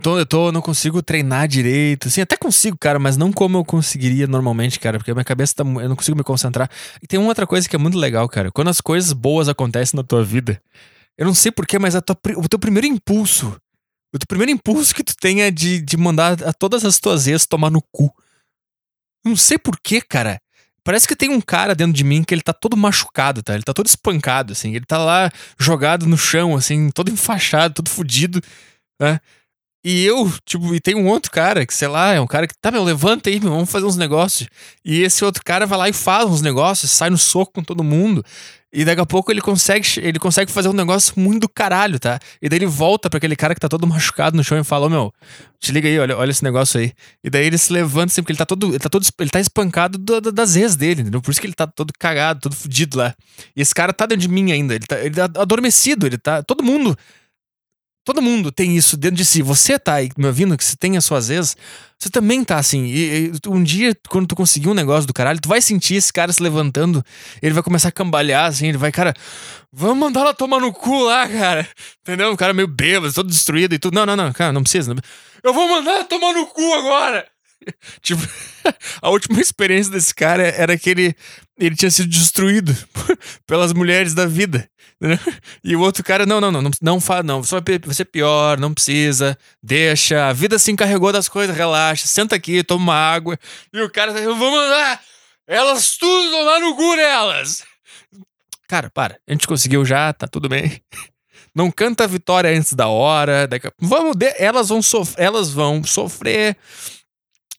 Tô, 0.00 0.18
eu 0.18 0.24
tô, 0.24 0.50
não 0.50 0.62
consigo 0.62 1.02
treinar 1.02 1.46
direito. 1.46 2.08
Assim, 2.08 2.22
até 2.22 2.34
consigo, 2.34 2.78
cara, 2.78 2.98
mas 2.98 3.18
não 3.18 3.30
como 3.30 3.58
eu 3.58 3.64
conseguiria 3.64 4.26
normalmente, 4.26 4.80
cara, 4.80 4.98
porque 4.98 5.12
minha 5.12 5.24
cabeça 5.24 5.54
tá. 5.56 5.64
Eu 5.64 5.88
não 5.88 5.96
consigo 5.96 6.16
me 6.16 6.24
concentrar. 6.24 6.70
E 7.02 7.06
tem 7.06 7.20
uma 7.20 7.28
outra 7.28 7.46
coisa 7.46 7.68
que 7.68 7.76
é 7.76 7.78
muito 7.78 7.98
legal, 7.98 8.26
cara. 8.26 8.50
Quando 8.50 8.68
as 8.68 8.80
coisas 8.80 9.12
boas 9.12 9.50
acontecem 9.50 9.98
na 9.98 10.02
tua 10.02 10.24
vida, 10.24 10.62
eu 11.18 11.26
não 11.26 11.34
sei 11.34 11.52
porquê, 11.52 11.78
mas 11.78 11.94
tua, 12.00 12.16
o 12.38 12.48
teu 12.48 12.58
primeiro 12.58 12.86
impulso, 12.86 13.54
o 14.14 14.18
teu 14.18 14.26
primeiro 14.26 14.50
impulso 14.50 14.94
que 14.94 15.04
tu 15.04 15.14
tem 15.14 15.42
é 15.42 15.50
de, 15.50 15.82
de 15.82 15.96
mandar 15.98 16.42
a 16.42 16.54
todas 16.54 16.86
as 16.86 16.98
tuas 16.98 17.26
ex 17.26 17.44
tomar 17.44 17.70
no 17.70 17.82
cu. 17.92 18.10
Não 19.24 19.36
sei 19.36 19.58
porquê, 19.58 20.00
cara. 20.00 20.40
Parece 20.84 21.06
que 21.06 21.14
tem 21.14 21.30
um 21.30 21.40
cara 21.40 21.74
dentro 21.74 21.92
de 21.92 22.02
mim 22.02 22.24
que 22.24 22.34
ele 22.34 22.42
tá 22.42 22.52
todo 22.52 22.76
machucado, 22.76 23.42
tá? 23.42 23.54
Ele 23.54 23.62
tá 23.62 23.72
todo 23.72 23.86
espancado, 23.86 24.52
assim. 24.52 24.74
Ele 24.74 24.84
tá 24.84 24.98
lá 24.98 25.30
jogado 25.58 26.06
no 26.06 26.18
chão, 26.18 26.56
assim, 26.56 26.90
todo 26.90 27.10
enfaixado, 27.10 27.74
todo 27.74 27.88
fudido, 27.88 28.40
né? 29.00 29.20
E 29.84 30.04
eu, 30.04 30.32
tipo, 30.44 30.74
e 30.74 30.80
tem 30.80 30.94
um 30.94 31.08
outro 31.08 31.30
cara 31.30 31.66
que, 31.66 31.74
sei 31.74 31.88
lá, 31.88 32.12
é 32.12 32.20
um 32.20 32.26
cara 32.26 32.46
que, 32.46 32.54
tá, 32.60 32.70
meu, 32.70 32.84
levanta 32.84 33.28
aí, 33.28 33.40
meu, 33.40 33.50
vamos 33.50 33.70
fazer 33.70 33.84
uns 33.84 33.96
negócios. 33.96 34.48
E 34.84 35.02
esse 35.02 35.24
outro 35.24 35.42
cara 35.44 35.66
vai 35.66 35.78
lá 35.78 35.88
e 35.88 35.92
faz 35.92 36.28
uns 36.28 36.40
negócios, 36.40 36.90
sai 36.90 37.10
no 37.10 37.18
soco 37.18 37.52
com 37.52 37.64
todo 37.64 37.82
mundo. 37.82 38.24
E 38.72 38.86
daqui 38.86 39.02
a 39.02 39.06
pouco 39.06 39.30
ele 39.30 39.42
consegue, 39.42 39.86
ele 39.98 40.18
consegue 40.18 40.50
fazer 40.50 40.68
um 40.68 40.72
negócio 40.72 41.12
muito 41.18 41.42
do 41.42 41.48
caralho, 41.48 41.98
tá? 41.98 42.18
E 42.40 42.48
daí 42.48 42.58
ele 42.58 42.66
volta 42.66 43.10
para 43.10 43.18
aquele 43.18 43.36
cara 43.36 43.54
que 43.54 43.60
tá 43.60 43.68
todo 43.68 43.86
machucado 43.88 44.34
no 44.34 44.42
chão 44.42 44.58
e 44.58 44.64
fala: 44.64 44.86
oh, 44.86 44.88
meu, 44.88 45.14
te 45.60 45.72
liga 45.72 45.86
aí, 45.86 45.98
olha, 45.98 46.16
olha 46.16 46.30
esse 46.30 46.42
negócio 46.42 46.80
aí. 46.80 46.92
E 47.22 47.28
daí 47.28 47.46
ele 47.46 47.58
se 47.58 47.70
levanta 47.70 48.06
assim, 48.12 48.22
porque 48.22 48.32
ele 48.32 48.38
tá 48.38 48.46
todo. 48.46 48.70
Ele 48.70 48.78
tá 48.78 48.88
todo. 48.88 49.06
Ele 49.18 49.30
tá 49.30 49.40
espancado 49.40 49.98
do, 49.98 50.20
do, 50.22 50.32
das 50.32 50.56
ex 50.56 50.74
dele, 50.74 51.02
entendeu? 51.02 51.20
Por 51.20 51.30
isso 51.30 51.40
que 51.40 51.46
ele 51.46 51.54
tá 51.54 51.66
todo 51.66 51.92
cagado, 51.98 52.40
todo 52.40 52.56
fudido 52.56 52.96
lá. 52.96 53.14
E 53.54 53.60
esse 53.60 53.74
cara 53.74 53.92
tá 53.92 54.06
dentro 54.06 54.22
de 54.22 54.28
mim 54.28 54.50
ainda. 54.52 54.74
Ele 54.74 54.86
tá, 54.86 54.98
ele 55.00 55.14
tá 55.14 55.24
adormecido, 55.24 56.06
ele 56.06 56.16
tá. 56.16 56.42
Todo 56.42 56.62
mundo 56.62 56.96
Todo 58.04 58.20
mundo 58.20 58.50
tem 58.50 58.76
isso 58.76 58.96
dentro 58.96 59.16
de 59.16 59.24
si. 59.24 59.42
Você 59.42 59.78
tá 59.78 59.94
aí 59.94 60.10
me 60.16 60.26
ouvindo, 60.26 60.56
que 60.56 60.64
você 60.64 60.76
tem 60.76 60.96
as 60.96 61.04
suas 61.04 61.28
vezes, 61.28 61.56
você 61.96 62.10
também 62.10 62.42
tá 62.42 62.58
assim. 62.58 62.84
E, 62.86 63.26
e, 63.26 63.32
um 63.48 63.62
dia, 63.62 63.96
quando 64.08 64.26
tu 64.26 64.34
conseguir 64.34 64.68
um 64.68 64.74
negócio 64.74 65.06
do 65.06 65.12
caralho, 65.12 65.40
tu 65.40 65.48
vai 65.48 65.62
sentir 65.62 65.94
esse 65.94 66.12
cara 66.12 66.32
se 66.32 66.42
levantando, 66.42 67.04
ele 67.40 67.54
vai 67.54 67.62
começar 67.62 67.88
a 67.88 67.92
cambalhar, 67.92 68.46
assim, 68.46 68.66
ele 68.66 68.78
vai, 68.78 68.90
cara, 68.90 69.14
vamos 69.72 69.98
mandar 69.98 70.20
ela 70.20 70.34
tomar 70.34 70.58
no 70.60 70.72
cu 70.72 71.04
lá, 71.04 71.28
cara. 71.28 71.68
Entendeu? 72.00 72.32
O 72.32 72.36
cara 72.36 72.52
meio 72.52 72.66
bêbado, 72.66 73.14
todo 73.14 73.28
destruído 73.28 73.74
e 73.74 73.78
tudo. 73.78 73.94
Não, 73.94 74.04
não, 74.04 74.16
não, 74.16 74.32
cara, 74.32 74.52
não 74.52 74.62
precisa. 74.62 74.92
Não... 74.92 75.02
Eu 75.42 75.54
vou 75.54 75.68
mandar 75.68 75.92
ela 75.92 76.04
tomar 76.04 76.32
no 76.32 76.46
cu 76.46 76.72
agora. 76.74 77.24
tipo, 78.02 78.22
a 79.00 79.10
última 79.10 79.40
experiência 79.40 79.92
desse 79.92 80.14
cara 80.14 80.42
era 80.42 80.76
que 80.76 80.90
ele, 80.90 81.16
ele 81.66 81.76
tinha 81.76 81.90
sido 81.90 82.08
destruído 82.08 82.76
pelas 83.46 83.72
mulheres 83.72 84.14
da 84.14 84.26
vida. 84.26 84.68
Né? 85.00 85.18
E 85.62 85.74
o 85.74 85.80
outro 85.80 86.02
cara, 86.04 86.24
não, 86.26 86.40
não, 86.40 86.50
não, 86.50 86.62
não, 86.62 86.70
não 86.80 87.00
fala, 87.00 87.22
não, 87.22 87.42
só 87.42 87.60
vai 87.60 87.94
ser 87.94 88.04
pior, 88.04 88.58
não 88.58 88.72
precisa, 88.72 89.36
deixa, 89.62 90.28
a 90.28 90.32
vida 90.32 90.58
se 90.58 90.70
encarregou 90.70 91.12
das 91.12 91.28
coisas, 91.28 91.56
relaxa, 91.56 92.06
senta 92.06 92.36
aqui, 92.36 92.62
toma 92.62 92.84
uma 92.84 92.94
água. 92.94 93.38
E 93.72 93.80
o 93.80 93.90
cara, 93.90 94.12
eu 94.12 94.36
vou 94.36 94.50
mandar 94.50 95.00
elas 95.46 95.96
tudo 95.96 96.44
lá 96.44 96.60
no 96.60 96.74
cu 96.76 96.96
delas. 96.96 97.62
Cara, 98.68 98.90
para, 98.90 99.18
a 99.26 99.32
gente 99.32 99.46
conseguiu 99.46 99.84
já, 99.84 100.12
tá 100.12 100.26
tudo 100.26 100.48
bem. 100.48 100.80
Não 101.54 101.70
canta 101.70 102.04
a 102.04 102.06
vitória 102.06 102.50
antes 102.50 102.72
da 102.72 102.88
hora. 102.88 103.46
Daqui 103.46 103.66
a... 103.66 103.72
Vamos, 103.78 104.16
elas 104.38 104.70
vão, 104.70 104.80
sof... 104.80 105.14
elas 105.18 105.50
vão 105.50 105.84
sofrer 105.84 106.56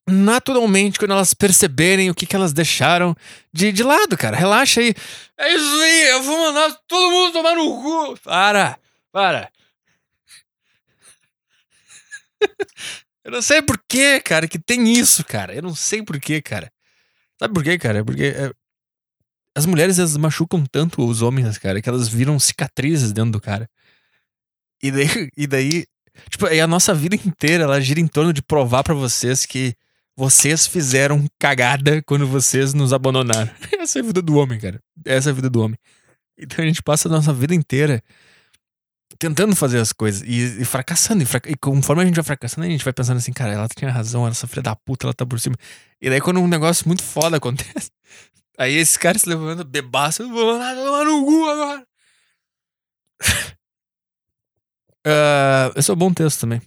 naturalmente 0.07 0.99
quando 0.99 1.11
elas 1.11 1.33
perceberem 1.33 2.09
o 2.09 2.15
que, 2.15 2.25
que 2.25 2.35
elas 2.35 2.53
deixaram 2.53 3.15
de, 3.51 3.71
de 3.71 3.83
lado, 3.83 4.17
cara. 4.17 4.35
Relaxa 4.35 4.81
aí. 4.81 4.93
É 5.37 5.53
isso 5.53 5.81
aí, 5.81 6.09
eu 6.09 6.23
vou 6.23 6.37
mandar 6.37 6.77
todo 6.87 7.11
mundo 7.11 7.33
tomar 7.33 7.55
no 7.55 7.81
cu. 7.81 8.19
Para, 8.23 8.77
para. 9.11 9.51
eu 13.23 13.31
não 13.31 13.41
sei 13.41 13.61
por 13.61 13.81
que, 13.87 14.19
cara, 14.19 14.47
que 14.47 14.59
tem 14.59 14.91
isso, 14.93 15.23
cara. 15.23 15.53
Eu 15.55 15.61
não 15.61 15.75
sei 15.75 16.03
por 16.03 16.19
que, 16.19 16.41
cara. 16.41 16.71
Sabe 17.39 17.53
por 17.53 17.63
quê, 17.63 17.77
cara? 17.77 18.03
Porque 18.03 18.25
é... 18.25 18.51
as 19.55 19.65
mulheres 19.65 19.99
elas 19.99 20.17
machucam 20.17 20.65
tanto 20.65 21.05
os 21.05 21.21
homens, 21.21 21.57
cara, 21.57 21.81
que 21.81 21.89
elas 21.89 22.07
viram 22.07 22.39
cicatrizes 22.39 23.11
dentro 23.11 23.31
do 23.31 23.41
cara. 23.41 23.69
E 24.81 24.91
daí, 24.91 25.07
e 25.37 25.47
daí 25.47 25.85
tipo, 26.29 26.45
a 26.45 26.67
nossa 26.67 26.93
vida 26.93 27.15
inteira 27.15 27.63
ela 27.63 27.81
gira 27.81 27.99
em 27.99 28.07
torno 28.07 28.33
de 28.33 28.41
provar 28.41 28.83
para 28.83 28.93
vocês 28.93 29.45
que 29.45 29.75
vocês 30.15 30.67
fizeram 30.67 31.25
cagada 31.39 32.01
quando 32.03 32.27
vocês 32.27 32.73
nos 32.73 32.93
abandonaram. 32.93 33.51
Essa 33.79 33.99
é 33.99 34.01
a 34.01 34.05
vida 34.05 34.21
do 34.21 34.35
homem, 34.35 34.59
cara. 34.59 34.79
Essa 35.05 35.29
é 35.29 35.31
a 35.31 35.35
vida 35.35 35.49
do 35.49 35.61
homem. 35.61 35.77
Então 36.37 36.63
a 36.63 36.67
gente 36.67 36.81
passa 36.81 37.07
a 37.07 37.11
nossa 37.11 37.33
vida 37.33 37.53
inteira 37.53 38.01
tentando 39.19 39.55
fazer 39.55 39.79
as 39.79 39.93
coisas 39.93 40.21
e, 40.21 40.61
e 40.61 40.65
fracassando. 40.65 41.23
E, 41.23 41.27
e, 41.51 41.55
conforme 41.55 42.03
a 42.03 42.05
gente 42.05 42.15
vai 42.15 42.23
fracassando, 42.23 42.67
a 42.67 42.69
gente 42.69 42.83
vai 42.83 42.93
pensando 42.93 43.17
assim, 43.17 43.31
cara, 43.31 43.53
ela 43.53 43.67
tinha 43.67 43.91
razão, 43.91 44.27
essa 44.27 44.47
filha 44.47 44.61
da 44.61 44.75
puta, 44.75 45.05
ela 45.05 45.13
tá 45.13 45.25
por 45.25 45.39
cima. 45.39 45.55
E 46.01 46.09
daí 46.09 46.21
quando 46.21 46.39
um 46.39 46.47
negócio 46.47 46.87
muito 46.87 47.03
foda 47.03 47.37
acontece, 47.37 47.91
aí 48.57 48.75
esse 48.75 48.97
cara 48.99 49.17
se 49.17 49.27
levanta 49.27 49.63
bebaço, 49.63 50.27
vou 50.29 50.57
lá 50.57 50.75
tomar 50.75 51.05
no 51.05 51.25
cu 51.25 51.45
agora. 51.49 51.87
uh, 55.07 55.79
esse 55.79 55.89
é 55.89 55.93
um 55.93 55.97
bom 55.97 56.13
texto 56.13 56.41
também. 56.41 56.61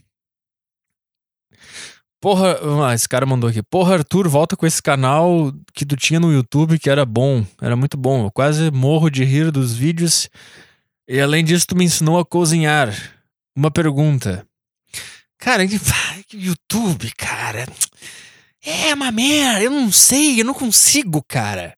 Porra, 2.20 2.58
ah, 2.88 2.94
esse 2.94 3.08
cara 3.08 3.26
mandou 3.26 3.48
aqui. 3.48 3.62
Porra, 3.62 3.94
Arthur, 3.94 4.28
volta 4.28 4.56
com 4.56 4.66
esse 4.66 4.82
canal 4.82 5.52
que 5.74 5.84
tu 5.84 5.96
tinha 5.96 6.18
no 6.18 6.32
YouTube 6.32 6.78
que 6.78 6.88
era 6.88 7.04
bom. 7.04 7.44
Era 7.60 7.76
muito 7.76 7.96
bom. 7.96 8.24
Eu 8.24 8.30
quase 8.30 8.70
morro 8.70 9.10
de 9.10 9.24
rir 9.24 9.50
dos 9.50 9.74
vídeos. 9.74 10.28
E 11.06 11.20
além 11.20 11.44
disso, 11.44 11.66
tu 11.68 11.76
me 11.76 11.84
ensinou 11.84 12.18
a 12.18 12.24
cozinhar. 12.24 12.92
Uma 13.54 13.70
pergunta. 13.70 14.46
Cara, 15.38 15.66
que 15.66 15.78
YouTube, 16.34 17.12
cara. 17.16 17.66
É 18.64 18.92
uma 18.94 19.12
merda. 19.12 19.62
Eu 19.62 19.70
não 19.70 19.92
sei, 19.92 20.40
eu 20.40 20.44
não 20.44 20.54
consigo, 20.54 21.22
cara. 21.22 21.76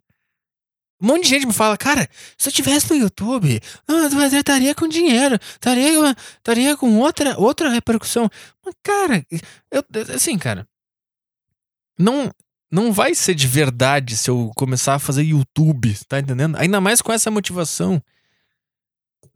Um 1.01 1.07
monte 1.07 1.25
de 1.25 1.29
gente 1.29 1.47
me 1.47 1.53
fala, 1.53 1.77
cara, 1.77 2.09
se 2.37 2.49
eu 2.49 2.53
tivesse 2.53 2.91
no 2.91 2.97
YouTube, 2.97 3.61
eu 3.87 4.39
estaria 4.39 4.75
com 4.75 4.89
dinheiro, 4.89 5.39
estaria, 5.53 6.17
estaria 6.37 6.77
com 6.77 6.99
outra, 6.99 7.39
outra 7.39 7.71
repercussão. 7.71 8.29
Mas, 8.65 8.75
cara, 8.83 9.25
eu, 9.71 9.85
assim, 10.15 10.37
cara, 10.37 10.67
não, 11.99 12.33
não 12.71 12.93
vai 12.93 13.15
ser 13.15 13.35
de 13.35 13.47
verdade 13.47 14.17
se 14.17 14.29
eu 14.29 14.51
começar 14.57 14.95
a 14.95 14.99
fazer 14.99 15.23
YouTube, 15.23 15.97
tá 16.09 16.19
entendendo? 16.19 16.57
Ainda 16.57 16.81
mais 16.81 17.01
com 17.01 17.13
essa 17.13 17.31
motivação. 17.31 18.03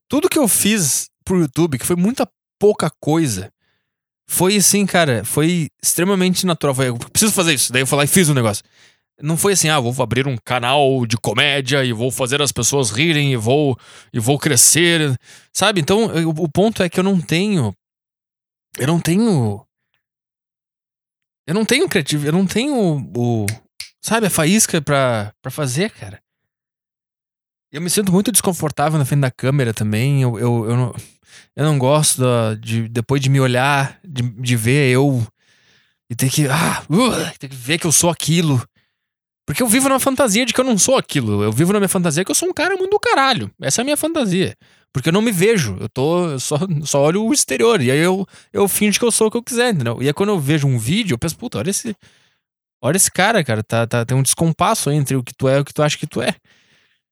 Tudo 0.08 0.28
que 0.28 0.38
eu 0.38 0.48
fiz 0.48 1.08
pro 1.24 1.40
YouTube, 1.40 1.78
que 1.78 1.86
foi 1.86 1.96
muita 1.96 2.28
pouca 2.58 2.90
coisa, 3.00 3.52
foi 4.28 4.56
assim, 4.56 4.84
cara, 4.86 5.24
foi 5.24 5.68
extremamente 5.82 6.46
natural. 6.46 6.74
Foi, 6.74 6.88
eu 6.88 6.98
preciso 6.98 7.32
fazer 7.32 7.54
isso. 7.54 7.72
Daí 7.72 7.82
eu 7.82 7.86
falei 7.86 8.06
fiz 8.06 8.28
o 8.28 8.32
um 8.32 8.34
negócio. 8.34 8.64
Não 9.20 9.36
foi 9.36 9.52
assim, 9.52 9.68
ah, 9.68 9.78
vou 9.78 9.94
abrir 10.02 10.26
um 10.26 10.36
canal 10.36 11.06
de 11.06 11.16
comédia 11.16 11.84
e 11.84 11.92
vou 11.92 12.10
fazer 12.10 12.42
as 12.42 12.50
pessoas 12.50 12.90
rirem 12.90 13.32
e 13.32 13.36
vou 13.36 13.78
e 14.12 14.18
vou 14.18 14.38
crescer, 14.38 15.16
sabe? 15.52 15.80
Então, 15.80 16.10
eu, 16.12 16.30
o 16.30 16.48
ponto 16.48 16.82
é 16.82 16.88
que 16.88 16.98
eu 16.98 17.04
não 17.04 17.20
tenho 17.20 17.74
eu 18.78 18.86
não 18.86 18.98
tenho 18.98 19.64
eu 21.46 21.54
não 21.54 21.64
tenho 21.64 21.88
criativo, 21.88 22.26
eu 22.26 22.32
não 22.32 22.46
tenho 22.46 23.10
o, 23.16 23.46
sabe, 24.00 24.26
a 24.26 24.30
faísca 24.30 24.80
pra, 24.80 25.32
pra 25.42 25.50
fazer, 25.50 25.90
cara. 25.90 26.20
Eu 27.70 27.80
me 27.80 27.90
sinto 27.90 28.12
muito 28.12 28.30
desconfortável 28.30 28.98
na 28.98 29.04
frente 29.04 29.22
da 29.22 29.30
câmera 29.30 29.72
também. 29.72 30.22
Eu, 30.22 30.38
eu, 30.38 30.70
eu, 30.70 30.76
não, 30.76 30.94
eu 31.56 31.64
não 31.64 31.78
gosto 31.78 32.22
de, 32.60 32.86
depois 32.88 33.20
de 33.20 33.30
me 33.30 33.40
olhar, 33.40 33.98
de, 34.04 34.22
de 34.22 34.56
ver 34.56 34.90
eu 34.90 35.26
e 36.10 36.14
ter 36.14 36.30
que, 36.30 36.46
ah, 36.46 36.84
uh, 36.90 37.38
ter 37.38 37.48
que 37.48 37.56
ver 37.56 37.78
que 37.78 37.86
eu 37.86 37.92
sou 37.92 38.10
aquilo. 38.10 38.62
Porque 39.46 39.62
eu 39.62 39.66
vivo 39.66 39.88
numa 39.88 39.98
fantasia 40.00 40.46
de 40.46 40.52
que 40.52 40.60
eu 40.60 40.64
não 40.64 40.78
sou 40.78 40.96
aquilo. 40.96 41.42
Eu 41.42 41.52
vivo 41.52 41.72
na 41.72 41.80
minha 41.80 41.88
fantasia 41.88 42.24
que 42.24 42.30
eu 42.30 42.34
sou 42.34 42.48
um 42.48 42.52
cara 42.52 42.76
muito 42.76 42.90
do 42.90 43.00
caralho. 43.00 43.50
Essa 43.60 43.80
é 43.80 43.82
a 43.82 43.84
minha 43.84 43.96
fantasia. 43.96 44.56
Porque 44.92 45.08
eu 45.08 45.12
não 45.12 45.22
me 45.22 45.32
vejo. 45.32 45.76
Eu 45.80 45.88
tô. 45.88 46.38
Só, 46.38 46.58
só 46.84 47.02
olho 47.02 47.24
o 47.24 47.32
exterior. 47.32 47.80
E 47.80 47.90
aí 47.90 47.98
eu, 47.98 48.26
eu 48.52 48.68
finge 48.68 48.98
que 48.98 49.04
eu 49.04 49.10
sou 49.10 49.26
o 49.26 49.30
que 49.30 49.36
eu 49.36 49.42
quiser, 49.42 49.74
entendeu? 49.74 50.00
E 50.00 50.06
aí 50.06 50.12
quando 50.12 50.28
eu 50.28 50.38
vejo 50.38 50.66
um 50.68 50.78
vídeo, 50.78 51.14
eu 51.14 51.18
penso, 51.18 51.36
puta, 51.36 51.58
olha 51.58 51.70
esse. 51.70 51.96
Olha 52.80 52.96
esse 52.96 53.10
cara, 53.10 53.42
cara. 53.42 53.62
Tá, 53.62 53.86
tá, 53.86 54.04
tem 54.04 54.16
um 54.16 54.22
descompasso 54.22 54.90
entre 54.90 55.16
o 55.16 55.22
que 55.22 55.34
tu 55.34 55.48
é 55.48 55.58
e 55.58 55.60
o 55.60 55.64
que 55.64 55.74
tu 55.74 55.82
acha 55.82 55.98
que 55.98 56.06
tu 56.06 56.22
é. 56.22 56.34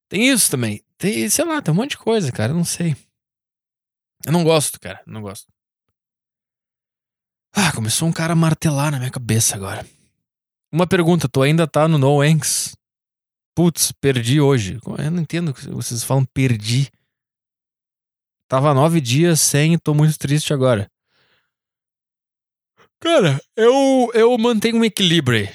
Tem 0.08 0.28
isso 0.28 0.50
também. 0.50 0.82
Tem, 0.98 1.28
sei 1.28 1.44
lá, 1.44 1.62
tem 1.62 1.72
um 1.72 1.76
monte 1.76 1.92
de 1.92 1.98
coisa, 1.98 2.30
cara. 2.30 2.52
Eu 2.52 2.56
não 2.56 2.64
sei. 2.64 2.96
Eu 4.26 4.32
não 4.32 4.44
gosto, 4.44 4.78
cara. 4.78 5.00
Não 5.06 5.22
gosto. 5.22 5.46
Ah, 7.52 7.72
começou 7.72 8.08
um 8.08 8.12
cara 8.12 8.34
a 8.34 8.36
martelar 8.36 8.92
na 8.92 8.98
minha 8.98 9.10
cabeça 9.10 9.56
agora. 9.56 9.84
Uma 10.72 10.86
pergunta, 10.86 11.28
tu 11.28 11.42
ainda 11.42 11.66
tá 11.66 11.88
no 11.88 11.98
No 11.98 12.20
Anks? 12.20 12.76
Putz, 13.54 13.92
perdi 13.92 14.40
hoje. 14.40 14.78
Eu 14.98 15.10
não 15.10 15.22
entendo 15.22 15.52
que 15.52 15.68
vocês 15.68 16.04
falam 16.04 16.24
perdi. 16.24 16.90
Tava 18.46 18.72
nove 18.72 19.00
dias 19.00 19.40
sem 19.40 19.74
e 19.74 19.78
tô 19.78 19.94
muito 19.94 20.18
triste 20.18 20.52
agora. 20.52 20.90
Cara, 23.00 23.40
eu, 23.56 24.10
eu 24.14 24.36
mantenho 24.38 24.76
um 24.76 24.84
equilíbrio. 24.84 25.48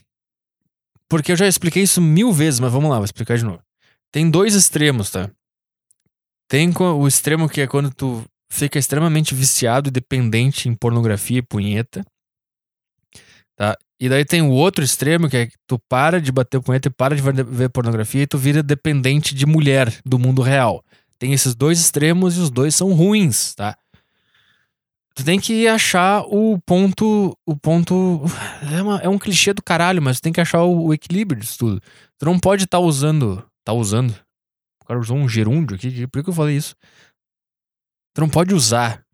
Porque 1.07 1.31
eu 1.31 1.35
já 1.35 1.47
expliquei 1.47 1.83
isso 1.83 2.01
mil 2.01 2.31
vezes, 2.33 2.59
mas 2.59 2.71
vamos 2.71 2.89
lá, 2.89 2.97
vou 2.97 3.05
explicar 3.05 3.37
de 3.37 3.45
novo. 3.45 3.63
Tem 4.11 4.29
dois 4.29 4.55
extremos, 4.55 5.11
tá? 5.11 5.29
Tem 6.47 6.71
o 6.77 7.07
extremo 7.07 7.49
que 7.49 7.61
é 7.61 7.67
quando 7.67 7.93
tu 7.93 8.23
fica 8.49 8.79
extremamente 8.79 9.35
viciado 9.35 9.89
e 9.89 9.91
dependente 9.91 10.69
em 10.69 10.75
pornografia 10.75 11.39
e 11.39 11.41
punheta. 11.41 12.05
Tá? 13.55 13.77
E 13.99 14.09
daí 14.09 14.25
tem 14.25 14.41
o 14.41 14.49
outro 14.49 14.83
extremo, 14.83 15.29
que 15.29 15.37
é 15.37 15.47
que 15.47 15.55
tu 15.65 15.79
para 15.79 16.19
de 16.19 16.31
bater 16.31 16.61
punheta 16.61 16.89
e 16.89 16.91
para 16.91 17.15
de 17.15 17.21
ver 17.21 17.69
pornografia 17.69 18.23
e 18.23 18.27
tu 18.27 18.37
vira 18.37 18.61
dependente 18.61 19.33
de 19.33 19.45
mulher 19.45 19.93
do 20.05 20.19
mundo 20.19 20.41
real. 20.41 20.83
Tem 21.17 21.31
esses 21.31 21.55
dois 21.55 21.79
extremos 21.79 22.37
e 22.37 22.41
os 22.41 22.49
dois 22.49 22.75
são 22.75 22.93
ruins, 22.93 23.55
tá? 23.55 23.77
Tu 25.15 25.23
tem 25.23 25.39
que 25.39 25.65
achar 25.65 26.23
o 26.27 26.59
ponto. 26.65 27.37
O 27.45 27.55
ponto. 27.55 28.21
É, 28.69 28.81
uma, 28.81 28.97
é 28.99 29.07
um 29.07 29.17
clichê 29.17 29.53
do 29.53 29.63
caralho, 29.63 30.01
mas 30.01 30.19
tu 30.19 30.23
tem 30.23 30.33
que 30.33 30.41
achar 30.41 30.63
o, 30.63 30.87
o 30.87 30.93
equilíbrio 30.93 31.39
disso 31.39 31.57
tudo. 31.57 31.81
Tu 32.19 32.25
não 32.25 32.37
pode 32.37 32.65
estar 32.65 32.79
tá 32.79 32.83
usando. 32.83 33.41
Tá 33.63 33.71
usando. 33.71 34.11
O 34.83 34.85
cara 34.85 34.99
usou 34.99 35.15
um 35.15 35.29
gerúndio 35.29 35.77
aqui. 35.77 36.05
Por 36.07 36.21
que 36.21 36.29
eu 36.29 36.33
falei 36.33 36.57
isso? 36.57 36.75
Tu 38.13 38.19
não 38.19 38.29
pode 38.29 38.53
usar 38.53 39.05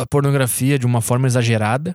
a 0.00 0.06
pornografia 0.06 0.78
de 0.78 0.86
uma 0.86 1.02
forma 1.02 1.26
exagerada 1.26 1.94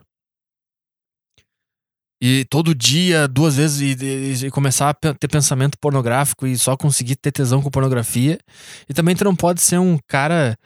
e 2.21 2.45
todo 2.49 2.73
dia, 2.73 3.27
duas 3.27 3.57
vezes, 3.57 3.81
e, 4.01 4.45
e, 4.45 4.51
começar 4.51 4.89
a 4.89 5.13
ter 5.13 5.27
pensamento 5.27 5.77
pornográfico 5.79 6.47
e 6.47 6.57
só 6.57 6.77
conseguir 6.77 7.15
ter 7.17 7.31
tesão 7.31 7.61
com 7.61 7.69
pornografia. 7.69 8.39
E 8.87 8.93
também 8.93 9.15
tu 9.15 9.23
não 9.25 9.35
pode 9.35 9.61
ser 9.61 9.79
um 9.79 9.99
cara 10.07 10.57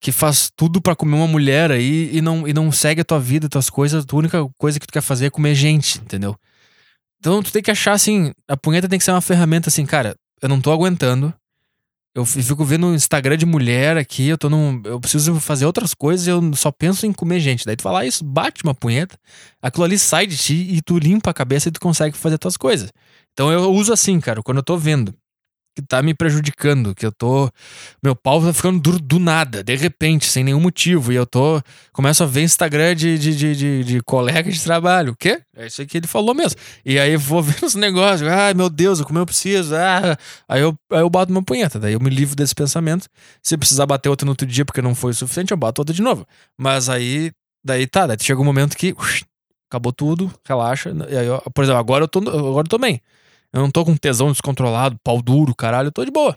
que 0.00 0.10
faz 0.10 0.50
tudo 0.56 0.80
para 0.80 0.96
comer 0.96 1.14
uma 1.14 1.28
mulher 1.28 1.70
aí 1.70 2.10
e 2.12 2.20
não, 2.20 2.48
e 2.48 2.52
não 2.52 2.72
segue 2.72 3.02
a 3.02 3.04
tua 3.04 3.20
vida, 3.20 3.48
tuas 3.48 3.70
coisas. 3.70 4.04
A 4.10 4.16
única 4.16 4.38
coisa 4.58 4.80
que 4.80 4.86
tu 4.86 4.92
quer 4.92 5.02
fazer 5.02 5.26
é 5.26 5.30
comer 5.30 5.54
gente, 5.54 5.98
entendeu? 5.98 6.34
Então 7.20 7.42
tu 7.42 7.52
tem 7.52 7.62
que 7.62 7.70
achar 7.70 7.92
assim, 7.92 8.32
a 8.48 8.56
punheta 8.56 8.88
tem 8.88 8.98
que 8.98 9.04
ser 9.04 9.12
uma 9.12 9.20
ferramenta 9.20 9.68
assim, 9.68 9.84
cara, 9.84 10.14
eu 10.40 10.48
não 10.48 10.60
tô 10.60 10.72
aguentando. 10.72 11.32
Eu 12.12 12.24
fico 12.24 12.64
vendo 12.64 12.88
o 12.88 12.94
Instagram 12.94 13.36
de 13.36 13.46
mulher 13.46 13.96
aqui, 13.96 14.28
eu 14.28 14.36
tô 14.36 14.50
num. 14.50 14.82
Eu 14.84 14.98
preciso 14.98 15.38
fazer 15.38 15.64
outras 15.64 15.94
coisas 15.94 16.26
eu 16.26 16.52
só 16.54 16.72
penso 16.72 17.06
em 17.06 17.12
comer 17.12 17.38
gente. 17.38 17.64
Daí 17.64 17.76
tu 17.76 17.82
fala, 17.82 18.00
ah, 18.00 18.06
isso 18.06 18.24
bate 18.24 18.64
uma 18.64 18.74
punheta, 18.74 19.16
aquilo 19.62 19.84
ali 19.84 19.96
sai 19.96 20.26
de 20.26 20.36
ti 20.36 20.54
e 20.54 20.82
tu 20.82 20.98
limpa 20.98 21.30
a 21.30 21.34
cabeça 21.34 21.68
e 21.68 21.72
tu 21.72 21.80
consegue 21.80 22.16
fazer 22.16 22.36
tuas 22.36 22.56
coisas. 22.56 22.92
Então 23.32 23.52
eu 23.52 23.72
uso 23.72 23.92
assim, 23.92 24.18
cara, 24.18 24.42
quando 24.42 24.58
eu 24.58 24.62
tô 24.62 24.76
vendo 24.76 25.14
que 25.80 25.86
tá 25.86 26.02
me 26.02 26.14
prejudicando, 26.14 26.94
que 26.94 27.04
eu 27.04 27.12
tô. 27.12 27.50
Meu 28.02 28.14
pau 28.14 28.42
tá 28.42 28.52
ficando 28.52 28.78
duro 28.78 28.98
do 28.98 29.18
nada, 29.18 29.62
de 29.62 29.74
repente, 29.76 30.26
sem 30.26 30.44
nenhum 30.44 30.60
motivo. 30.60 31.12
E 31.12 31.16
eu 31.16 31.26
tô. 31.26 31.60
Começo 31.92 32.22
a 32.22 32.26
ver 32.26 32.42
Instagram 32.42 32.94
de, 32.94 33.18
de, 33.18 33.34
de, 33.34 33.56
de, 33.56 33.84
de 33.84 34.02
colega 34.02 34.50
de 34.50 34.62
trabalho. 34.62 35.12
O 35.12 35.16
quê? 35.16 35.40
É 35.56 35.66
isso 35.66 35.80
aí 35.80 35.86
que 35.86 35.98
ele 35.98 36.06
falou 36.06 36.34
mesmo. 36.34 36.58
E 36.84 36.98
aí 36.98 37.16
vou 37.16 37.42
ver 37.42 37.64
os 37.64 37.74
negócios. 37.74 38.28
Ai, 38.28 38.54
meu 38.54 38.68
Deus, 38.70 39.00
como 39.02 39.18
eu 39.18 39.26
preciso. 39.26 39.74
Ah. 39.74 40.16
Aí, 40.48 40.60
eu, 40.60 40.76
aí 40.92 41.00
eu 41.00 41.10
bato 41.10 41.32
uma 41.32 41.42
punheta. 41.42 41.78
Daí 41.78 41.94
eu 41.94 42.00
me 42.00 42.10
livro 42.10 42.36
desse 42.36 42.54
pensamento. 42.54 43.08
Se 43.42 43.56
precisar 43.56 43.86
bater 43.86 44.08
outra 44.08 44.24
no 44.24 44.32
outro 44.32 44.46
dia 44.46 44.64
porque 44.64 44.82
não 44.82 44.94
foi 44.94 45.12
o 45.12 45.14
suficiente, 45.14 45.50
eu 45.50 45.56
bato 45.56 45.80
outra 45.80 45.94
de 45.94 46.02
novo. 46.02 46.26
Mas 46.58 46.88
aí. 46.88 47.32
Daí 47.62 47.86
tá, 47.86 48.06
daí 48.06 48.16
chega 48.20 48.40
um 48.40 48.44
momento 48.44 48.76
que. 48.76 48.92
Ux, 48.92 49.24
acabou 49.70 49.92
tudo, 49.92 50.32
relaxa. 50.44 50.92
E 51.08 51.16
aí, 51.16 51.26
eu, 51.26 51.40
por 51.54 51.62
exemplo, 51.62 51.78
agora 51.78 52.04
eu 52.04 52.08
tô, 52.08 52.18
agora 52.18 52.64
eu 52.64 52.68
tô 52.68 52.78
bem. 52.78 53.00
Eu 53.52 53.60
não 53.60 53.70
tô 53.70 53.84
com 53.84 53.96
tesão 53.96 54.30
descontrolado, 54.30 54.96
pau 55.02 55.20
duro, 55.20 55.54
caralho. 55.54 55.88
Eu 55.88 55.92
tô 55.92 56.04
de 56.04 56.10
boa. 56.10 56.36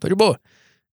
Tô 0.00 0.08
de 0.08 0.14
boa. 0.14 0.38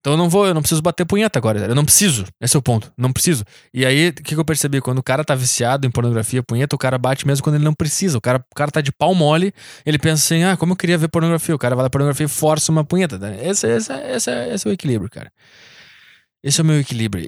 Então 0.05 0.13
eu 0.13 0.17
não 0.17 0.29
vou, 0.29 0.45
eu 0.45 0.53
não 0.53 0.61
preciso 0.61 0.83
bater 0.83 1.03
punheta 1.03 1.39
agora. 1.39 1.65
Eu 1.65 1.73
não 1.73 1.83
preciso. 1.83 2.25
Esse 2.39 2.55
é 2.55 2.59
o 2.59 2.61
ponto. 2.61 2.93
Não 2.95 3.11
preciso. 3.11 3.43
E 3.73 3.83
aí, 3.83 4.09
o 4.09 4.13
que, 4.13 4.35
que 4.35 4.39
eu 4.39 4.45
percebi? 4.45 4.79
Quando 4.79 4.99
o 4.99 5.03
cara 5.03 5.23
tá 5.23 5.33
viciado 5.33 5.87
em 5.87 5.89
pornografia, 5.89 6.43
punheta, 6.43 6.75
o 6.75 6.79
cara 6.79 6.95
bate 6.99 7.25
mesmo 7.25 7.43
quando 7.43 7.55
ele 7.55 7.63
não 7.63 7.73
precisa. 7.73 8.15
O 8.15 8.21
cara, 8.21 8.37
o 8.37 8.55
cara 8.55 8.69
tá 8.69 8.81
de 8.81 8.91
pau 8.91 9.15
mole, 9.15 9.51
ele 9.83 9.97
pensa 9.97 10.23
assim: 10.23 10.43
ah, 10.43 10.55
como 10.55 10.73
eu 10.73 10.77
queria 10.77 10.95
ver 10.95 11.07
pornografia. 11.07 11.55
O 11.55 11.57
cara 11.57 11.75
vai 11.75 11.81
na 11.81 11.89
pornografia 11.89 12.27
e 12.27 12.29
força 12.29 12.71
uma 12.71 12.83
punheta. 12.85 13.19
Esse, 13.41 13.67
esse, 13.67 13.91
esse, 13.91 14.29
esse 14.29 14.67
é 14.67 14.69
o 14.69 14.73
equilíbrio, 14.73 15.09
cara. 15.09 15.31
Esse 16.43 16.61
é 16.61 16.63
o 16.63 16.67
meu 16.67 16.79
equilíbrio. 16.79 17.27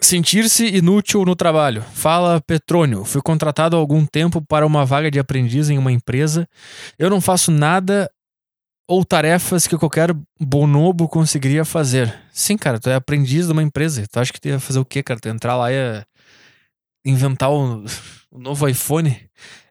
Sentir-se 0.00 0.64
inútil 0.64 1.24
no 1.24 1.34
trabalho. 1.34 1.82
Fala 1.92 2.40
Petrônio. 2.40 3.04
Fui 3.04 3.20
contratado 3.20 3.74
há 3.74 3.78
algum 3.78 4.06
tempo 4.06 4.40
para 4.40 4.64
uma 4.64 4.86
vaga 4.86 5.10
de 5.10 5.18
aprendiz 5.18 5.68
em 5.70 5.76
uma 5.76 5.90
empresa. 5.90 6.48
Eu 6.96 7.10
não 7.10 7.20
faço 7.20 7.50
nada 7.50 8.08
ou 8.88 9.04
tarefas 9.04 9.66
que 9.66 9.76
qualquer 9.76 10.14
bonobo 10.40 11.08
conseguiria 11.08 11.64
fazer. 11.64 12.14
Sim, 12.32 12.56
cara, 12.56 12.78
tu 12.78 12.88
é 12.88 12.94
aprendiz 12.94 13.46
de 13.46 13.52
uma 13.52 13.62
empresa. 13.62 14.06
Tu 14.10 14.18
acha 14.20 14.32
que 14.32 14.40
tu 14.40 14.48
ia 14.48 14.60
fazer 14.60 14.78
o 14.78 14.84
quê, 14.84 15.02
cara? 15.02 15.18
Tu 15.20 15.26
ia 15.28 15.34
entrar 15.34 15.56
lá 15.56 15.70
e 15.72 15.74
ia 15.74 16.06
inventar 17.04 17.50
o, 17.50 17.84
o 18.30 18.38
novo 18.38 18.68
iPhone? 18.68 19.14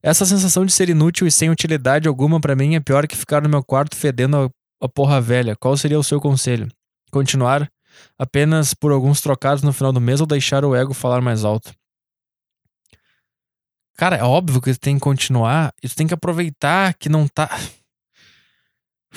Essa 0.03 0.25
sensação 0.25 0.65
de 0.65 0.73
ser 0.73 0.89
inútil 0.89 1.25
e 1.25 1.31
sem 1.31 1.49
utilidade 1.49 2.07
alguma 2.07 2.39
para 2.39 2.55
mim 2.55 2.75
é 2.75 2.79
pior 2.81 3.07
que 3.07 3.15
ficar 3.15 3.41
no 3.41 3.49
meu 3.49 3.63
quarto 3.63 3.95
fedendo 3.95 4.37
a, 4.37 4.85
a 4.85 4.89
porra 4.89 5.21
velha. 5.21 5.55
Qual 5.55 5.75
seria 5.77 5.97
o 5.97 6.03
seu 6.03 6.19
conselho? 6.19 6.67
Continuar 7.11 7.67
apenas 8.17 8.73
por 8.73 8.91
alguns 8.91 9.21
trocados 9.21 9.63
no 9.63 9.73
final 9.73 9.91
do 9.91 10.01
mês 10.01 10.21
ou 10.21 10.27
deixar 10.27 10.63
o 10.65 10.75
ego 10.75 10.93
falar 10.93 11.21
mais 11.21 11.43
alto? 11.43 11.73
Cara, 13.97 14.15
é 14.15 14.23
óbvio 14.23 14.61
que 14.61 14.75
tem 14.75 14.95
que 14.95 15.01
continuar 15.01 15.73
e 15.81 15.89
tu 15.89 15.95
tem 15.95 16.05
que 16.05 16.13
aproveitar 16.13 16.93
que 16.93 17.09
não 17.09 17.27
tá. 17.27 17.49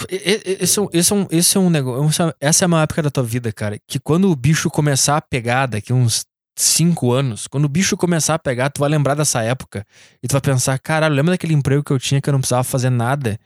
Esse, 0.09 0.81
esse, 0.93 1.13
é 1.13 1.15
um, 1.15 1.27
esse 1.31 1.57
é 1.57 1.61
um 1.61 1.69
negócio. 1.69 2.35
Essa 2.41 2.65
é 2.65 2.67
uma 2.67 2.83
época 2.83 3.03
da 3.03 3.11
tua 3.11 3.23
vida, 3.23 3.53
cara. 3.53 3.79
Que 3.87 3.99
quando 4.01 4.31
o 4.31 4.35
bicho 4.35 4.71
começar 4.71 5.19
a 5.19 5.21
pegar 5.21 5.67
daqui 5.67 5.93
uns 5.93 6.25
cinco 6.57 7.13
anos, 7.13 7.47
quando 7.47 7.67
o 7.67 7.69
bicho 7.69 7.95
começar 7.97 8.35
a 8.35 8.39
pegar, 8.39 8.71
tu 8.71 8.81
vai 8.81 8.89
lembrar 8.89 9.15
dessa 9.15 9.43
época 9.43 9.85
e 10.23 10.27
tu 10.27 10.33
vai 10.33 10.41
pensar: 10.41 10.79
caralho, 10.79 11.15
lembra 11.15 11.33
daquele 11.33 11.53
emprego 11.53 11.85
que 11.85 11.93
eu 11.93 11.99
tinha 11.99 12.21
que 12.21 12.31
eu 12.31 12.33
não 12.33 12.41
precisava 12.41 12.65
fazer 12.65 12.91
nada? 12.91 13.39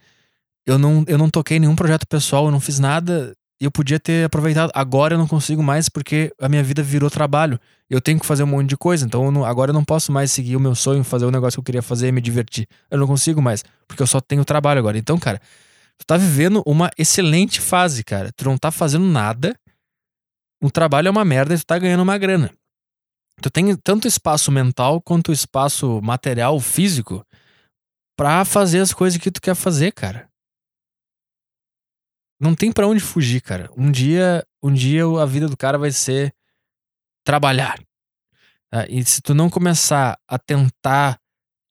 Eu 0.65 0.79
não, 0.79 1.03
eu 1.05 1.17
não 1.17 1.29
toquei 1.29 1.59
nenhum 1.59 1.75
projeto 1.75 2.07
pessoal, 2.07 2.45
eu 2.45 2.51
não 2.51 2.61
fiz 2.61 2.79
nada 2.79 3.35
eu 3.59 3.71
podia 3.71 3.99
ter 3.99 4.25
aproveitado. 4.25 4.71
Agora 4.73 5.13
eu 5.13 5.17
não 5.17 5.27
consigo 5.27 5.63
mais 5.63 5.87
porque 5.87 6.33
a 6.39 6.49
minha 6.49 6.63
vida 6.63 6.83
virou 6.83 7.09
trabalho. 7.09 7.59
Eu 7.89 8.01
tenho 8.01 8.19
que 8.19 8.25
fazer 8.25 8.43
um 8.43 8.47
monte 8.47 8.69
de 8.69 8.77
coisa. 8.77 9.05
Então 9.05 9.25
eu 9.25 9.31
não, 9.31 9.45
agora 9.45 9.69
eu 9.69 9.73
não 9.73 9.83
posso 9.83 10.11
mais 10.11 10.31
seguir 10.31 10.55
o 10.55 10.59
meu 10.59 10.75
sonho, 10.75 11.03
fazer 11.03 11.25
o 11.25 11.31
negócio 11.31 11.57
que 11.57 11.59
eu 11.61 11.65
queria 11.65 11.81
fazer 11.81 12.09
e 12.09 12.11
me 12.11 12.19
divertir. 12.19 12.67
Eu 12.91 12.97
não 12.97 13.07
consigo 13.07 13.41
mais. 13.41 13.63
Porque 13.87 14.03
eu 14.03 14.07
só 14.07 14.19
tenho 14.19 14.43
trabalho 14.43 14.79
agora. 14.79 14.97
Então, 14.97 15.17
cara, 15.17 15.39
tu 15.97 16.05
tá 16.05 16.17
vivendo 16.17 16.61
uma 16.65 16.91
excelente 16.97 17.61
fase, 17.61 18.03
cara. 18.03 18.31
Tu 18.35 18.43
não 18.45 18.57
tá 18.57 18.71
fazendo 18.71 19.05
nada. 19.05 19.57
O 20.61 20.69
trabalho 20.69 21.07
é 21.07 21.11
uma 21.11 21.25
merda 21.25 21.53
e 21.53 21.57
tu 21.57 21.65
tá 21.65 21.77
ganhando 21.77 22.03
uma 22.03 22.17
grana. 22.17 22.51
Tu 23.41 23.49
tem 23.49 23.75
tanto 23.77 24.07
espaço 24.07 24.51
mental 24.51 25.01
quanto 25.01 25.31
espaço 25.31 26.01
material, 26.01 26.59
físico, 26.59 27.25
para 28.17 28.45
fazer 28.45 28.79
as 28.79 28.93
coisas 28.93 29.19
que 29.19 29.29
tu 29.29 29.41
quer 29.41 29.55
fazer, 29.55 29.91
cara 29.91 30.27
não 32.39 32.55
tem 32.55 32.71
para 32.71 32.87
onde 32.87 32.99
fugir, 32.99 33.41
cara. 33.41 33.69
Um 33.77 33.91
dia, 33.91 34.45
um 34.61 34.71
dia 34.71 35.03
a 35.21 35.25
vida 35.25 35.47
do 35.47 35.57
cara 35.57 35.77
vai 35.77 35.91
ser 35.91 36.33
trabalhar. 37.23 37.79
Tá? 38.69 38.85
E 38.89 39.03
se 39.03 39.21
tu 39.21 39.33
não 39.33 39.49
começar 39.49 40.19
a 40.27 40.37
tentar 40.37 41.19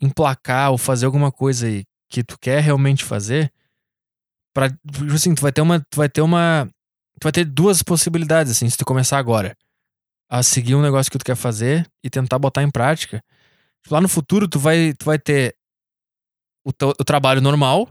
emplacar 0.01 0.71
ou 0.71 0.79
fazer 0.79 1.07
alguma 1.07 1.31
coisa 1.31 1.67
aí 1.67 1.85
que 2.09 2.23
tu 2.23 2.39
quer 2.39 2.63
realmente 2.63 3.05
fazer, 3.05 3.53
para 4.53 4.71
tipo 4.71 5.13
assim, 5.15 5.35
tu 5.35 5.43
vai 5.43 5.53
ter 5.53 5.61
uma, 5.61 5.81
tu 5.81 5.97
vai 5.97 6.09
ter 6.09 6.21
uma, 6.21 6.69
tu 7.21 7.25
vai 7.25 7.33
ter 7.33 7.45
duas 7.45 7.83
possibilidades 7.83 8.53
assim, 8.53 8.69
se 8.69 8.77
tu 8.77 8.85
começar 8.85 9.19
agora 9.19 9.57
a 10.29 10.43
seguir 10.43 10.75
um 10.75 10.83
negócio 10.83 11.11
que 11.11 11.19
tu 11.19 11.25
quer 11.25 11.37
fazer 11.37 11.89
e 12.03 12.09
tentar 12.09 12.39
botar 12.39 12.63
em 12.63 12.71
prática. 12.71 13.23
Lá 13.91 14.01
no 14.01 14.09
futuro 14.09 14.49
tu 14.49 14.59
vai, 14.59 14.95
tu 14.95 15.05
vai 15.05 15.19
ter 15.19 15.57
o, 16.65 16.73
teu, 16.73 16.89
o 16.89 17.05
trabalho 17.05 17.41
normal, 17.41 17.89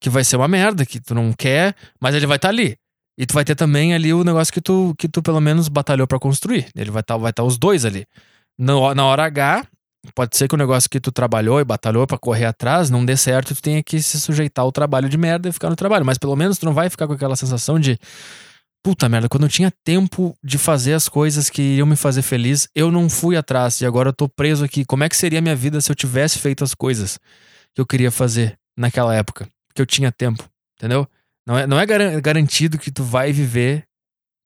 que 0.00 0.10
vai 0.10 0.24
ser 0.24 0.36
uma 0.36 0.48
merda, 0.48 0.84
que 0.84 1.00
tu 1.00 1.14
não 1.14 1.32
quer, 1.32 1.74
mas 2.00 2.14
ele 2.14 2.26
vai 2.26 2.36
estar 2.36 2.48
tá 2.48 2.52
ali. 2.52 2.76
E 3.18 3.24
tu 3.24 3.32
vai 3.32 3.44
ter 3.44 3.54
também 3.54 3.94
ali 3.94 4.12
o 4.12 4.22
negócio 4.22 4.52
que 4.52 4.60
tu, 4.60 4.94
que 4.98 5.08
tu 5.08 5.22
pelo 5.22 5.40
menos 5.40 5.68
batalhou 5.68 6.06
para 6.06 6.18
construir. 6.18 6.68
Ele 6.76 6.90
vai 6.90 7.00
estar 7.00 7.14
tá, 7.14 7.18
vai 7.18 7.32
tá 7.32 7.42
os 7.42 7.56
dois 7.56 7.84
ali. 7.84 8.04
Na, 8.58 8.94
na 8.94 9.06
hora 9.06 9.24
H, 9.24 9.66
pode 10.14 10.36
ser 10.36 10.48
que 10.48 10.54
o 10.54 10.58
negócio 10.58 10.88
que 10.88 11.00
tu 11.00 11.10
trabalhou 11.10 11.60
e 11.60 11.64
batalhou 11.64 12.06
para 12.06 12.18
correr 12.18 12.44
atrás 12.44 12.90
não 12.90 13.04
dê 13.04 13.16
certo, 13.16 13.54
tu 13.54 13.62
tenha 13.62 13.82
que 13.82 14.00
se 14.02 14.20
sujeitar 14.20 14.64
ao 14.64 14.72
trabalho 14.72 15.08
de 15.08 15.16
merda 15.16 15.48
e 15.48 15.52
ficar 15.52 15.70
no 15.70 15.76
trabalho. 15.76 16.04
Mas 16.04 16.18
pelo 16.18 16.36
menos 16.36 16.58
tu 16.58 16.66
não 16.66 16.74
vai 16.74 16.90
ficar 16.90 17.06
com 17.06 17.14
aquela 17.14 17.36
sensação 17.36 17.80
de 17.80 17.98
puta 18.86 19.08
merda, 19.08 19.28
quando 19.28 19.42
eu 19.42 19.48
tinha 19.48 19.72
tempo 19.84 20.36
de 20.44 20.58
fazer 20.58 20.92
as 20.92 21.08
coisas 21.08 21.50
que 21.50 21.60
iam 21.60 21.86
me 21.88 21.96
fazer 21.96 22.22
feliz, 22.22 22.68
eu 22.72 22.88
não 22.92 23.10
fui 23.10 23.36
atrás 23.36 23.80
e 23.80 23.86
agora 23.86 24.10
eu 24.10 24.12
tô 24.12 24.28
preso 24.28 24.64
aqui. 24.64 24.84
Como 24.84 25.02
é 25.02 25.08
que 25.08 25.16
seria 25.16 25.40
a 25.40 25.42
minha 25.42 25.56
vida 25.56 25.80
se 25.80 25.90
eu 25.90 25.96
tivesse 25.96 26.38
feito 26.38 26.62
as 26.62 26.72
coisas 26.72 27.18
que 27.74 27.80
eu 27.80 27.86
queria 27.86 28.12
fazer 28.12 28.56
naquela 28.76 29.12
época? 29.12 29.48
Que 29.76 29.82
eu 29.82 29.86
tinha 29.86 30.10
tempo, 30.10 30.42
entendeu? 30.76 31.06
Não 31.46 31.56
é, 31.56 31.66
não 31.66 31.78
é 31.78 31.86
garantido 32.20 32.78
que 32.78 32.90
tu 32.90 33.04
vai 33.04 33.30
viver 33.30 33.86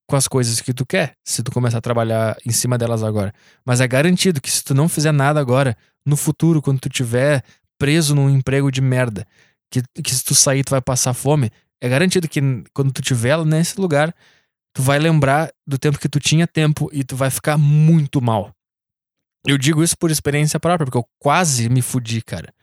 com 0.07 0.15
as 0.15 0.27
coisas 0.27 0.59
que 0.59 0.73
tu 0.73 0.85
quer, 0.85 1.15
se 1.25 1.41
tu 1.41 1.51
começar 1.51 1.77
a 1.77 1.81
trabalhar 1.81 2.37
em 2.45 2.51
cima 2.51 2.77
delas 2.77 3.01
agora. 3.01 3.33
Mas 3.65 3.79
é 3.79 3.87
garantido 3.87 4.41
que 4.41 4.51
se 4.51 4.63
tu 4.63 4.75
não 4.75 4.89
fizer 4.89 5.11
nada 5.11 5.39
agora, 5.39 5.75
no 6.05 6.17
futuro, 6.17 6.61
quando 6.61 6.81
tu 6.81 6.89
tiver 6.89 7.43
preso 7.79 8.13
num 8.13 8.29
emprego 8.29 8.69
de 8.69 8.81
merda, 8.81 9.25
que, 9.71 9.81
que 10.03 10.13
se 10.13 10.23
tu 10.23 10.35
sair 10.35 10.63
tu 10.63 10.71
vai 10.71 10.81
passar 10.81 11.13
fome, 11.13 11.49
é 11.79 11.87
garantido 11.87 12.27
que 12.27 12.41
quando 12.73 12.91
tu 12.91 13.01
tiver 13.01 13.43
nesse 13.45 13.79
lugar, 13.79 14.13
tu 14.75 14.83
vai 14.83 14.99
lembrar 14.99 15.49
do 15.65 15.77
tempo 15.79 15.97
que 15.97 16.09
tu 16.09 16.19
tinha 16.19 16.45
tempo 16.45 16.89
e 16.91 17.03
tu 17.03 17.15
vai 17.15 17.31
ficar 17.31 17.57
muito 17.57 18.21
mal. 18.21 18.51
Eu 19.47 19.57
digo 19.57 19.81
isso 19.81 19.97
por 19.97 20.11
experiência 20.11 20.59
própria, 20.59 20.85
porque 20.85 20.97
eu 20.97 21.07
quase 21.19 21.67
me 21.69 21.81
fudi, 21.81 22.21
cara 22.21 22.53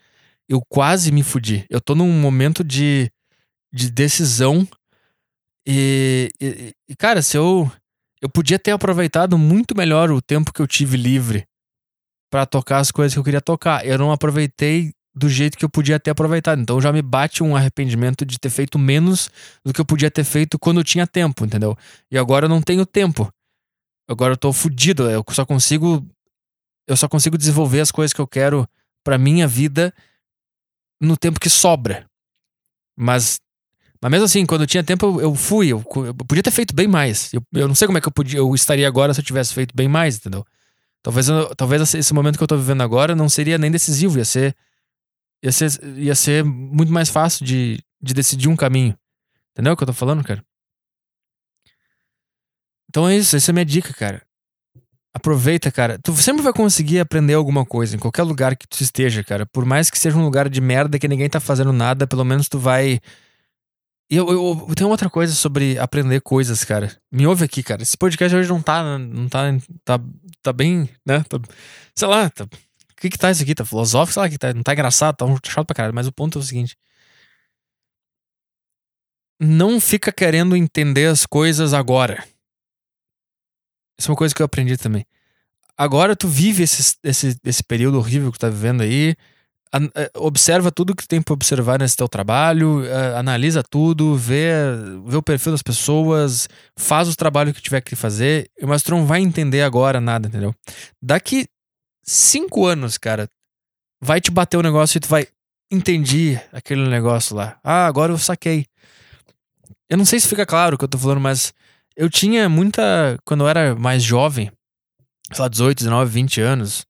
eu 0.49 0.63
quase 0.69 1.13
me 1.13 1.23
fudi. 1.23 1.67
Eu 1.69 1.81
tô 1.81 1.95
num 1.95 2.11
momento 2.11 2.65
de, 2.65 3.11
de 3.73 3.91
decisão. 3.91 4.67
E, 5.67 6.31
e, 6.41 6.73
e, 6.89 6.97
cara, 6.97 7.21
se 7.21 7.37
eu. 7.37 7.71
Eu 8.21 8.29
podia 8.29 8.59
ter 8.59 8.73
aproveitado 8.73 9.39
muito 9.39 9.77
melhor 9.77 10.11
o 10.11 10.21
tempo 10.21 10.53
que 10.53 10.61
eu 10.61 10.67
tive 10.67 10.97
livre 10.97 11.47
para 12.29 12.45
tocar 12.45 12.79
as 12.79 12.91
coisas 12.91 13.13
que 13.13 13.19
eu 13.19 13.23
queria 13.23 13.41
tocar. 13.41 13.87
Eu 13.87 13.97
não 13.97 14.11
aproveitei 14.11 14.93
do 15.15 15.29
jeito 15.29 15.57
que 15.57 15.65
eu 15.65 15.69
podia 15.69 16.01
ter 16.01 16.11
aproveitado. 16.11 16.61
Então 16.61 16.81
já 16.81 16.93
me 16.93 17.01
bate 17.01 17.45
um 17.45 17.55
arrependimento 17.55 18.27
de 18.27 18.37
ter 18.37 18.51
feito 18.51 18.77
menos 18.77 19.31
do 19.65 19.73
que 19.73 19.81
eu 19.81 19.85
podia 19.85 20.11
ter 20.11 20.25
feito 20.25 20.59
quando 20.59 20.81
eu 20.81 20.85
tinha 20.85 21.07
tempo, 21.07 21.45
entendeu? 21.45 21.77
E 22.11 22.19
agora 22.19 22.47
eu 22.47 22.49
não 22.49 22.61
tenho 22.61 22.85
tempo. 22.85 23.33
Agora 24.09 24.33
eu 24.33 24.37
tô 24.37 24.53
fudido. 24.53 25.09
Eu 25.09 25.25
só 25.31 25.47
consigo. 25.47 26.05
Eu 26.89 26.97
só 26.97 27.09
consigo 27.09 27.39
desenvolver 27.39 27.81
as 27.81 27.93
coisas 27.93 28.13
que 28.13 28.21
eu 28.21 28.27
quero 28.27 28.67
para 29.05 29.17
minha 29.17 29.47
vida 29.47 29.95
no 31.01 31.17
tempo 31.17 31.41
que 31.41 31.49
sobra. 31.49 32.07
Mas, 32.97 33.41
mas 34.01 34.11
mesmo 34.11 34.25
assim, 34.25 34.47
quando 34.47 34.63
eu 34.63 34.67
tinha 34.67 34.83
tempo, 34.83 35.21
eu, 35.21 35.35
fui. 35.35 35.69
Eu, 35.69 35.85
eu, 35.97 36.15
podia 36.15 36.43
ter 36.43 36.51
feito 36.51 36.75
bem 36.75 36.89
mais. 36.89 37.33
Eu, 37.33 37.43
eu 37.53 37.69
não 37.69 37.75
sei 37.75 37.87
como 37.87 37.99
é 37.99 38.01
que 38.01 38.09
eu, 38.09 38.13
podia, 38.13 38.39
eu 38.39 38.55
estaria 38.55 38.87
agora 38.87 39.15
se 39.15 39.21
eu 39.21 39.25
tivesse 39.25 39.55
feito 39.55 39.75
bem 39.75 39.89
mais, 39.89 40.17
entendeu? 40.17 40.45
Talvez, 41.03 41.27
talvez 41.57 41.95
esse 41.95 42.13
momento 42.13 42.37
que 42.37 42.43
eu 42.43 42.49
tô 42.49 42.57
vivendo 42.57 42.83
agora 42.83 43.15
não 43.15 43.29
seria 43.29 43.57
nem 43.57 43.71
decisivo, 43.71 44.19
ia 44.19 44.25
ser. 44.25 44.57
Ia 45.41 45.53
ser, 45.53 45.99
ia 45.99 46.15
ser 46.17 46.45
muito 46.45 46.93
mais 46.93 47.09
fácil 47.09 47.47
de, 47.47 47.81
de 48.03 48.13
decidir 48.13 48.49
um 48.49 48.57
caminho. 48.57 48.99
Entendeu 49.53 49.73
o 49.73 49.77
que 49.77 49.85
eu 49.85 49.87
tô 49.87 49.93
falando, 49.93 50.25
cara? 50.25 50.45
Então 52.89 53.09
é 53.09 53.17
isso, 53.17 53.37
essa 53.37 53.51
é 53.51 53.53
a 53.53 53.55
minha 53.55 53.65
dica, 53.65 53.93
cara. 53.95 54.23
Aproveita, 55.19 55.73
cara. 55.73 55.99
Tu 55.99 56.15
sempre 56.17 56.43
vai 56.43 56.53
conseguir 56.53 57.01
aprender 57.01 57.35
alguma 57.35 57.67
coisa 57.67 57.97
em 57.97 57.99
qualquer 57.99 58.23
lugar 58.23 58.57
que 58.57 58.69
tu 58.69 58.81
esteja, 58.81 59.25
cara. 59.25 59.45
Por 59.45 59.65
mais 59.65 59.91
que 59.91 59.99
seja 59.99 60.17
um 60.17 60.23
lugar 60.23 60.49
de 60.49 60.61
merda 60.61 60.97
que 60.97 61.09
ninguém 61.09 61.29
tá 61.29 61.41
fazendo 61.41 61.73
nada, 61.73 62.07
pelo 62.07 62.25
menos 62.25 62.49
tu 62.49 62.57
vai 62.57 63.01
E 64.09 64.17
eu, 64.17 64.29
eu, 64.31 64.67
eu 64.69 64.75
tenho 64.77 64.89
outra 64.89 65.11
coisa 65.11 65.35
sobre 65.35 65.77
aprender 65.77 66.21
coisas, 66.21 66.63
cara. 66.65 66.97
Me 67.11 67.27
ouve 67.27 67.45
aqui, 67.45 67.65
cara. 67.65 67.83
Esse 67.83 67.97
podcast 67.97 68.37
hoje 68.37 68.49
não 68.49 68.63
tá. 68.63 68.97
Não 68.97 69.29
tá. 69.29 69.43
Tá, 69.85 70.01
tá 70.41 70.53
bem, 70.53 70.89
né? 71.05 71.25
Tá, 71.29 71.41
sei 71.97 72.07
lá. 72.09 72.31
Tá, 72.31 72.45
o 72.45 73.01
que 73.01 73.11
que 73.11 73.19
tá 73.19 73.31
isso 73.33 73.43
aqui? 73.43 73.55
Tá 73.57 73.65
filosófico? 73.65 74.15
Sei 74.15 74.23
lá, 74.23 74.29
que 74.29 74.39
tá, 74.39 74.55
não 74.55 74.63
tá 74.63 74.73
engraçado, 74.73 75.17
tá 75.17 75.27
chato 75.51 75.67
pra 75.67 75.75
caralho. 75.75 75.95
Mas 75.95 76.07
o 76.07 76.13
ponto 76.13 76.39
é 76.39 76.43
o 76.43 76.45
seguinte. 76.45 76.77
Não 79.41 79.81
fica 79.81 80.13
querendo 80.13 80.55
entender 80.57 81.07
as 81.07 81.27
coisas 81.27 81.75
agora. 81.75 82.25
Isso 83.99 84.11
é 84.11 84.13
uma 84.13 84.17
coisa 84.17 84.35
que 84.35 84.43
eu 84.43 84.47
aprendi 84.47 84.77
também. 84.77 85.05
Agora 85.77 86.17
tu 86.17 86.29
vive 86.29 86.63
esse, 86.63 86.97
esse, 87.03 87.37
esse 87.45 87.63
período 87.63 87.99
horrível 87.99 88.33
que 88.33 88.39
tu 88.39 88.43
tá 88.43 88.49
vivendo 88.49 88.83
aí 88.83 89.17
é, 89.95 90.11
observa 90.17 90.73
tudo 90.73 90.97
que 90.97 91.07
tem 91.07 91.21
para 91.21 91.35
observar 91.35 91.79
nesse 91.79 91.97
teu 91.97 92.09
trabalho, 92.09 92.85
é, 92.87 93.19
analisa 93.19 93.63
tudo, 93.63 94.17
vê, 94.17 94.51
vê 95.07 95.17
o 95.17 95.23
perfil 95.23 95.53
das 95.53 95.63
pessoas, 95.63 96.49
faz 96.77 97.09
o 97.09 97.17
trabalho 97.17 97.53
que 97.53 97.61
tiver 97.61 97.83
que 97.83 97.95
fazer, 97.95 98.51
mas 98.63 98.83
tu 98.83 98.91
não 98.91 99.05
vai 99.05 99.21
entender 99.21 99.63
agora 99.63 100.01
nada, 100.01 100.27
entendeu? 100.27 100.55
Daqui 101.03 101.47
cinco 102.03 102.65
anos, 102.65 102.97
cara, 102.97 103.29
vai 104.01 104.21
te 104.21 104.31
bater 104.31 104.57
o 104.57 104.63
negócio 104.63 104.97
e 104.97 105.01
tu 105.01 105.09
vai 105.09 105.27
entendi 105.71 106.41
aquele 106.51 106.89
negócio 106.89 107.37
lá. 107.37 107.59
Ah, 107.63 107.87
agora 107.87 108.13
eu 108.13 108.19
saquei. 108.19 108.65
Eu 109.91 109.99
não 109.99 110.05
sei 110.07 110.19
se 110.19 110.29
fica 110.29 110.47
claro 110.47 110.77
o 110.77 110.79
que 110.79 110.85
eu 110.85 110.89
tô 110.89 110.97
falando, 110.97 111.21
mas 111.21 111.53
eu 111.99 112.09
tinha 112.09 112.49
muita. 112.49 113.19
Quando 113.25 113.43
eu 113.43 113.49
era 113.49 113.75
mais 113.75 114.05
jovem, 114.05 114.53
sei 115.33 115.43
lá, 115.43 115.49
18, 115.49 115.79
19, 115.79 116.11
20 116.11 116.41
anos, 116.41 116.87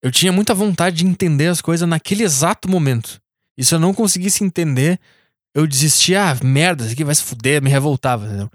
eu 0.00 0.12
tinha 0.12 0.30
muita 0.30 0.54
vontade 0.54 0.98
de 0.98 1.06
entender 1.06 1.48
as 1.48 1.60
coisas 1.60 1.86
naquele 1.86 2.22
exato 2.22 2.70
momento. 2.70 3.20
E 3.58 3.64
se 3.64 3.74
eu 3.74 3.80
não 3.80 3.92
conseguisse 3.92 4.44
entender, 4.44 5.00
eu 5.52 5.66
desistia, 5.66 6.30
ah, 6.30 6.44
merda, 6.44 6.84
isso 6.84 6.92
aqui 6.92 7.02
vai 7.02 7.14
se 7.14 7.24
fuder, 7.24 7.60
me 7.60 7.68
revoltava, 7.68 8.24
entendeu? 8.26 8.48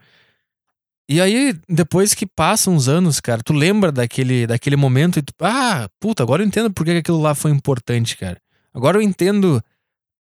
E 1.10 1.20
aí, 1.20 1.60
depois 1.68 2.14
que 2.14 2.26
passam 2.26 2.74
uns 2.74 2.88
anos, 2.88 3.20
cara, 3.20 3.44
tu 3.44 3.52
lembra 3.52 3.92
daquele, 3.92 4.48
daquele 4.48 4.78
momento 4.78 5.20
e 5.20 5.22
tu, 5.22 5.34
ah, 5.42 5.90
puta, 6.00 6.24
agora 6.24 6.42
eu 6.42 6.48
entendo 6.48 6.72
por 6.72 6.86
que 6.86 6.92
aquilo 6.92 7.22
lá 7.22 7.36
foi 7.36 7.52
importante, 7.52 8.16
cara. 8.16 8.40
Agora 8.74 8.98
eu 8.98 9.02
entendo, 9.02 9.62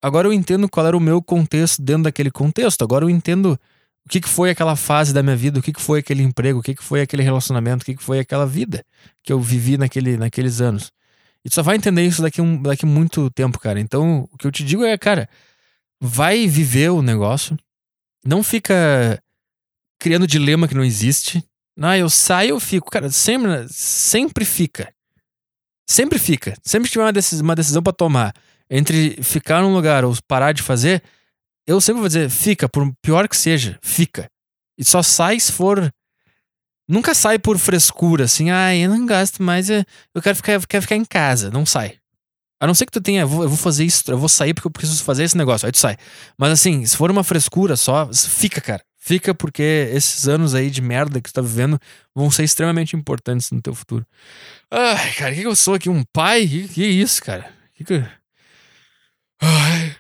agora 0.02 0.30
eu 0.30 0.32
entendo 0.32 0.70
qual 0.70 0.88
era 0.88 0.96
o 0.96 1.02
meu 1.02 1.22
contexto 1.22 1.82
dentro 1.82 2.04
daquele 2.04 2.32
contexto. 2.32 2.84
Agora 2.84 3.04
eu 3.04 3.10
entendo 3.10 3.60
o 4.08 4.10
que, 4.10 4.22
que 4.22 4.30
foi 4.30 4.50
aquela 4.50 4.78
fase 4.78 5.14
da 5.14 5.22
minha 5.22 5.36
vida, 5.36 5.60
o 5.60 5.62
que, 5.62 5.74
que 5.74 5.82
foi 5.82 6.00
aquele 6.00 6.24
emprego, 6.24 6.60
o 6.60 6.64
que, 6.64 6.74
que 6.74 6.84
foi 6.84 7.02
aquele 7.02 7.22
relacionamento, 7.22 7.84
o 7.84 7.86
que, 7.86 7.94
que 7.94 8.02
foi 8.02 8.20
aquela 8.20 8.46
vida 8.46 8.86
que 9.22 9.34
eu 9.34 9.42
vivi 9.42 9.78
naquele, 9.78 10.16
naqueles 10.16 10.62
anos. 10.62 10.94
E 11.44 11.50
tu 11.50 11.56
só 11.56 11.62
vai 11.62 11.76
entender 11.76 12.06
isso 12.06 12.22
daqui, 12.22 12.42
um, 12.42 12.62
daqui 12.62 12.86
muito 12.86 13.30
tempo, 13.32 13.60
cara. 13.60 13.82
Então, 13.82 14.26
o 14.32 14.38
que 14.38 14.48
eu 14.48 14.52
te 14.52 14.64
digo 14.64 14.86
é, 14.86 14.98
cara, 14.98 15.28
vai 16.00 16.48
viver 16.48 16.90
o 16.90 17.02
negócio. 17.02 17.60
Não 18.26 18.42
fica 18.42 19.22
criando 20.00 20.26
dilema 20.26 20.70
que 20.70 20.74
não 20.76 20.86
existe. 20.86 21.44
Ah, 21.78 21.98
eu 21.98 22.10
saio, 22.10 22.52
eu 22.52 22.60
fico. 22.62 22.90
Cara, 22.90 23.12
sempre, 23.12 23.68
sempre 23.70 24.46
fica. 24.46 24.94
Sempre 25.86 26.18
fica. 26.18 26.56
Sempre 26.64 26.90
tiver 26.90 27.04
uma 27.04 27.12
decisão, 27.12 27.44
uma 27.44 27.56
decisão 27.56 27.84
para 27.84 27.92
tomar 27.92 28.34
entre 28.70 29.22
ficar 29.22 29.62
num 29.62 29.74
lugar 29.74 30.06
ou 30.06 30.16
parar 30.28 30.54
de 30.54 30.62
fazer, 30.62 31.04
eu 31.68 31.80
sempre 31.82 32.00
vou 32.00 32.08
dizer, 32.08 32.30
fica, 32.30 32.70
por 32.70 32.92
pior 33.02 33.28
que 33.28 33.38
seja, 33.38 33.78
fica. 33.82 34.30
E 34.78 34.86
só 34.86 35.04
sai 35.04 35.40
se 35.40 35.52
for 35.52 35.92
Nunca 36.90 37.14
sai 37.14 37.38
por 37.38 37.58
frescura, 37.58 38.24
assim, 38.24 38.50
ah, 38.50 38.74
eu 38.74 38.90
não 38.90 39.06
gosto 39.06 39.44
mais, 39.44 39.70
eu 39.70 39.84
quero 40.24 40.38
ficar, 40.38 40.66
quero 40.66 40.82
ficar 40.84 40.96
em 40.96 41.04
casa. 41.04 41.52
Não 41.52 41.66
sai. 41.66 41.98
A 42.62 42.66
não 42.66 42.74
ser 42.74 42.86
que 42.86 42.92
tu 42.94 43.02
tenha, 43.02 43.22
eu 43.22 43.28
vou, 43.28 43.44
eu 43.44 43.50
vou 43.50 43.58
fazer 43.58 43.84
isso, 43.84 44.10
eu 44.10 44.18
vou 44.18 44.30
sair 44.30 44.54
porque 44.54 44.68
eu 44.68 44.72
preciso 44.72 45.04
fazer 45.04 45.26
esse 45.26 45.38
negócio, 45.38 45.66
aí 45.66 45.72
tu 45.72 45.78
sai. 45.78 45.98
Mas 46.38 46.52
assim, 46.52 46.86
se 46.86 46.96
for 46.96 47.12
uma 47.12 47.26
frescura 47.26 47.76
só, 47.76 48.10
fica, 48.14 48.62
cara. 48.62 48.82
Fica 48.98 49.34
porque 49.34 49.90
esses 49.94 50.28
anos 50.28 50.56
aí 50.56 50.70
de 50.70 50.82
merda 50.82 51.22
que 51.22 51.30
tu 51.30 51.34
tá 51.34 51.42
vivendo 51.42 51.80
vão 52.16 52.32
ser 52.32 52.44
extremamente 52.44 52.96
importantes 52.96 53.52
no 53.52 53.62
teu 53.62 53.76
futuro. 53.76 54.06
Ai, 54.72 55.14
cara, 55.14 55.32
o 55.32 55.36
que, 55.36 55.42
que 55.42 55.48
eu 55.48 55.56
sou 55.56 55.76
aqui? 55.76 55.90
Um 55.90 56.04
pai? 56.12 56.48
Que, 56.48 56.68
que 56.68 56.86
isso, 56.86 57.22
cara? 57.22 57.54
Que 57.74 57.84
que... 57.84 58.04
Ai. 59.42 59.96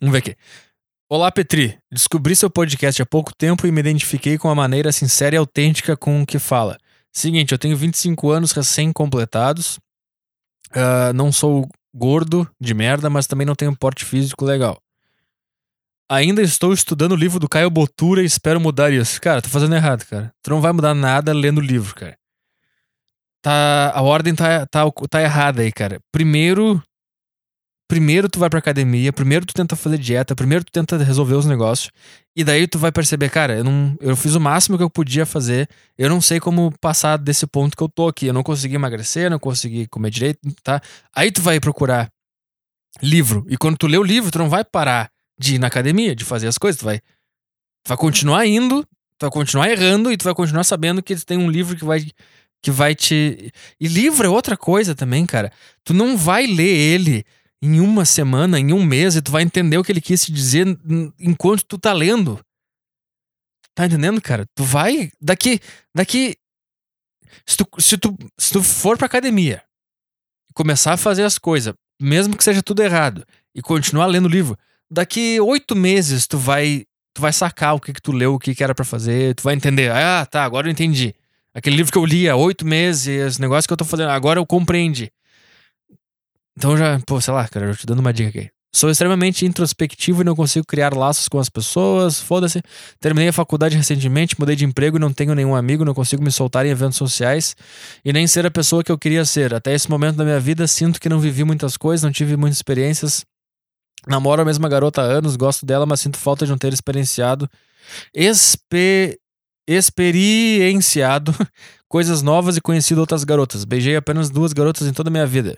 Vamos 0.00 0.12
ver 0.12 0.18
aqui. 0.18 0.36
Olá, 1.10 1.30
Petri. 1.30 1.78
Descobri 1.92 2.34
seu 2.34 2.48
podcast 2.48 3.02
há 3.02 3.06
pouco 3.06 3.34
tempo 3.34 3.66
e 3.66 3.70
me 3.70 3.80
identifiquei 3.80 4.38
com 4.38 4.48
a 4.48 4.54
maneira 4.54 4.90
sincera 4.92 5.34
e 5.34 5.38
autêntica 5.38 5.94
com 5.94 6.24
que 6.24 6.38
fala. 6.38 6.78
Seguinte, 7.12 7.52
eu 7.52 7.58
tenho 7.58 7.76
25 7.76 8.30
anos 8.30 8.52
recém-completados. 8.52 9.76
Uh, 10.70 11.12
não 11.14 11.30
sou 11.30 11.68
gordo 11.94 12.48
de 12.58 12.72
merda, 12.72 13.10
mas 13.10 13.26
também 13.26 13.46
não 13.46 13.54
tenho 13.54 13.76
porte 13.76 14.06
físico 14.06 14.46
legal. 14.46 14.80
Ainda 16.08 16.40
estou 16.40 16.72
estudando 16.72 17.12
o 17.12 17.16
livro 17.16 17.38
do 17.38 17.48
Caio 17.48 17.68
Botura 17.68 18.22
e 18.22 18.26
espero 18.26 18.58
mudar 18.58 18.90
isso. 18.90 19.20
Cara, 19.20 19.42
tá 19.42 19.50
fazendo 19.50 19.74
errado, 19.74 20.06
cara. 20.06 20.32
Tu 20.42 20.48
não 20.48 20.62
vai 20.62 20.72
mudar 20.72 20.94
nada 20.94 21.34
lendo 21.34 21.58
o 21.58 21.64
livro, 21.64 21.94
cara. 21.94 22.16
Tá, 23.42 23.92
a 23.94 24.00
ordem 24.00 24.34
tá, 24.34 24.66
tá, 24.66 24.82
tá 25.10 25.20
errada 25.20 25.60
aí, 25.60 25.70
cara. 25.70 26.00
Primeiro, 26.10 26.82
primeiro 27.90 28.28
tu 28.28 28.38
vai 28.38 28.48
pra 28.48 28.60
academia, 28.60 29.12
primeiro 29.12 29.44
tu 29.44 29.52
tenta 29.52 29.74
fazer 29.74 29.98
dieta, 29.98 30.36
primeiro 30.36 30.62
tu 30.62 30.70
tenta 30.70 30.96
resolver 30.96 31.34
os 31.34 31.44
negócios, 31.44 31.90
e 32.36 32.44
daí 32.44 32.68
tu 32.68 32.78
vai 32.78 32.92
perceber, 32.92 33.28
cara, 33.30 33.56
eu 33.56 33.64
não, 33.64 33.96
eu 34.00 34.14
fiz 34.14 34.36
o 34.36 34.40
máximo 34.40 34.76
que 34.76 34.84
eu 34.84 34.88
podia 34.88 35.26
fazer, 35.26 35.68
eu 35.98 36.08
não 36.08 36.20
sei 36.20 36.38
como 36.38 36.72
passar 36.80 37.16
desse 37.16 37.48
ponto 37.48 37.76
que 37.76 37.82
eu 37.82 37.88
tô 37.88 38.06
aqui, 38.06 38.26
eu 38.26 38.32
não 38.32 38.44
consegui 38.44 38.76
emagrecer, 38.76 39.24
eu 39.24 39.30
não 39.30 39.40
consegui 39.40 39.88
comer 39.88 40.10
direito, 40.10 40.38
tá? 40.62 40.80
Aí 41.12 41.32
tu 41.32 41.42
vai 41.42 41.58
procurar 41.58 42.08
livro, 43.02 43.44
e 43.48 43.56
quando 43.56 43.76
tu 43.76 43.88
lê 43.88 43.98
o 43.98 44.04
livro, 44.04 44.30
tu 44.30 44.38
não 44.38 44.48
vai 44.48 44.64
parar 44.64 45.10
de 45.36 45.56
ir 45.56 45.58
na 45.58 45.66
academia, 45.66 46.14
de 46.14 46.24
fazer 46.24 46.46
as 46.46 46.58
coisas, 46.58 46.78
tu 46.78 46.84
vai, 46.84 47.00
tu 47.00 47.88
vai 47.88 47.96
continuar 47.96 48.46
indo, 48.46 48.84
tu 49.18 49.22
vai 49.22 49.30
continuar 49.32 49.68
errando, 49.68 50.12
e 50.12 50.16
tu 50.16 50.22
vai 50.22 50.34
continuar 50.34 50.62
sabendo 50.62 51.02
que 51.02 51.16
tem 51.26 51.38
um 51.38 51.50
livro 51.50 51.74
que 51.74 51.84
vai 51.84 52.06
que 52.62 52.70
vai 52.70 52.94
te. 52.94 53.50
E 53.80 53.88
livro 53.88 54.26
é 54.26 54.28
outra 54.28 54.54
coisa 54.54 54.94
também, 54.94 55.24
cara. 55.24 55.50
Tu 55.82 55.94
não 55.94 56.14
vai 56.14 56.46
ler 56.46 56.68
ele 56.68 57.24
em 57.62 57.80
uma 57.80 58.04
semana, 58.04 58.58
em 58.58 58.72
um 58.72 58.84
mês, 58.84 59.16
e 59.16 59.22
tu 59.22 59.30
vai 59.30 59.42
entender 59.42 59.76
o 59.76 59.84
que 59.84 59.92
ele 59.92 60.00
quis 60.00 60.24
te 60.24 60.32
dizer 60.32 60.66
enquanto 61.18 61.64
tu 61.64 61.78
tá 61.78 61.92
lendo. 61.92 62.40
Tá 63.74 63.86
entendendo, 63.86 64.20
cara? 64.20 64.46
Tu 64.54 64.64
vai. 64.64 65.12
Daqui. 65.20 65.60
Daqui. 65.94 66.36
Se 67.46 67.56
tu, 67.56 67.66
se 67.78 67.98
tu, 67.98 68.16
se 68.38 68.52
tu 68.52 68.62
for 68.62 68.96
pra 68.96 69.06
academia 69.06 69.62
começar 70.54 70.94
a 70.94 70.96
fazer 70.96 71.22
as 71.22 71.38
coisas, 71.38 71.74
mesmo 72.00 72.36
que 72.36 72.42
seja 72.42 72.62
tudo 72.62 72.82
errado, 72.82 73.24
e 73.54 73.62
continuar 73.62 74.06
lendo 74.06 74.26
o 74.26 74.30
livro, 74.30 74.58
daqui 74.90 75.40
oito 75.40 75.76
meses 75.76 76.26
tu 76.26 76.38
vai. 76.38 76.84
Tu 77.12 77.20
vai 77.20 77.32
sacar 77.32 77.74
o 77.74 77.80
que, 77.80 77.92
que 77.92 78.00
tu 78.00 78.12
leu, 78.12 78.34
o 78.34 78.38
que, 78.38 78.54
que 78.54 78.62
era 78.62 78.72
para 78.72 78.84
fazer, 78.84 79.34
tu 79.34 79.42
vai 79.42 79.54
entender. 79.54 79.90
Ah, 79.90 80.24
tá, 80.24 80.44
agora 80.44 80.68
eu 80.68 80.70
entendi. 80.70 81.12
Aquele 81.52 81.76
livro 81.76 81.90
que 81.90 81.98
eu 81.98 82.04
li 82.04 82.28
há 82.28 82.36
oito 82.36 82.64
meses, 82.64 83.08
esse 83.08 83.40
negócio 83.40 83.66
que 83.66 83.72
eu 83.72 83.76
tô 83.76 83.84
fazendo, 83.84 84.10
agora 84.10 84.38
eu 84.38 84.46
compreendi. 84.46 85.10
Então 86.60 86.76
já, 86.76 87.00
pô, 87.06 87.18
sei 87.22 87.32
lá, 87.32 87.48
cara, 87.48 87.64
eu 87.64 87.74
te 87.74 87.86
dando 87.86 88.00
uma 88.00 88.12
dica 88.12 88.28
aqui. 88.28 88.50
Sou 88.70 88.90
extremamente 88.90 89.46
introspectivo 89.46 90.20
e 90.20 90.24
não 90.24 90.36
consigo 90.36 90.66
criar 90.66 90.94
laços 90.94 91.26
com 91.26 91.38
as 91.38 91.48
pessoas. 91.48 92.20
Foda-se. 92.20 92.60
Terminei 93.00 93.30
a 93.30 93.32
faculdade 93.32 93.78
recentemente, 93.78 94.38
mudei 94.38 94.54
de 94.54 94.66
emprego 94.66 94.98
e 94.98 95.00
não 95.00 95.10
tenho 95.10 95.34
nenhum 95.34 95.56
amigo, 95.56 95.86
não 95.86 95.94
consigo 95.94 96.22
me 96.22 96.30
soltar 96.30 96.66
em 96.66 96.68
eventos 96.68 96.98
sociais 96.98 97.56
e 98.04 98.12
nem 98.12 98.26
ser 98.26 98.44
a 98.44 98.50
pessoa 98.50 98.84
que 98.84 98.92
eu 98.92 98.98
queria 98.98 99.24
ser. 99.24 99.54
Até 99.54 99.72
esse 99.72 99.88
momento 99.88 100.16
da 100.16 100.24
minha 100.24 100.38
vida, 100.38 100.66
sinto 100.66 101.00
que 101.00 101.08
não 101.08 101.18
vivi 101.18 101.44
muitas 101.44 101.78
coisas, 101.78 102.04
não 102.04 102.12
tive 102.12 102.36
muitas 102.36 102.58
experiências. 102.58 103.24
Namoro 104.06 104.42
a 104.42 104.44
mesma 104.44 104.68
garota 104.68 105.00
há 105.00 105.04
anos, 105.04 105.36
gosto 105.36 105.64
dela, 105.64 105.86
mas 105.86 106.00
sinto 106.00 106.18
falta 106.18 106.44
de 106.44 106.50
não 106.50 106.58
ter 106.58 106.74
experienciado. 106.74 107.48
Experienciado 109.66 111.34
coisas 111.88 112.20
novas 112.20 112.58
e 112.58 112.60
conhecido 112.60 113.00
outras 113.00 113.24
garotas. 113.24 113.64
Beijei 113.64 113.96
apenas 113.96 114.28
duas 114.28 114.52
garotas 114.52 114.86
em 114.86 114.92
toda 114.92 115.08
a 115.08 115.10
minha 115.10 115.26
vida. 115.26 115.56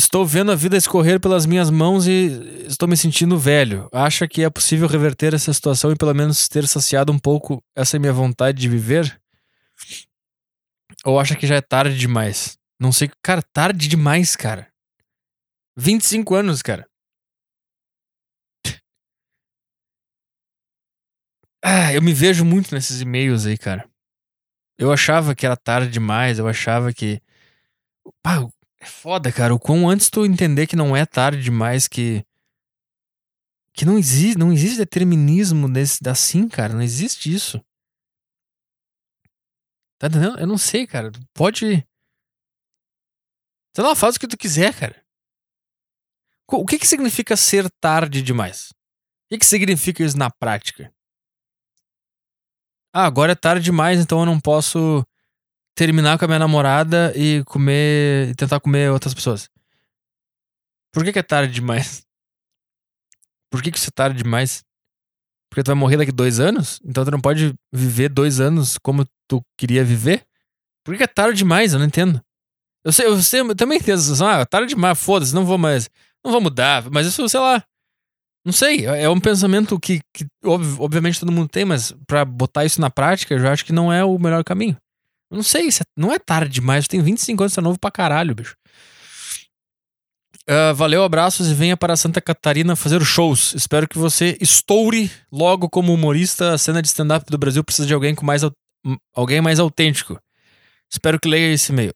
Estou 0.00 0.24
vendo 0.24 0.50
a 0.50 0.54
vida 0.54 0.78
escorrer 0.78 1.20
pelas 1.20 1.44
minhas 1.44 1.68
mãos 1.68 2.06
e 2.06 2.64
estou 2.66 2.88
me 2.88 2.96
sentindo 2.96 3.38
velho. 3.38 3.86
Acha 3.92 4.26
que 4.26 4.42
é 4.42 4.48
possível 4.48 4.88
reverter 4.88 5.34
essa 5.34 5.52
situação 5.52 5.92
e 5.92 5.94
pelo 5.94 6.14
menos 6.14 6.48
ter 6.48 6.66
saciado 6.66 7.12
um 7.12 7.18
pouco 7.18 7.62
essa 7.76 7.98
minha 7.98 8.12
vontade 8.12 8.58
de 8.58 8.66
viver? 8.66 9.20
Ou 11.04 11.20
acha 11.20 11.36
que 11.36 11.46
já 11.46 11.56
é 11.56 11.60
tarde 11.60 11.98
demais? 11.98 12.56
Não 12.80 12.90
sei. 12.92 13.10
Cara, 13.22 13.42
tarde 13.42 13.88
demais, 13.88 14.34
cara. 14.34 14.72
25 15.76 16.34
anos, 16.34 16.62
cara. 16.62 16.88
Ah, 21.62 21.92
eu 21.92 22.00
me 22.00 22.14
vejo 22.14 22.42
muito 22.42 22.74
nesses 22.74 23.02
e-mails 23.02 23.44
aí, 23.44 23.58
cara. 23.58 23.86
Eu 24.78 24.90
achava 24.90 25.34
que 25.34 25.44
era 25.44 25.58
tarde 25.58 25.90
demais, 25.90 26.38
eu 26.38 26.48
achava 26.48 26.90
que. 26.90 27.20
Pá, 28.22 28.40
é 28.80 28.86
foda, 28.86 29.30
cara. 29.30 29.54
O 29.54 29.60
quão 29.60 29.88
antes 29.88 30.08
tu 30.08 30.24
entender 30.24 30.66
que 30.66 30.74
não 30.74 30.96
é 30.96 31.04
tarde 31.04 31.42
demais, 31.42 31.86
que. 31.86 32.24
Que 33.72 33.84
não 33.84 33.98
existe, 33.98 34.38
não 34.38 34.52
existe 34.52 34.78
determinismo 34.78 35.70
desse, 35.70 36.00
assim, 36.08 36.48
cara. 36.48 36.72
Não 36.72 36.82
existe 36.82 37.32
isso. 37.32 37.62
Tá 39.98 40.06
entendendo? 40.06 40.40
Eu 40.40 40.46
não 40.46 40.58
sei, 40.58 40.86
cara. 40.86 41.12
Pode. 41.34 41.86
Sei 43.76 43.84
lá, 43.84 43.94
faz 43.94 44.16
o 44.16 44.20
que 44.20 44.26
tu 44.26 44.36
quiser, 44.36 44.74
cara. 44.74 45.04
O 46.50 46.66
que 46.66 46.78
que 46.78 46.86
significa 46.86 47.36
ser 47.36 47.70
tarde 47.80 48.22
demais? 48.22 48.70
O 48.70 49.28
que 49.30 49.38
que 49.38 49.46
significa 49.46 50.02
isso 50.02 50.16
na 50.16 50.30
prática? 50.30 50.92
Ah, 52.92 53.06
agora 53.06 53.32
é 53.32 53.36
tarde 53.36 53.62
demais, 53.62 54.00
então 54.00 54.18
eu 54.20 54.26
não 54.26 54.40
posso 54.40 55.06
terminar 55.74 56.18
com 56.18 56.24
a 56.24 56.28
minha 56.28 56.38
namorada 56.38 57.12
e 57.16 57.42
comer. 57.44 58.30
e 58.30 58.34
tentar 58.34 58.60
comer 58.60 58.90
outras 58.90 59.14
pessoas. 59.14 59.48
Por 60.92 61.04
que, 61.04 61.12
que 61.12 61.18
é 61.18 61.22
tarde 61.22 61.52
demais? 61.52 62.04
Por 63.50 63.62
que, 63.62 63.70
que 63.70 63.78
isso 63.78 63.88
é 63.88 63.92
tarde 63.92 64.22
demais? 64.22 64.62
Porque 65.50 65.62
tu 65.62 65.68
vai 65.68 65.74
morrer 65.74 65.96
daqui 65.96 66.12
dois 66.12 66.38
anos? 66.38 66.80
Então 66.84 67.04
tu 67.04 67.10
não 67.10 67.20
pode 67.20 67.54
viver 67.72 68.08
dois 68.08 68.40
anos 68.40 68.78
como 68.78 69.04
tu 69.28 69.42
queria 69.58 69.84
viver? 69.84 70.24
Por 70.84 70.92
que, 70.92 70.98
que 70.98 71.04
é 71.04 71.06
tarde 71.06 71.38
demais? 71.38 71.72
Eu 71.72 71.78
não 71.80 71.86
entendo. 71.86 72.20
Eu 72.84 72.92
sei, 72.92 73.06
eu, 73.06 73.20
sei, 73.20 73.40
eu 73.40 73.54
também 73.54 73.78
entendo. 73.78 74.00
Ah, 74.24 74.46
tarde 74.46 74.74
demais, 74.74 74.98
foda-se, 74.98 75.34
não 75.34 75.44
vou 75.44 75.58
mais. 75.58 75.90
Não 76.24 76.32
vou 76.32 76.40
mudar. 76.40 76.88
Mas 76.90 77.06
isso, 77.06 77.28
sei 77.28 77.40
lá. 77.40 77.64
Não 78.44 78.52
sei, 78.52 78.86
é 78.86 79.08
um 79.08 79.20
pensamento 79.20 79.78
que, 79.78 80.00
que 80.14 80.26
obviamente 80.44 81.20
todo 81.20 81.32
mundo 81.32 81.48
tem, 81.48 81.64
mas 81.64 81.92
para 82.06 82.24
botar 82.24 82.64
isso 82.64 82.80
na 82.80 82.88
prática, 82.88 83.34
eu 83.34 83.38
já 83.38 83.52
acho 83.52 83.66
que 83.66 83.72
não 83.72 83.92
é 83.92 84.02
o 84.02 84.18
melhor 84.18 84.42
caminho. 84.42 84.78
Não 85.30 85.42
sei, 85.42 85.68
não 85.96 86.12
é 86.12 86.18
tarde 86.18 86.54
demais, 86.54 86.84
eu 86.84 86.88
tenho 86.88 87.04
25 87.04 87.42
anos, 87.42 87.54
tá 87.54 87.62
novo 87.62 87.78
pra 87.78 87.90
caralho, 87.90 88.34
bicho. 88.34 88.56
Uh, 90.48 90.74
valeu, 90.74 91.04
abraços 91.04 91.48
e 91.48 91.54
venha 91.54 91.76
para 91.76 91.96
Santa 91.96 92.20
Catarina 92.20 92.74
fazer 92.74 93.00
shows. 93.04 93.54
Espero 93.54 93.86
que 93.86 93.98
você 93.98 94.36
estoure 94.40 95.10
logo 95.30 95.68
como 95.68 95.94
humorista. 95.94 96.54
A 96.54 96.58
cena 96.58 96.82
de 96.82 96.88
stand-up 96.88 97.30
do 97.30 97.38
Brasil 97.38 97.62
precisa 97.62 97.86
de 97.86 97.94
alguém 97.94 98.14
com 98.14 98.26
mais 98.26 98.42
alguém 99.14 99.40
mais 99.40 99.60
autêntico. 99.60 100.18
Espero 100.90 101.20
que 101.20 101.28
leia 101.28 101.52
esse 101.52 101.70
e-mail. 101.70 101.92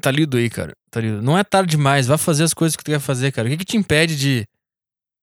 Tá 0.00 0.10
lido 0.10 0.38
aí, 0.38 0.48
cara. 0.48 0.72
Tá 0.90 1.00
lido. 1.00 1.20
Não 1.20 1.36
é 1.36 1.44
tarde 1.44 1.72
demais. 1.72 2.06
Vá 2.06 2.16
fazer 2.16 2.44
as 2.44 2.54
coisas 2.54 2.74
que 2.74 2.82
tu 2.82 2.90
quer 2.90 3.00
fazer, 3.00 3.32
cara. 3.32 3.48
O 3.48 3.50
que, 3.50 3.58
que 3.58 3.64
te 3.66 3.76
impede 3.76 4.16
de 4.16 4.46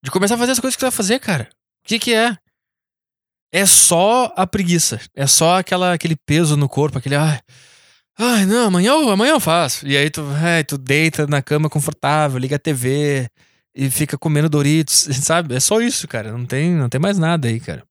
de 0.03 0.12
começar 0.12 0.36
a 0.36 0.38
fazer 0.38 0.53
as 0.53 0.60
coisas 0.60 0.76
que 0.76 0.80
tu 0.80 0.86
vai 0.86 0.91
fazer, 0.91 1.20
cara. 1.20 1.49
O 1.84 1.88
que 1.88 1.99
que 1.99 2.14
é? 2.14 2.38
É 3.52 3.66
só 3.66 4.32
a 4.36 4.45
preguiça. 4.45 5.00
É 5.16 5.26
só 5.28 5.58
aquela, 5.60 5.93
aquele 5.93 6.16
peso 6.16 6.56
no 6.56 6.70
corpo, 6.70 6.97
aquele. 6.97 7.16
Ai, 7.16 7.39
ai 8.18 8.45
não, 8.45 8.68
amanhã, 8.68 8.91
eu, 8.91 9.10
amanhã 9.10 9.32
eu 9.32 9.39
faço. 9.39 9.88
E 9.88 9.97
aí 9.97 10.10
tu, 10.10 10.24
ai, 10.36 10.64
tu 10.64 10.78
deita 10.78 11.26
na 11.28 11.41
cama 11.41 11.70
confortável, 11.70 12.39
liga 12.39 12.56
a 12.58 12.60
TV 12.60 13.28
e 13.76 13.89
fica 13.89 14.18
comendo 14.18 14.50
Doritos, 14.50 15.08
sabe? 15.24 15.56
É 15.56 15.60
só 15.60 15.82
isso, 15.82 16.08
cara. 16.08 16.32
Não 16.32 16.45
tem, 16.45 16.72
não 16.72 16.89
tem 16.89 17.02
mais 17.02 17.18
nada 17.18 17.47
aí, 17.47 17.60
cara. 17.60 17.84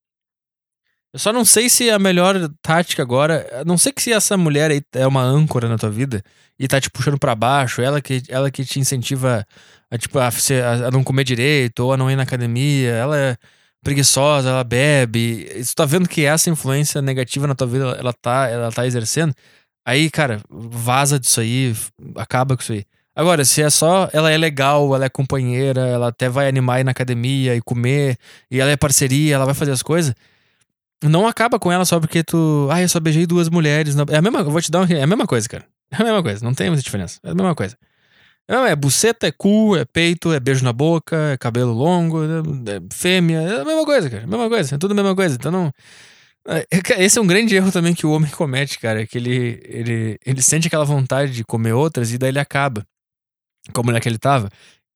Eu 1.12 1.18
só 1.18 1.32
não 1.32 1.44
sei 1.44 1.70
se 1.70 1.90
a 1.90 1.98
melhor 1.98 2.36
tática 2.62 3.02
agora. 3.02 3.64
Não 3.66 3.78
sei 3.78 3.92
que 3.92 4.02
se 4.02 4.12
essa 4.12 4.36
mulher 4.36 4.70
aí 4.70 4.82
é 4.94 5.06
uma 5.06 5.22
âncora 5.22 5.68
na 5.68 5.78
tua 5.78 5.90
vida 5.90 6.22
e 6.58 6.68
tá 6.68 6.80
te 6.80 6.90
puxando 6.90 7.18
para 7.18 7.34
baixo, 7.34 7.80
ela 7.80 8.00
que, 8.00 8.22
ela 8.28 8.50
que 8.50 8.64
te 8.64 8.78
incentiva 8.78 9.46
a, 9.90 9.96
tipo, 9.98 10.18
a, 10.18 10.28
a, 10.28 10.90
não 10.90 11.02
comer 11.02 11.24
direito 11.24 11.80
ou 11.80 11.92
a 11.92 11.96
não 11.96 12.10
ir 12.10 12.16
na 12.16 12.24
academia, 12.24 12.90
ela 12.90 13.18
é 13.18 13.36
preguiçosa, 13.82 14.50
ela 14.50 14.64
bebe. 14.64 15.48
Tu 15.64 15.74
tá 15.74 15.84
vendo 15.84 16.08
que 16.08 16.24
essa 16.24 16.50
influência 16.50 17.00
negativa 17.02 17.46
na 17.46 17.54
tua 17.54 17.66
vida 17.66 17.96
ela 17.98 18.12
tá, 18.12 18.48
ela 18.48 18.72
tá 18.72 18.86
exercendo. 18.86 19.34
Aí, 19.86 20.10
cara, 20.10 20.40
vaza 20.50 21.18
disso 21.18 21.40
aí, 21.40 21.74
acaba 22.16 22.56
com 22.56 22.62
isso 22.62 22.72
aí. 22.72 22.84
Agora, 23.16 23.44
se 23.44 23.62
é 23.62 23.70
só 23.70 24.08
ela 24.12 24.30
é 24.30 24.36
legal, 24.36 24.94
ela 24.94 25.06
é 25.06 25.08
companheira, 25.08 25.80
ela 25.86 26.08
até 26.08 26.28
vai 26.28 26.46
animar 26.46 26.80
ir 26.80 26.84
na 26.84 26.92
academia 26.92 27.56
e 27.56 27.60
comer, 27.60 28.16
e 28.50 28.60
ela 28.60 28.70
é 28.70 28.76
parceria, 28.76 29.34
ela 29.34 29.44
vai 29.44 29.54
fazer 29.54 29.72
as 29.72 29.82
coisas. 29.82 30.14
Não 31.02 31.26
acaba 31.26 31.58
com 31.58 31.70
ela 31.72 31.84
só 31.84 31.98
porque 32.00 32.22
tu. 32.22 32.68
Ah, 32.70 32.82
eu 32.82 32.88
só 32.88 33.00
beijei 33.00 33.26
duas 33.26 33.48
mulheres. 33.48 33.96
É 34.10 34.16
a 34.16 34.22
mesma, 34.22 34.42
vou 34.44 34.60
te 34.60 34.70
dar 34.70 34.82
um, 34.82 34.84
É 34.84 35.02
a 35.02 35.06
mesma 35.06 35.26
coisa, 35.26 35.48
cara. 35.48 35.64
É 35.90 35.96
a 36.02 36.04
mesma 36.04 36.22
coisa, 36.22 36.44
não 36.44 36.52
tem 36.52 36.68
muita 36.68 36.82
diferença. 36.82 37.18
É 37.24 37.30
a 37.30 37.34
mesma 37.34 37.54
coisa. 37.54 37.76
Não, 38.48 38.64
é 38.64 38.74
buceta, 38.74 39.26
é 39.26 39.32
cu, 39.32 39.76
é 39.76 39.84
peito, 39.84 40.32
é 40.32 40.40
beijo 40.40 40.64
na 40.64 40.72
boca, 40.72 41.32
é 41.32 41.36
cabelo 41.36 41.72
longo, 41.72 42.24
é, 42.24 42.76
é 42.76 42.80
fêmea, 42.90 43.40
é 43.40 43.60
a 43.60 43.64
mesma 43.64 43.84
coisa, 43.84 44.08
cara. 44.08 44.22
É 44.22 44.24
a 44.24 44.28
mesma 44.28 44.48
coisa, 44.48 44.74
é 44.74 44.78
tudo 44.78 44.92
a 44.92 44.94
mesma 44.94 45.14
coisa. 45.14 45.34
Então 45.34 45.52
não. 45.52 45.72
É, 46.48 46.66
é 46.70 47.04
esse 47.04 47.18
é 47.18 47.22
um 47.22 47.26
grande 47.26 47.54
erro 47.54 47.70
também 47.70 47.94
que 47.94 48.06
o 48.06 48.10
homem 48.10 48.30
comete, 48.30 48.78
cara. 48.78 49.06
Que 49.06 49.18
ele, 49.18 49.60
ele, 49.64 50.18
ele 50.24 50.42
sente 50.42 50.66
aquela 50.66 50.84
vontade 50.84 51.32
de 51.32 51.44
comer 51.44 51.74
outras 51.74 52.10
e 52.10 52.16
daí 52.16 52.30
ele 52.30 52.38
acaba. 52.38 52.86
Como 53.74 53.92
é 53.92 54.00
que 54.00 54.08
ele 54.08 54.18
tava. 54.18 54.48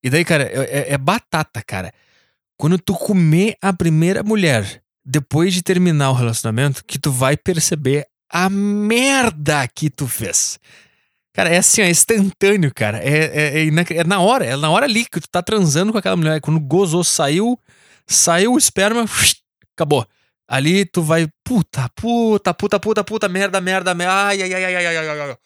E 0.02 0.08
daí, 0.08 0.24
cara, 0.24 0.44
é, 0.44 0.94
é 0.94 0.98
batata, 0.98 1.62
cara. 1.62 1.92
Quando 2.56 2.78
tu 2.78 2.94
comer 2.94 3.56
a 3.60 3.72
primeira 3.72 4.22
mulher 4.22 4.82
depois 5.04 5.52
de 5.52 5.62
terminar 5.62 6.10
o 6.10 6.14
relacionamento, 6.14 6.84
que 6.86 6.98
tu 6.98 7.10
vai 7.10 7.36
perceber 7.36 8.06
a 8.30 8.48
merda 8.48 9.66
que 9.68 9.90
tu 9.90 10.06
fez. 10.06 10.58
Cara, 11.34 11.48
é 11.48 11.58
assim, 11.58 11.80
é 11.80 11.88
instantâneo, 11.88 12.70
cara. 12.74 12.98
É, 12.98 13.58
é, 13.58 13.64
é, 13.64 13.98
é, 13.98 14.04
na 14.04 14.20
hora, 14.20 14.44
é 14.44 14.56
na 14.56 14.70
hora 14.70 14.84
ali 14.84 15.04
que 15.06 15.18
tu 15.20 15.28
tá 15.28 15.42
transando 15.42 15.90
com 15.90 15.98
aquela 15.98 16.16
mulher. 16.16 16.40
Quando 16.40 16.60
gozou, 16.60 17.02
saiu, 17.02 17.58
saiu 18.06 18.52
o 18.52 18.58
esperma, 18.58 19.06
acabou. 19.74 20.06
Ali 20.46 20.84
tu 20.84 21.02
vai, 21.02 21.26
puta, 21.42 21.88
puta, 21.96 22.52
puta, 22.52 22.78
puta, 22.78 23.02
puta, 23.04 23.28
merda, 23.28 23.60
merda, 23.60 23.94
merda. 23.94 24.26
Ai, 24.26 24.42
ai, 24.42 24.52
ai, 24.52 24.64
ai, 24.64 24.76
ai, 24.76 24.86
ai, 24.86 25.08
ai, 25.08 25.20
ai. 25.20 25.36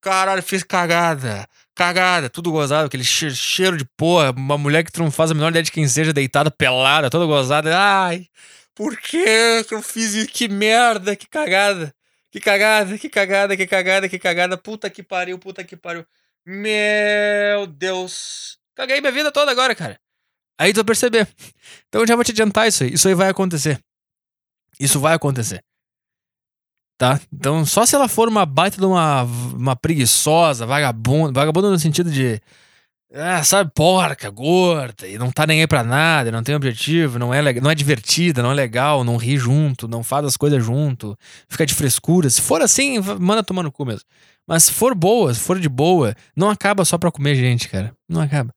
Caralho, 0.00 0.42
fiz 0.42 0.62
cagada. 0.62 1.46
Cagada, 1.74 2.28
tudo 2.30 2.52
gozado, 2.52 2.86
aquele 2.86 3.04
cheiro 3.04 3.76
de 3.76 3.84
porra. 3.96 4.30
Uma 4.30 4.58
mulher 4.58 4.84
que 4.84 4.92
tu 4.92 5.02
não 5.02 5.10
faz 5.10 5.30
a 5.32 5.34
menor 5.34 5.50
ideia 5.50 5.62
de 5.64 5.72
quem 5.72 5.88
seja, 5.88 6.12
deitada, 6.12 6.50
pelada, 6.50 7.10
toda 7.10 7.26
gozada. 7.26 7.76
Ai, 7.76 8.26
por 8.74 8.96
que 8.96 9.64
eu 9.70 9.82
fiz 9.82 10.14
isso? 10.14 10.28
Que 10.28 10.48
merda, 10.48 11.16
que 11.16 11.28
cagada. 11.28 11.92
Que 12.32 12.40
cagada, 12.40 12.96
que 12.96 13.10
cagada, 13.10 13.56
que 13.56 13.66
cagada, 13.66 14.08
que 14.08 14.18
cagada. 14.18 14.56
Puta 14.56 14.88
que 14.88 15.02
pariu, 15.02 15.38
puta 15.38 15.62
que 15.62 15.76
pariu. 15.76 16.04
Meu 16.46 17.66
Deus. 17.66 18.58
Caguei 18.74 19.02
minha 19.02 19.12
vida 19.12 19.30
toda 19.30 19.52
agora, 19.52 19.74
cara. 19.74 20.00
Aí 20.58 20.72
tu 20.72 20.76
vai 20.76 20.84
perceber. 20.84 21.28
Então 21.88 22.00
eu 22.00 22.06
já 22.06 22.14
vou 22.14 22.24
te 22.24 22.32
adiantar 22.32 22.66
isso 22.66 22.84
aí. 22.84 22.94
Isso 22.94 23.06
aí 23.06 23.14
vai 23.14 23.28
acontecer. 23.28 23.78
Isso 24.80 24.98
vai 24.98 25.14
acontecer. 25.14 25.62
Tá? 26.96 27.20
Então, 27.30 27.66
só 27.66 27.84
se 27.84 27.94
ela 27.94 28.08
for 28.08 28.28
uma 28.28 28.46
baita 28.46 28.78
de 28.78 28.86
uma, 28.86 29.24
uma 29.24 29.76
preguiçosa, 29.76 30.64
vagabunda, 30.64 31.38
vagabunda 31.38 31.68
no 31.68 31.78
sentido 31.78 32.10
de 32.10 32.40
ah, 33.14 33.44
sabe, 33.44 33.70
porca, 33.74 34.30
gorda, 34.30 35.06
e 35.06 35.18
não 35.18 35.30
tá 35.30 35.46
nem 35.46 35.60
aí 35.60 35.66
pra 35.66 35.84
nada, 35.84 36.32
não 36.32 36.42
tem 36.42 36.54
objetivo, 36.54 37.18
não 37.18 37.32
é, 37.32 37.60
não 37.60 37.70
é 37.70 37.74
divertida, 37.74 38.42
não 38.42 38.52
é 38.52 38.54
legal, 38.54 39.04
não 39.04 39.16
ri 39.16 39.36
junto, 39.36 39.86
não 39.86 40.02
faz 40.02 40.24
as 40.24 40.36
coisas 40.36 40.64
junto, 40.64 41.16
fica 41.48 41.66
de 41.66 41.74
frescura. 41.74 42.30
Se 42.30 42.40
for 42.40 42.62
assim, 42.62 42.98
manda 43.20 43.42
tomar 43.42 43.62
no 43.62 43.70
cu 43.70 43.84
mesmo. 43.84 44.06
Mas 44.46 44.64
se 44.64 44.72
for 44.72 44.94
boa, 44.94 45.32
se 45.34 45.40
for 45.40 45.60
de 45.60 45.68
boa, 45.68 46.14
não 46.34 46.48
acaba 46.48 46.84
só 46.84 46.96
pra 46.96 47.12
comer 47.12 47.36
gente, 47.36 47.68
cara. 47.68 47.94
Não 48.08 48.20
acaba. 48.20 48.52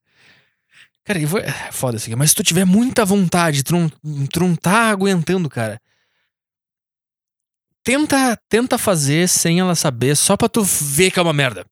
Cara, 1.04 1.24
vou... 1.26 1.38
É, 1.38 1.52
foda 1.70 1.96
isso 1.96 2.06
aqui. 2.06 2.16
Mas 2.16 2.30
se 2.30 2.36
tu 2.36 2.42
tiver 2.42 2.64
muita 2.64 3.04
vontade, 3.04 3.62
tu 3.62 3.72
não, 3.72 3.88
tu 4.26 4.40
não 4.40 4.56
tá 4.56 4.90
aguentando, 4.90 5.48
cara. 5.48 5.80
Tenta, 7.84 8.36
tenta 8.48 8.76
fazer 8.76 9.28
sem 9.28 9.60
ela 9.60 9.76
saber, 9.76 10.16
só 10.16 10.36
pra 10.36 10.48
tu 10.48 10.62
ver 10.64 11.12
que 11.12 11.20
é 11.20 11.22
uma 11.22 11.32
merda. 11.32 11.64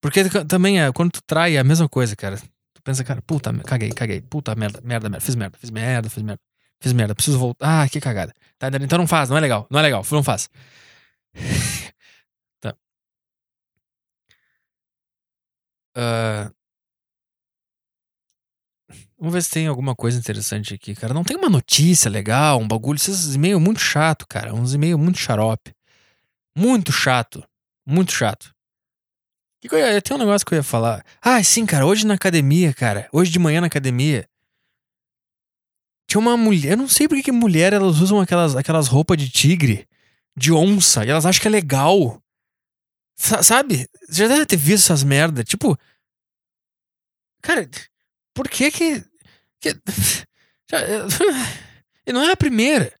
Porque 0.00 0.22
também 0.46 0.80
é, 0.80 0.92
quando 0.92 1.12
tu 1.12 1.22
trai 1.26 1.56
é 1.56 1.58
a 1.58 1.64
mesma 1.64 1.88
coisa, 1.88 2.14
cara. 2.14 2.38
Tu 2.74 2.82
pensa, 2.82 3.02
cara, 3.04 3.20
puta, 3.22 3.52
caguei, 3.64 3.90
caguei, 3.90 4.20
puta 4.20 4.54
merda, 4.54 4.80
merda, 4.82 5.08
merda, 5.08 5.24
fiz 5.24 5.34
merda, 5.34 5.58
fiz 5.58 5.70
merda, 5.70 6.08
fiz 6.08 6.22
merda, 6.22 6.40
fiz 6.80 6.92
merda, 6.92 7.14
preciso 7.14 7.38
voltar. 7.38 7.82
Ah, 7.82 7.88
que 7.88 8.00
cagada. 8.00 8.32
Tá, 8.58 8.68
então 8.80 8.98
não 8.98 9.06
faz, 9.06 9.28
não 9.28 9.36
é 9.36 9.40
legal, 9.40 9.66
não 9.70 9.78
é 9.80 9.82
legal, 9.82 10.04
não 10.10 10.22
faz. 10.22 10.48
tá. 12.60 12.74
Uh... 15.96 16.58
Vamos 19.18 19.34
ver 19.34 19.42
se 19.42 19.50
tem 19.50 19.66
alguma 19.66 19.96
coisa 19.96 20.16
interessante 20.16 20.72
aqui, 20.74 20.94
cara. 20.94 21.12
Não 21.12 21.24
tem 21.24 21.36
uma 21.36 21.50
notícia 21.50 22.08
legal, 22.08 22.60
um 22.60 22.68
bagulho. 22.68 22.96
Esses 22.96 23.34
e-mails 23.34 23.60
muito 23.60 23.80
chato, 23.80 24.24
cara. 24.28 24.54
Uns 24.54 24.74
e-mails 24.74 25.00
muito 25.00 25.18
xarope. 25.18 25.74
Muito 26.56 26.92
chato. 26.92 27.42
Muito 27.84 28.12
chato. 28.12 28.54
Que 29.60 29.74
eu, 29.74 30.02
tem 30.02 30.16
um 30.16 30.20
negócio 30.20 30.46
que 30.46 30.54
eu 30.54 30.58
ia 30.58 30.62
falar. 30.62 31.04
Ah, 31.20 31.42
sim, 31.42 31.66
cara, 31.66 31.84
hoje 31.84 32.06
na 32.06 32.14
academia, 32.14 32.72
cara. 32.72 33.08
Hoje 33.12 33.30
de 33.30 33.38
manhã 33.38 33.60
na 33.60 33.66
academia. 33.66 34.28
Tinha 36.06 36.20
uma 36.20 36.36
mulher. 36.36 36.72
Eu 36.72 36.76
não 36.76 36.88
sei 36.88 37.08
por 37.08 37.16
que, 37.16 37.24
que 37.24 37.32
mulher 37.32 37.72
elas 37.72 37.98
usam 38.00 38.20
aquelas, 38.20 38.54
aquelas 38.54 38.86
roupas 38.86 39.18
de 39.18 39.28
tigre, 39.28 39.86
de 40.36 40.52
onça, 40.52 41.04
e 41.04 41.10
elas 41.10 41.26
acham 41.26 41.42
que 41.42 41.48
é 41.48 41.50
legal. 41.50 42.22
S 43.18 43.42
sabe? 43.42 43.88
Você 44.08 44.22
já 44.22 44.28
deve 44.28 44.46
ter 44.46 44.56
visto 44.56 44.84
essas 44.84 45.02
merda. 45.02 45.42
Tipo. 45.42 45.76
Cara, 47.42 47.68
por 48.32 48.48
que 48.48 48.70
que. 48.70 49.04
que 49.60 49.70
e 52.06 52.12
não 52.12 52.22
é 52.22 52.32
a 52.32 52.36
primeira. 52.36 52.94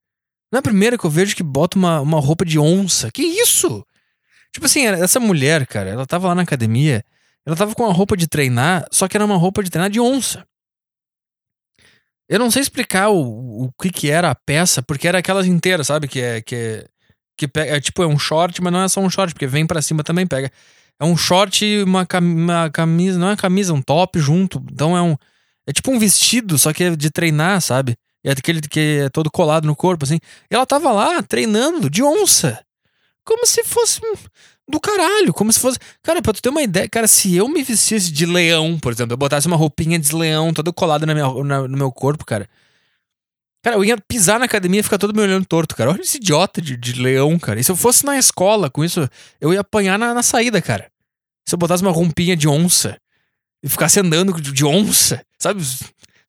Não 0.50 0.58
é 0.58 0.60
a 0.60 0.62
primeira 0.62 0.98
que 0.98 1.04
eu 1.04 1.10
vejo 1.10 1.36
que 1.36 1.42
bota 1.42 1.78
uma, 1.78 2.00
uma 2.00 2.20
roupa 2.20 2.44
de 2.44 2.58
onça. 2.58 3.10
Que 3.12 3.22
isso? 3.22 3.86
Tipo 4.52 4.66
assim, 4.66 4.86
essa 4.86 5.20
mulher, 5.20 5.66
cara, 5.66 5.90
ela 5.90 6.06
tava 6.06 6.28
lá 6.28 6.34
na 6.34 6.42
academia, 6.42 7.04
ela 7.46 7.56
tava 7.56 7.74
com 7.74 7.84
uma 7.84 7.92
roupa 7.92 8.16
de 8.16 8.26
treinar, 8.26 8.86
só 8.90 9.06
que 9.06 9.16
era 9.16 9.24
uma 9.24 9.36
roupa 9.36 9.62
de 9.62 9.70
treinar 9.70 9.90
de 9.90 10.00
onça. 10.00 10.44
Eu 12.28 12.38
não 12.38 12.50
sei 12.50 12.60
explicar 12.60 13.08
o, 13.08 13.64
o 13.64 13.72
que 13.80 13.90
que 13.90 14.10
era 14.10 14.30
a 14.30 14.34
peça, 14.34 14.82
porque 14.82 15.08
era 15.08 15.18
aquelas 15.18 15.46
inteiras, 15.46 15.86
sabe? 15.86 16.06
Que 16.06 16.20
é. 16.20 16.42
Que 16.42 16.54
é, 16.54 16.84
que 17.38 17.46
pega, 17.46 17.76
é 17.76 17.80
tipo, 17.80 18.02
é 18.02 18.06
um 18.06 18.18
short, 18.18 18.60
mas 18.60 18.72
não 18.72 18.82
é 18.82 18.88
só 18.88 19.00
um 19.00 19.08
short, 19.08 19.32
porque 19.32 19.46
vem 19.46 19.64
para 19.64 19.80
cima 19.80 20.02
também 20.02 20.26
pega. 20.26 20.50
É 21.00 21.04
um 21.04 21.16
short 21.16 21.64
e 21.64 21.82
uma, 21.84 22.06
uma 22.20 22.70
camisa. 22.70 23.18
Não 23.18 23.30
é 23.30 23.36
camisa, 23.36 23.72
é 23.72 23.74
um 23.74 23.80
top 23.80 24.18
junto. 24.18 24.62
Então 24.70 24.96
é 24.96 25.00
um. 25.00 25.16
É 25.66 25.72
tipo 25.72 25.90
um 25.90 25.98
vestido, 25.98 26.58
só 26.58 26.72
que 26.72 26.84
é 26.84 26.96
de 26.96 27.10
treinar, 27.10 27.60
sabe? 27.60 27.96
É 28.24 28.32
aquele 28.32 28.60
que 28.60 29.00
é 29.04 29.08
todo 29.08 29.30
colado 29.30 29.66
no 29.66 29.76
corpo, 29.76 30.04
assim. 30.04 30.18
E 30.50 30.54
ela 30.54 30.66
tava 30.66 30.90
lá 30.90 31.22
treinando 31.22 31.88
de 31.88 32.02
onça. 32.02 32.60
Como 33.28 33.44
se 33.44 33.62
fosse 33.62 34.00
do 34.66 34.80
caralho. 34.80 35.34
Como 35.34 35.52
se 35.52 35.60
fosse. 35.60 35.78
Cara, 36.02 36.22
pra 36.22 36.32
tu 36.32 36.40
ter 36.40 36.48
uma 36.48 36.62
ideia, 36.62 36.88
cara, 36.88 37.06
se 37.06 37.36
eu 37.36 37.46
me 37.46 37.62
vestisse 37.62 38.10
de 38.10 38.24
leão, 38.24 38.78
por 38.78 38.90
exemplo, 38.90 39.12
eu 39.12 39.18
botasse 39.18 39.46
uma 39.46 39.54
roupinha 39.54 39.98
de 39.98 40.14
leão 40.16 40.54
toda 40.54 40.72
colada 40.72 41.04
na 41.04 41.12
minha, 41.12 41.44
na, 41.44 41.68
no 41.68 41.76
meu 41.76 41.92
corpo, 41.92 42.24
cara. 42.24 42.48
Cara, 43.62 43.76
eu 43.76 43.84
ia 43.84 43.98
pisar 43.98 44.38
na 44.38 44.46
academia 44.46 44.80
e 44.80 44.82
ficar 44.82 44.96
todo 44.96 45.14
me 45.14 45.20
olhando 45.20 45.44
torto, 45.44 45.76
cara. 45.76 45.90
Olha 45.90 46.00
esse 46.00 46.16
idiota 46.16 46.62
de, 46.62 46.74
de 46.74 46.94
leão, 46.94 47.38
cara. 47.38 47.60
E 47.60 47.64
se 47.64 47.70
eu 47.70 47.76
fosse 47.76 48.02
na 48.06 48.16
escola 48.16 48.70
com 48.70 48.82
isso, 48.82 49.06
eu 49.38 49.52
ia 49.52 49.60
apanhar 49.60 49.98
na, 49.98 50.14
na 50.14 50.22
saída, 50.22 50.62
cara. 50.62 50.90
Se 51.46 51.54
eu 51.54 51.58
botasse 51.58 51.82
uma 51.82 51.92
roupinha 51.92 52.34
de 52.34 52.48
onça 52.48 52.98
e 53.62 53.68
ficasse 53.68 54.00
andando 54.00 54.40
de, 54.40 54.52
de 54.52 54.64
onça, 54.64 55.22
sabe? 55.38 55.60
Os 55.60 55.80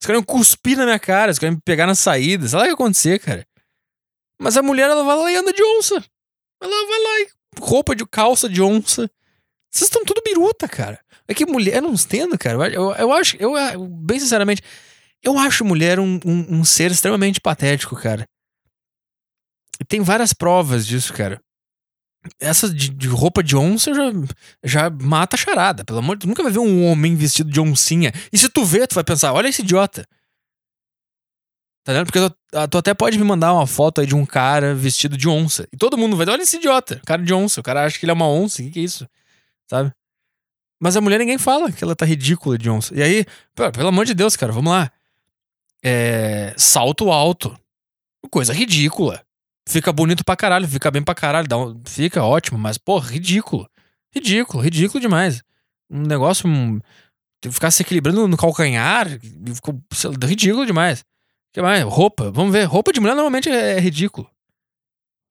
caras 0.02 0.20
iam 0.20 0.22
cuspir 0.22 0.76
na 0.76 0.84
minha 0.84 0.98
cara, 0.98 1.32
os 1.32 1.38
caras 1.38 1.52
iam 1.52 1.56
me 1.56 1.62
pegar 1.64 1.86
na 1.86 1.94
saída, 1.94 2.46
lá 2.52 2.58
o 2.58 2.62
que 2.64 2.68
ia 2.68 2.74
acontecer, 2.74 3.18
cara. 3.20 3.46
Mas 4.38 4.58
a 4.58 4.62
mulher, 4.62 4.90
ela 4.90 5.02
vai 5.02 5.16
lá 5.16 5.32
e 5.32 5.36
anda 5.36 5.52
de 5.52 5.62
onça. 5.62 6.04
Ela 6.60 6.86
vai 6.86 7.02
lá 7.02 7.20
e 7.20 7.28
roupa 7.60 7.94
de 7.94 8.06
calça 8.06 8.48
de 8.48 8.60
onça. 8.62 9.10
Vocês 9.70 9.88
estão 9.88 10.04
tudo 10.04 10.22
biruta, 10.24 10.68
cara. 10.68 11.00
É 11.26 11.34
que 11.34 11.46
mulher, 11.46 11.76
eu 11.76 11.82
não 11.82 11.94
entendo, 11.94 12.36
cara. 12.36 12.72
Eu, 12.72 12.92
eu 12.92 13.12
acho, 13.12 13.36
eu, 13.38 13.52
bem 13.86 14.18
sinceramente, 14.18 14.62
eu 15.22 15.38
acho 15.38 15.64
mulher 15.64 16.00
um, 16.00 16.18
um, 16.24 16.58
um 16.58 16.64
ser 16.64 16.90
extremamente 16.90 17.40
patético, 17.40 17.94
cara. 17.94 18.26
E 19.80 19.84
tem 19.84 20.00
várias 20.00 20.32
provas 20.32 20.86
disso, 20.86 21.12
cara. 21.12 21.40
Essa 22.38 22.68
de, 22.68 22.90
de, 22.90 23.08
roupa 23.08 23.42
de 23.42 23.56
onça 23.56 23.94
já, 23.94 24.02
já 24.62 24.90
mata 24.90 25.36
a 25.36 25.38
charada. 25.38 25.84
Pelo 25.84 26.00
amor 26.00 26.16
de 26.16 26.20
Deus, 26.20 26.28
nunca 26.28 26.42
vai 26.42 26.52
ver 26.52 26.58
um 26.58 26.84
homem 26.84 27.14
vestido 27.16 27.50
de 27.50 27.60
oncinha. 27.60 28.12
E 28.32 28.36
se 28.36 28.48
tu 28.48 28.64
vê, 28.64 28.86
tu 28.86 28.94
vai 28.94 29.04
pensar, 29.04 29.32
olha 29.32 29.48
esse 29.48 29.62
idiota. 29.62 30.06
Tá 31.90 31.94
vendo? 31.94 32.06
Porque 32.06 32.20
tu, 32.20 32.36
ah, 32.54 32.68
tu, 32.68 32.78
até 32.78 32.94
pode 32.94 33.18
me 33.18 33.24
mandar 33.24 33.52
uma 33.52 33.66
foto 33.66 34.00
aí 34.00 34.06
de 34.06 34.14
um 34.14 34.24
cara 34.24 34.76
vestido 34.76 35.16
de 35.16 35.28
onça. 35.28 35.66
E 35.72 35.76
todo 35.76 35.98
mundo 35.98 36.16
vai 36.16 36.24
dizer, 36.24 36.34
olha 36.34 36.42
esse 36.42 36.56
idiota, 36.56 37.00
cara 37.04 37.20
de 37.20 37.34
onça. 37.34 37.60
O 37.60 37.64
cara 37.64 37.84
acha 37.84 37.98
que 37.98 38.04
ele 38.04 38.12
é 38.12 38.14
uma 38.14 38.28
onça, 38.28 38.62
o 38.62 38.64
que, 38.64 38.70
que 38.70 38.78
é 38.78 38.82
isso? 38.84 39.08
Sabe? 39.68 39.90
Mas 40.80 40.96
a 40.96 41.00
mulher 41.00 41.18
ninguém 41.18 41.36
fala 41.36 41.72
que 41.72 41.82
ela 41.82 41.96
tá 41.96 42.06
ridícula 42.06 42.56
de 42.56 42.70
onça. 42.70 42.94
E 42.94 43.02
aí, 43.02 43.26
pô, 43.56 43.70
pelo 43.72 43.88
amor 43.88 44.06
de 44.06 44.14
Deus, 44.14 44.36
cara, 44.36 44.52
vamos 44.52 44.70
lá. 44.70 44.88
É, 45.82 46.54
salto 46.56 47.10
alto. 47.10 47.58
Coisa 48.30 48.52
ridícula. 48.52 49.20
Fica 49.68 49.92
bonito 49.92 50.24
pra 50.24 50.36
caralho, 50.36 50.68
fica 50.68 50.92
bem 50.92 51.02
pra 51.02 51.14
caralho, 51.14 51.48
dá 51.48 51.58
um, 51.58 51.80
fica 51.84 52.22
ótimo, 52.22 52.56
mas, 52.56 52.78
pô, 52.78 53.00
ridículo. 53.00 53.68
Ridículo, 54.14 54.62
ridículo 54.62 55.00
demais. 55.00 55.42
Um 55.90 56.02
negócio. 56.02 56.48
Um, 56.48 56.78
ficar 57.50 57.72
se 57.72 57.82
equilibrando 57.82 58.28
no 58.28 58.36
calcanhar, 58.36 59.08
ficou 59.54 59.82
ridículo 60.24 60.64
demais. 60.64 61.04
Que 61.52 61.60
mais? 61.60 61.82
Roupa, 61.84 62.30
vamos 62.30 62.52
ver. 62.52 62.64
Roupa 62.64 62.92
de 62.92 63.00
mulher 63.00 63.14
normalmente 63.14 63.48
é, 63.48 63.76
é 63.76 63.80
ridículo. 63.80 64.30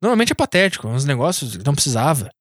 Normalmente 0.01 0.31
é 0.31 0.35
patético, 0.35 0.87
uns 0.87 1.05
negócios 1.05 1.57
que 1.57 1.63
não 1.65 1.73
precisava. 1.73 2.31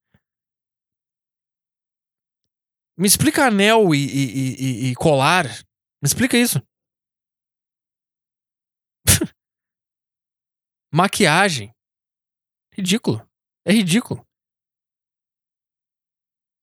Me 2.97 3.07
explica 3.07 3.47
anel 3.47 3.95
e, 3.95 3.99
e, 3.99 4.89
e, 4.89 4.91
e 4.91 4.95
colar. 4.97 5.47
Me 6.03 6.07
explica 6.07 6.37
isso. 6.37 6.61
Maquiagem. 10.93 11.73
Ridículo. 12.73 13.25
É 13.65 13.73
ridículo. 13.73 14.27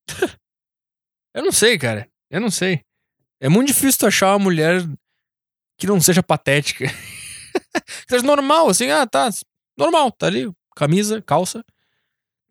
eu 1.34 1.42
não 1.42 1.52
sei, 1.52 1.78
cara. 1.78 2.10
Eu 2.30 2.40
não 2.40 2.50
sei. 2.50 2.84
É 3.40 3.48
muito 3.48 3.68
difícil 3.68 4.00
tu 4.00 4.06
achar 4.06 4.32
uma 4.32 4.44
mulher 4.44 4.80
que 5.76 5.86
não 5.86 6.00
seja 6.00 6.22
patética. 6.22 6.86
que 6.88 8.08
seja 8.08 8.24
normal, 8.24 8.68
assim, 8.68 8.90
ah, 8.90 9.06
tá. 9.06 9.30
Normal, 9.76 10.10
tá 10.12 10.26
ali. 10.26 10.50
Camisa, 10.74 11.22
calça, 11.22 11.64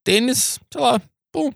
tênis, 0.03 0.59
sei 0.71 0.81
lá. 0.81 1.01
Pum. 1.31 1.51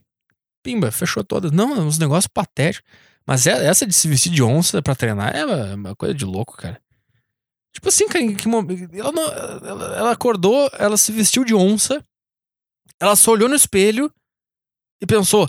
Pimba, 0.61 0.91
fechou 0.91 1.24
todas. 1.24 1.51
Não, 1.51 1.76
é 1.76 1.80
uns 1.80 1.97
negócios 1.97 2.28
patéticos. 2.28 2.89
Mas 3.26 3.45
é, 3.47 3.65
essa 3.65 3.86
de 3.86 3.93
se 3.93 4.07
vestir 4.07 4.32
de 4.32 4.41
onça 4.41 4.82
pra 4.82 4.95
treinar 4.95 5.36
é 5.36 5.45
uma 5.76 5.95
coisa 5.95 6.13
de 6.13 6.26
louco, 6.26 6.57
cara. 6.57 6.82
Tipo 7.72 7.89
assim, 7.89 8.07
cara, 8.07 8.26
que 8.34 8.49
ela, 8.99 9.11
não, 9.11 9.24
ela, 9.24 9.97
ela 9.97 10.11
acordou, 10.11 10.70
ela 10.74 10.97
se 10.97 11.11
vestiu 11.11 11.45
de 11.45 11.53
onça, 11.53 12.03
ela 12.99 13.15
só 13.15 13.32
olhou 13.32 13.47
no 13.47 13.55
espelho 13.55 14.11
e 15.01 15.05
pensou: 15.05 15.47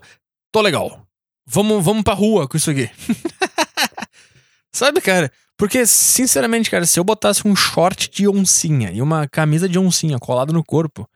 tô 0.53 0.61
legal, 0.61 1.07
vamos, 1.47 1.83
vamos 1.85 2.03
pra 2.03 2.15
rua 2.15 2.47
com 2.47 2.57
isso 2.57 2.71
aqui. 2.71 2.91
Sabe, 4.73 5.01
cara? 5.01 5.33
Porque, 5.61 5.85
sinceramente, 5.85 6.71
cara, 6.71 6.87
se 6.87 6.99
eu 6.99 7.05
botasse 7.05 7.47
um 7.47 7.55
short 7.55 8.09
de 8.09 8.27
oncinha 8.27 8.91
e 8.93 9.03
uma 9.03 9.29
camisa 9.29 9.69
de 9.69 9.79
oncinha 9.79 10.19
colado 10.19 10.55
no 10.55 10.65
corpo, 10.65 11.07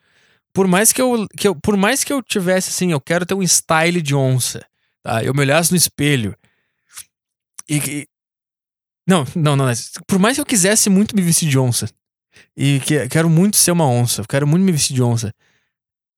por 0.53 0.67
mais 0.67 0.93
que 0.93 1.01
eu, 1.01 1.27
que 1.35 1.49
eu, 1.49 1.57
por 1.57 1.79
mais 1.79 2.05
que 2.05 2.13
eu 2.13 2.23
tivesse 2.23 2.69
assim, 2.69 2.93
eu 2.93 3.01
quero 3.01 3.25
ter 3.25 3.33
um 3.33 3.43
style 3.43 4.03
de 4.03 4.15
onça, 4.15 4.63
tá? 5.03 5.25
Eu 5.25 5.33
me 5.33 5.41
olhasse 5.41 5.71
no 5.71 5.79
espelho 5.79 6.37
e, 7.67 8.07
não, 9.09 9.25
não, 9.35 9.57
não. 9.57 9.65
Por 10.07 10.19
mais 10.19 10.37
que 10.37 10.43
eu 10.43 10.47
quisesse 10.47 10.91
muito 10.91 11.17
me 11.17 11.23
vestir 11.23 11.49
de 11.49 11.59
onça, 11.59 11.89
e 12.55 12.81
que, 12.81 13.09
quero 13.09 13.31
muito 13.31 13.57
ser 13.57 13.71
uma 13.71 13.89
onça, 13.89 14.23
quero 14.29 14.47
muito 14.47 14.63
me 14.63 14.73
vestir 14.73 14.93
de 14.93 15.03
onça, 15.03 15.33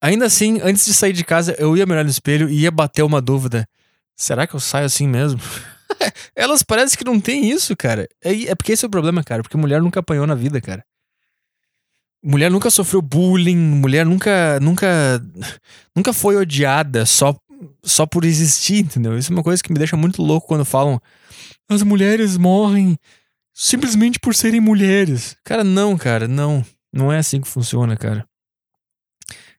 ainda 0.02 0.26
assim, 0.26 0.60
antes 0.64 0.84
de 0.84 0.94
sair 0.94 1.12
de 1.12 1.22
casa, 1.22 1.54
eu 1.60 1.76
ia 1.76 1.86
me 1.86 1.92
olhar 1.92 2.02
no 2.02 2.10
espelho 2.10 2.48
e 2.48 2.62
ia 2.62 2.72
bater 2.72 3.04
uma 3.04 3.22
dúvida. 3.22 3.68
Será 4.16 4.48
que 4.48 4.54
eu 4.56 4.60
saio 4.60 4.86
assim 4.86 5.06
mesmo? 5.06 5.40
Elas 6.34 6.62
parecem 6.62 6.98
que 6.98 7.04
não 7.04 7.20
tem 7.20 7.50
isso, 7.50 7.76
cara. 7.76 8.08
É, 8.22 8.50
é 8.50 8.54
porque 8.54 8.72
esse 8.72 8.84
é 8.84 8.88
o 8.88 8.90
problema, 8.90 9.22
cara. 9.22 9.42
Porque 9.42 9.56
mulher 9.56 9.80
nunca 9.80 10.00
apanhou 10.00 10.26
na 10.26 10.34
vida, 10.34 10.60
cara. 10.60 10.84
Mulher 12.22 12.50
nunca 12.50 12.70
sofreu 12.70 13.00
bullying, 13.00 13.56
mulher 13.56 14.04
nunca 14.04 14.58
nunca 14.60 15.22
nunca 15.94 16.12
foi 16.12 16.36
odiada 16.36 17.06
só 17.06 17.36
só 17.84 18.04
por 18.04 18.24
existir, 18.24 18.80
entendeu? 18.80 19.16
Isso 19.16 19.32
é 19.32 19.36
uma 19.36 19.42
coisa 19.42 19.62
que 19.62 19.72
me 19.72 19.78
deixa 19.78 19.96
muito 19.96 20.22
louco 20.22 20.48
quando 20.48 20.64
falam 20.64 21.00
as 21.68 21.82
mulheres 21.82 22.36
morrem 22.36 22.98
simplesmente 23.52 24.18
por 24.18 24.34
serem 24.34 24.60
mulheres. 24.60 25.36
Cara, 25.44 25.64
não, 25.64 25.96
cara, 25.96 26.26
não. 26.26 26.64
Não 26.92 27.12
é 27.12 27.18
assim 27.18 27.40
que 27.40 27.48
funciona, 27.48 27.96
cara. 27.96 28.26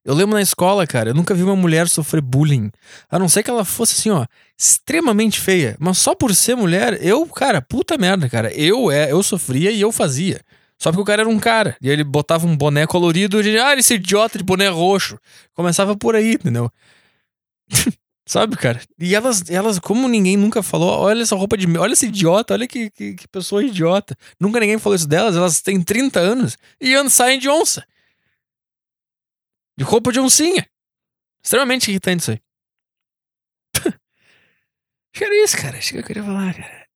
Eu 0.08 0.14
lembro 0.14 0.36
na 0.36 0.42
escola, 0.42 0.88
cara, 0.88 1.10
eu 1.10 1.14
nunca 1.14 1.36
vi 1.36 1.44
uma 1.44 1.54
mulher 1.54 1.90
sofrer 1.90 2.22
bullying. 2.22 2.72
A 3.12 3.20
não 3.20 3.28
ser 3.28 3.44
que 3.44 3.50
ela 3.50 3.66
fosse 3.66 4.00
assim, 4.00 4.10
ó, 4.10 4.26
extremamente 4.58 5.38
feia. 5.38 5.76
Mas 5.78 5.98
só 5.98 6.16
por 6.16 6.34
ser 6.34 6.56
mulher, 6.56 6.98
eu, 7.06 7.26
cara, 7.26 7.62
puta 7.62 7.98
merda, 7.98 8.30
cara. 8.30 8.50
Eu 8.54 8.90
é, 8.90 9.12
eu 9.12 9.22
sofria 9.22 9.70
e 9.70 9.82
eu 9.82 9.92
fazia. 9.92 10.40
Só 10.80 10.92
porque 10.92 11.02
o 11.02 11.06
cara 11.06 11.24
era 11.24 11.30
um 11.30 11.38
cara. 11.38 11.76
E 11.82 11.90
ele 11.90 12.06
botava 12.06 12.48
um 12.48 12.56
boné 12.56 12.88
colorido 12.88 13.42
e 13.42 13.60
ah, 13.60 13.76
esse 13.76 13.96
idiota 13.96 14.38
de 14.38 14.46
boné 14.46 14.70
roxo. 14.70 15.20
Começava 15.54 15.94
por 15.94 16.16
aí, 16.16 16.36
entendeu? 16.36 16.72
Sabe, 18.26 18.56
cara? 18.56 18.80
E 18.98 19.14
elas, 19.14 19.44
elas, 19.50 19.78
como 19.78 20.08
ninguém 20.08 20.38
nunca 20.38 20.64
falou, 20.64 20.90
olha 20.90 21.22
essa 21.22 21.36
roupa 21.36 21.58
de. 21.58 21.68
Olha 21.78 21.92
esse 21.92 22.06
idiota, 22.06 22.54
olha 22.54 22.66
que, 22.66 22.90
que, 22.92 23.14
que 23.14 23.28
pessoa 23.28 23.62
idiota. 23.62 24.16
Nunca 24.40 24.58
ninguém 24.62 24.78
falou 24.78 24.96
isso 24.96 25.08
delas, 25.08 25.36
elas 25.36 25.60
têm 25.60 25.82
30 25.82 26.18
anos 26.18 26.58
e 26.80 27.10
saem 27.10 27.40
de 27.40 27.50
onça. 27.50 27.84
De 29.78 29.84
roupa 29.84 30.12
de 30.12 30.20
oncinha. 30.20 30.68
Extremamente 31.44 31.90
irritante 31.90 32.22
isso 32.22 32.32
aí. 32.32 32.42
Acho 33.86 35.14
que 35.14 35.24
era 35.24 35.44
isso, 35.44 35.58
cara. 35.58 35.78
Acho 35.78 35.92
que 35.92 35.98
eu 36.00 36.04
queria 36.04 36.24
falar, 36.24 36.54
cara. 36.54 36.88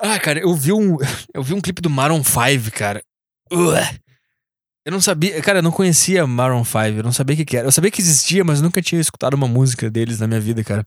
Ah, 0.00 0.18
cara, 0.20 0.40
eu 0.40 0.54
vi 0.54 0.72
um. 0.72 0.96
Eu 1.34 1.42
vi 1.42 1.54
um 1.54 1.60
clipe 1.60 1.82
do 1.82 1.90
Maroon 1.90 2.22
5, 2.22 2.70
cara. 2.72 3.02
Eu 4.84 4.92
não 4.92 5.00
sabia, 5.00 5.40
cara, 5.42 5.58
eu 5.58 5.62
não 5.62 5.70
conhecia 5.70 6.26
Maroon 6.26 6.64
5, 6.64 6.78
eu 6.78 7.02
não 7.02 7.12
sabia 7.12 7.34
o 7.34 7.36
que, 7.36 7.44
que, 7.44 7.56
era. 7.56 7.66
Eu 7.66 7.72
sabia 7.72 7.90
que 7.90 8.00
existia, 8.00 8.42
mas 8.42 8.62
nunca 8.62 8.80
tinha 8.80 9.00
escutado 9.00 9.34
uma 9.34 9.46
música 9.46 9.90
deles 9.90 10.18
na 10.18 10.26
minha 10.26 10.40
vida, 10.40 10.64
cara. 10.64 10.82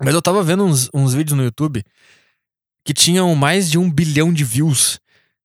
Mas 0.00 0.12
eu 0.12 0.20
tava 0.20 0.42
vendo 0.42 0.64
uns, 0.64 0.90
uns 0.92 1.14
vídeos 1.14 1.36
no 1.36 1.44
YouTube 1.44 1.84
que 2.84 2.92
tinham 2.92 3.32
mais 3.34 3.70
de 3.70 3.78
um 3.78 3.90
bilhão 3.90 4.32
de 4.32 4.42
views 4.42 4.98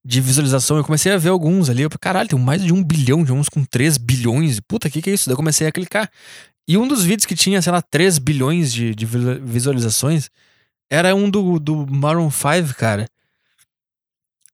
de 0.08 0.22
visualização. 0.22 0.78
Eu 0.78 0.86
comecei 0.86 1.12
a 1.12 1.18
ver 1.18 1.30
alguns 1.30 1.70
ali. 1.70 1.82
Eu 1.82 1.89
caralho, 1.99 2.30
tem 2.30 2.39
mais 2.39 2.64
de 2.64 2.72
um 2.72 2.82
bilhão 2.82 3.26
de 3.26 3.34
uns 3.34 3.49
com 3.49 3.66
3 3.66 3.97
bilhões. 3.97 4.62
Puta, 4.62 4.89
que, 4.89 5.01
que 5.01 5.10
é 5.10 5.14
isso? 5.14 5.28
Daí 5.28 5.34
eu 5.34 5.38
comecei 5.38 5.68
a 5.68 5.72
clicar. 5.72 6.10
E 6.66 6.78
um 6.78 6.88
dos 6.88 7.03
vídeos 7.03 7.26
que 7.26 7.36
tinha, 7.36 7.62
sei 7.62 7.74
lá, 7.74 7.82
3 7.82 8.18
bilhões 8.18 8.72
de, 8.72 8.95
de 8.95 9.05
visualizações 9.05 10.30
era 10.89 11.14
um 11.14 11.30
do, 11.30 11.60
do 11.60 11.86
Maroon 11.86 12.32
5, 12.32 12.74
cara. 12.78 13.10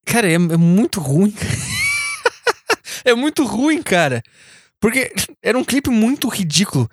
Cara, 0.04 0.28
é, 0.28 0.34
é 0.34 0.38
muito 0.58 1.00
ruim. 1.00 1.36
é 3.06 3.14
muito 3.14 3.46
ruim, 3.46 3.84
cara. 3.84 4.24
Porque 4.80 5.14
era 5.40 5.58
um 5.58 5.64
clipe 5.64 5.92
muito 5.92 6.28
ridículo. 6.28 6.90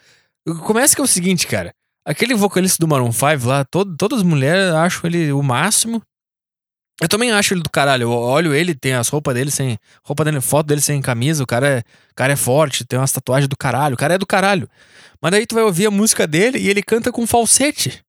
Começa 0.67 0.95
que 0.95 1.01
é 1.01 1.05
o 1.05 1.09
seguinte, 1.09 1.47
cara. 1.47 1.75
Aquele 2.05 2.35
vocalista 2.35 2.77
do 2.79 2.89
Maroon 2.89 3.11
5 3.11 3.47
lá, 3.47 3.65
todo, 3.65 3.97
todas 3.97 4.19
as 4.19 4.25
mulheres 4.25 4.75
acham 4.75 5.03
ele 5.05 5.33
o 5.33 5.43
máximo. 5.43 6.03
Eu 7.01 7.09
também 7.09 7.32
acho 7.32 7.55
ele 7.55 7.62
do 7.62 7.70
caralho. 7.70 8.03
Eu 8.03 8.12
olho 8.12 8.55
ele, 8.55 8.74
tem 8.74 8.92
as 8.92 9.09
roupas 9.09 9.34
dele 9.34 9.51
sem. 9.51 9.78
Roupa 10.05 10.22
dele, 10.24 10.40
foto 10.40 10.66
dele 10.66 10.82
sem 10.82 11.01
camisa. 11.01 11.42
O 11.42 11.46
cara 11.46 11.78
é, 11.78 11.82
cara 12.14 12.34
é 12.34 12.36
forte, 12.36 12.84
tem 12.84 12.98
umas 12.98 13.11
tatuagens 13.11 13.48
do 13.48 13.57
caralho. 13.57 13.94
O 13.94 13.98
cara 13.98 14.14
é 14.14 14.18
do 14.18 14.26
caralho. 14.26 14.68
Mas 15.20 15.30
daí 15.32 15.46
tu 15.46 15.55
vai 15.55 15.64
ouvir 15.64 15.86
a 15.86 15.90
música 15.90 16.26
dele 16.26 16.59
e 16.59 16.68
ele 16.68 16.82
canta 16.82 17.11
com 17.11 17.26
falsete. 17.26 18.05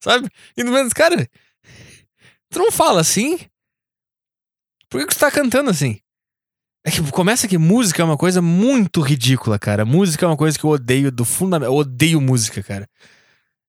Sabe? 0.00 0.30
E 0.56 0.62
no 0.62 0.72
menos, 0.72 0.92
cara, 0.92 1.28
tu 2.48 2.58
não 2.60 2.70
fala 2.70 3.00
assim? 3.00 3.38
Por 4.88 5.00
que, 5.00 5.08
que 5.08 5.14
tu 5.14 5.18
tá 5.18 5.30
cantando 5.30 5.70
assim? 5.70 6.00
É 6.86 6.90
que 6.92 7.02
começa 7.10 7.48
que 7.48 7.58
música 7.58 8.00
é 8.00 8.04
uma 8.04 8.16
coisa 8.16 8.40
muito 8.40 9.00
ridícula, 9.00 9.58
cara. 9.58 9.84
Música 9.84 10.24
é 10.24 10.28
uma 10.28 10.36
coisa 10.36 10.56
que 10.56 10.64
eu 10.64 10.70
odeio 10.70 11.10
do 11.10 11.24
fundamento. 11.24 11.68
Eu 11.68 11.74
odeio 11.74 12.20
música, 12.20 12.62
cara. 12.62 12.88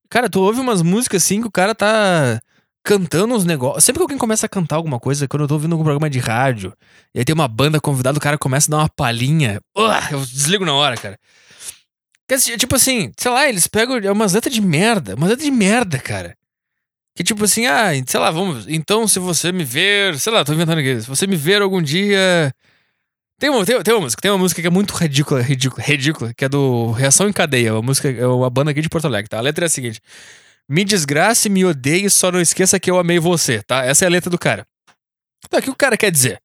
Cara, 0.08 0.30
tu 0.30 0.40
ouve 0.40 0.60
umas 0.60 0.84
músicas 0.84 1.24
assim 1.24 1.42
que 1.42 1.48
o 1.48 1.52
cara 1.52 1.74
tá 1.74 2.40
cantando 2.84 3.34
uns 3.34 3.44
negócios. 3.44 3.84
Sempre 3.84 3.98
que 3.98 4.04
alguém 4.04 4.20
começa 4.20 4.46
a 4.46 4.50
cantar 4.50 4.76
alguma 4.76 5.00
coisa, 5.00 5.28
quando 5.28 5.42
eu 5.42 5.48
tô 5.48 5.56
ouvindo 5.56 5.72
algum 5.72 5.84
programa 5.84 6.12
de 6.12 6.20
rádio, 6.20 6.72
e 7.12 7.18
aí 7.18 7.26
tem 7.26 7.34
uma 7.34 7.48
banda 7.48 7.82
convidada, 7.82 8.20
o 8.20 8.22
cara 8.22 8.38
começa 8.38 8.70
a 8.70 8.72
dar 8.72 8.78
uma 8.84 8.90
palhinha. 8.90 9.60
Uh, 9.76 10.14
eu 10.14 10.20
desligo 10.20 10.64
na 10.64 10.76
hora, 10.76 10.96
cara. 10.96 11.18
Tipo 12.56 12.76
assim, 12.76 13.12
sei 13.18 13.32
lá, 13.32 13.50
eles 13.50 13.66
pegam 13.66 13.98
é 13.98 14.12
umas 14.12 14.34
letras 14.34 14.54
de 14.54 14.62
merda. 14.62 15.16
Umas 15.16 15.30
letras 15.30 15.46
de 15.46 15.52
merda, 15.52 15.98
cara. 15.98 16.38
Que 17.16 17.24
tipo 17.24 17.44
assim, 17.44 17.66
ah, 17.66 17.90
sei 18.06 18.20
lá, 18.20 18.30
vamos. 18.30 18.68
Então, 18.68 19.08
se 19.08 19.18
você 19.18 19.52
me 19.52 19.64
ver. 19.64 20.20
Sei 20.20 20.32
lá, 20.32 20.46
tô 20.46 20.54
inventando 20.54 20.78
aqui. 20.78 21.02
Se 21.02 21.08
você 21.08 21.26
me 21.26 21.36
ver 21.36 21.64
algum 21.64 21.82
dia. 21.82 22.54
Tem 23.40 23.50
uma, 23.52 23.64
tem, 23.64 23.82
tem 23.84 23.94
uma 23.94 24.02
música, 24.02 24.22
tem 24.22 24.32
uma 24.32 24.38
música 24.38 24.62
que 24.62 24.68
é 24.68 24.72
muito 24.72 24.96
ridícula, 24.96 25.42
ridícula, 25.42 25.84
ridícula, 25.84 26.34
que 26.34 26.44
é 26.44 26.50
do 26.50 26.92
Reação 26.92 27.30
em 27.30 27.34
Cadeia, 27.34 27.74
uma 27.74 27.84
música, 27.84 28.10
é 28.10 28.26
uma 28.26 28.50
banda 28.50 28.72
aqui 28.72 28.82
de 28.82 28.90
Porto 28.90 29.06
Alegre, 29.06 29.30
tá? 29.30 29.38
A 29.38 29.42
letra 29.42 29.66
é 29.66 29.68
a 29.68 29.70
seguinte: 29.70 30.02
Me 30.68 30.84
desgrace, 30.84 31.48
me 31.48 31.64
odeie, 31.64 32.10
só 32.10 32.32
não 32.32 32.42
esqueça 32.42 32.80
que 32.80 32.90
eu 32.90 32.98
amei 32.98 33.20
você, 33.20 33.62
tá? 33.62 33.86
Essa 33.86 34.06
é 34.06 34.08
a 34.08 34.10
letra 34.12 34.32
do 34.32 34.40
cara. 34.40 34.66
Tá, 35.50 35.60
o 35.60 35.62
que 35.62 35.70
o 35.70 35.76
cara 35.76 35.96
quer 35.96 36.12
dizer? 36.12 36.42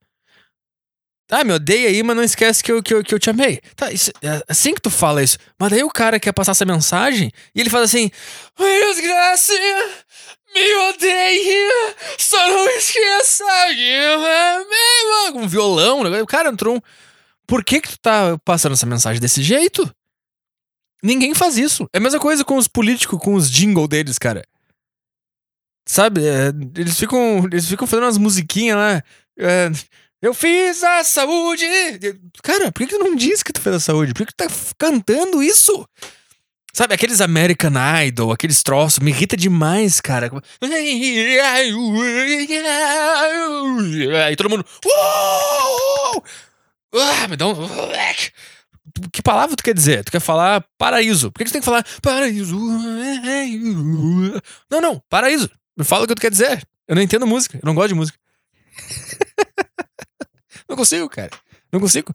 Ah, 1.31 1.45
me 1.45 1.55
odeia 1.55 1.89
aí, 1.89 2.03
mas 2.03 2.15
não 2.15 2.23
esquece 2.23 2.63
que 2.63 2.71
eu, 2.71 2.83
que 2.83 2.93
eu, 2.93 3.03
que 3.03 3.15
eu 3.15 3.19
te 3.19 3.31
amei. 3.31 3.59
Tá, 3.75 3.91
isso, 3.91 4.13
é 4.21 4.43
assim 4.47 4.75
que 4.75 4.83
tu 4.83 4.91
fala 4.91 5.23
isso. 5.23 5.39
Mas 5.59 5.71
daí 5.71 5.83
o 5.83 5.89
cara 5.89 6.21
quer 6.21 6.33
passar 6.33 6.53
essa 6.53 6.67
mensagem 6.67 7.33
e 7.55 7.61
ele 7.61 7.71
fala 7.71 7.85
assim: 7.85 8.11
Me 8.61 8.95
desgrace, 8.95 9.53
me 10.55 10.75
odeia, 10.89 11.97
só 12.19 12.49
não 12.49 12.69
esqueça 12.71 13.45
que 13.75 13.89
eu 13.89 14.21
amei. 14.25 15.43
Um 15.43 15.49
violão, 15.49 16.03
o 16.23 16.27
cara 16.27 16.51
entrou 16.51 16.77
um. 16.77 16.81
Por 17.47 17.65
que 17.65 17.81
que 17.81 17.91
tu 17.91 17.99
tá 17.99 18.39
passando 18.45 18.73
essa 18.73 18.87
mensagem 18.87 19.21
desse 19.21 19.43
jeito? 19.43 19.91
Ninguém 21.03 21.35
faz 21.35 21.59
isso. 21.59 21.89
É 21.93 21.99
a 21.99 22.01
mesma 22.01 22.21
coisa 22.21 22.45
com 22.45 22.57
os 22.57 22.69
políticos, 22.69 23.19
com 23.21 23.35
os 23.35 23.51
jingle 23.51 23.89
deles, 23.89 24.19
cara. 24.19 24.45
Sabe? 25.87 26.25
É, 26.25 26.49
eles 26.79 26.99
ficam. 26.99 27.45
Eles 27.51 27.69
ficam 27.69 27.87
fazendo 27.87 28.05
umas 28.05 28.19
musiquinhas 28.19 28.77
lá. 28.77 29.03
É, 29.39 29.71
eu 30.21 30.33
fiz 30.33 30.85
a 30.85 31.03
saúde. 31.03 31.67
Cara, 32.43 32.71
por 32.71 32.87
que 32.87 32.97
tu 32.97 32.99
não 32.99 33.17
diz 33.17 33.43
que 33.43 33.53
tu 33.53 33.61
fez 33.61 33.77
a 33.77 33.81
saúde? 33.81 34.15
Por 34.15 34.25
que 34.25 34.33
tu 34.33 34.37
tá 34.37 34.47
cantando 34.79 35.43
isso? 35.43 35.85
Sabe, 36.75 36.95
aqueles 36.95 37.21
American 37.21 37.73
Idol, 38.03 38.33
aqueles 38.33 38.63
troços, 38.63 38.99
me 38.99 39.11
irrita 39.11 39.37
demais, 39.37 40.01
cara. 40.01 40.31
Aí 44.27 44.37
todo 44.37 44.49
mundo. 44.49 44.65
Ah, 46.95 47.29
me 47.29 47.37
dá 47.37 47.47
um. 47.47 47.55
Que 49.13 49.21
palavra 49.23 49.55
tu 49.55 49.63
quer 49.63 49.75
dizer? 49.75 50.03
Tu 50.03 50.13
quer 50.13 50.21
falar 50.21 50.65
paraíso. 50.79 51.31
Por 51.31 51.39
que 51.39 51.45
tu 51.45 51.53
tem 51.53 51.61
que 51.61 51.65
falar 51.65 51.87
paraíso? 52.01 52.59
Não, 54.71 54.81
não, 54.81 55.03
paraíso. 55.11 55.51
Me 55.77 55.85
fala 55.85 56.05
o 56.05 56.07
que 56.07 56.15
tu 56.15 56.23
quer 56.23 56.31
dizer. 56.31 56.67
Eu 56.89 56.95
não 56.95 57.03
entendo 57.03 57.27
música, 57.27 57.59
eu 57.59 57.67
não 57.67 57.75
gosto 57.75 57.89
de 57.89 57.95
música. 57.95 58.19
Não 60.69 60.77
consigo, 60.77 61.07
cara. 61.07 61.31
Não 61.71 61.79
consigo. 61.79 62.15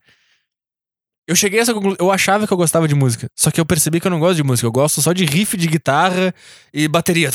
Eu 1.27 1.35
cheguei 1.35 1.59
a 1.59 1.61
essa 1.61 1.73
conclusão. 1.73 1.97
Eu 1.99 2.09
achava 2.09 2.47
que 2.47 2.53
eu 2.53 2.57
gostava 2.57 2.87
de 2.87 2.95
música. 2.95 3.29
Só 3.35 3.51
que 3.51 3.59
eu 3.59 3.65
percebi 3.65 3.99
que 3.99 4.07
eu 4.07 4.11
não 4.11 4.19
gosto 4.19 4.37
de 4.37 4.43
música. 4.43 4.65
Eu 4.65 4.71
gosto 4.71 5.01
só 5.01 5.11
de 5.11 5.25
riff 5.25 5.57
de 5.57 5.67
guitarra 5.67 6.33
e 6.73 6.87
bateria. 6.87 7.29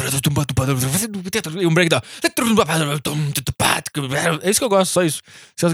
E 1.60 1.66
um 1.66 1.74
breakdown. 1.74 2.00
É 4.42 4.50
isso 4.50 4.58
que 4.58 4.64
eu 4.64 4.70
gosto, 4.70 4.92
só 4.92 5.02
isso. 5.02 5.20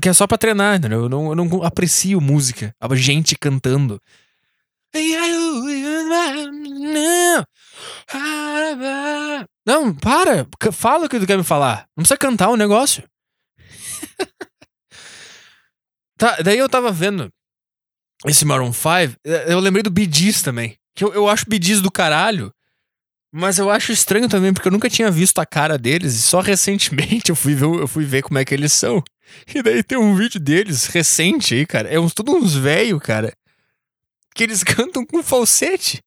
Que 0.03 0.09
é 0.09 0.13
só 0.13 0.27
pra 0.27 0.37
treinar, 0.37 0.77
entendeu? 0.79 1.03
Eu 1.03 1.09
não, 1.09 1.29
eu 1.29 1.37
não 1.37 1.63
aprecio 1.63 2.21
música. 2.21 2.75
A 2.81 2.93
gente 2.97 3.37
cantando. 3.37 4.01
Não, 9.65 9.95
para. 9.95 10.45
Fala 10.73 11.07
o 11.07 11.09
que 11.09 11.21
tu 11.21 11.27
quer 11.27 11.39
me 11.39 11.45
falar. 11.45 11.87
Não 11.97 12.03
precisa 12.03 12.19
cantar 12.19 12.49
o 12.49 12.55
um 12.55 12.57
negócio. 12.57 13.05
Tá, 16.21 16.39
daí 16.43 16.59
eu 16.59 16.69
tava 16.69 16.91
vendo 16.91 17.33
esse 18.27 18.45
Maroon 18.45 18.73
5, 18.73 19.19
é, 19.25 19.53
eu 19.53 19.61
lembrei 19.61 19.83
do 19.83 19.93
Gees 20.13 20.43
também. 20.43 20.77
Que 20.95 21.05
eu, 21.05 21.13
eu 21.15 21.29
acho 21.29 21.47
Gees 21.51 21.81
do 21.81 21.91
caralho, 21.91 22.53
mas 23.33 23.59
eu 23.59 23.71
acho 23.71 23.93
estranho 23.93 24.29
também, 24.29 24.53
porque 24.53 24.69
eu 24.69 24.73
nunca 24.73 24.89
tinha 24.89 25.11
visto 25.11 25.39
a 25.39 25.47
cara 25.47 25.77
deles, 25.79 26.15
e 26.15 26.23
só 26.23 26.41
recentemente 26.43 27.31
eu 27.31 27.37
fui 27.37 27.55
ver, 27.55 27.67
eu 27.67 27.89
fui 27.89 28.05
ver 28.05 28.23
como 28.23 28.39
é 28.39 28.45
que 28.45 28.55
eles 28.55 28.73
são. 28.73 29.03
E 29.55 29.63
daí 29.63 29.83
tem 29.83 29.99
um 29.99 30.15
vídeo 30.15 30.41
deles 30.41 30.87
recente 30.87 31.55
aí, 31.55 31.67
cara. 31.67 31.89
É 31.89 32.01
uns, 32.01 32.15
tudo 32.15 32.35
uns 32.35 32.55
velho, 32.55 32.99
cara. 32.99 33.33
Que 34.35 34.43
eles 34.43 34.65
cantam 34.65 35.05
com 35.05 35.23
falsete. 35.23 36.03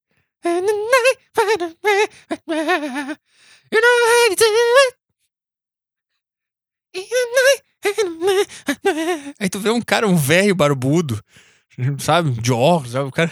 Aí 9.39 9.49
tu 9.49 9.59
vê 9.59 9.69
um 9.69 9.81
cara, 9.81 10.07
um 10.07 10.15
velho 10.15 10.55
barbudo, 10.55 11.21
sabe? 11.99 12.31
De 12.31 12.51
óculos, 12.51 12.91
sabe? 12.91 13.07
O 13.07 13.11
cara. 13.11 13.31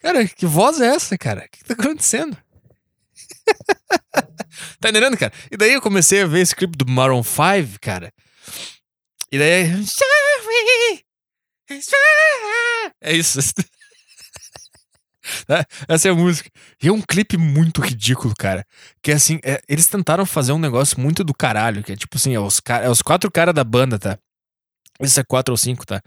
Cara, 0.00 0.28
que 0.28 0.46
voz 0.46 0.80
é 0.80 0.88
essa, 0.88 1.16
cara? 1.16 1.46
O 1.46 1.50
que 1.50 1.64
tá 1.64 1.74
acontecendo? 1.74 2.36
tá 4.80 4.88
entendendo, 4.88 5.16
cara? 5.16 5.32
E 5.50 5.56
daí 5.56 5.72
eu 5.72 5.80
comecei 5.80 6.22
a 6.22 6.26
ver 6.26 6.40
esse 6.40 6.54
clipe 6.54 6.76
do 6.76 6.86
Maroon 6.86 7.22
5, 7.22 7.80
cara. 7.80 8.12
E 9.32 9.38
daí. 9.38 9.64
É 13.00 13.14
isso. 13.14 13.40
Né? 15.48 15.64
Essa 15.88 16.08
é 16.08 16.10
a 16.10 16.14
música. 16.14 16.50
E 16.82 16.88
é 16.88 16.92
um 16.92 17.00
clipe 17.00 17.36
muito 17.36 17.80
ridículo, 17.80 18.34
cara. 18.38 18.66
Que 19.02 19.12
é 19.12 19.14
assim, 19.14 19.38
é, 19.42 19.60
eles 19.68 19.86
tentaram 19.86 20.26
fazer 20.26 20.52
um 20.52 20.58
negócio 20.58 21.00
muito 21.00 21.24
do 21.24 21.34
caralho, 21.34 21.82
que 21.82 21.92
é 21.92 21.96
tipo 21.96 22.16
assim, 22.16 22.34
é 22.34 22.40
os, 22.40 22.60
é 22.82 22.88
os 22.88 23.02
quatro 23.02 23.30
caras 23.30 23.54
da 23.54 23.64
banda, 23.64 23.98
tá? 23.98 24.18
Esse 25.00 25.20
é 25.20 25.24
quatro 25.24 25.52
ou 25.52 25.56
cinco, 25.56 25.84
tá? 25.86 26.00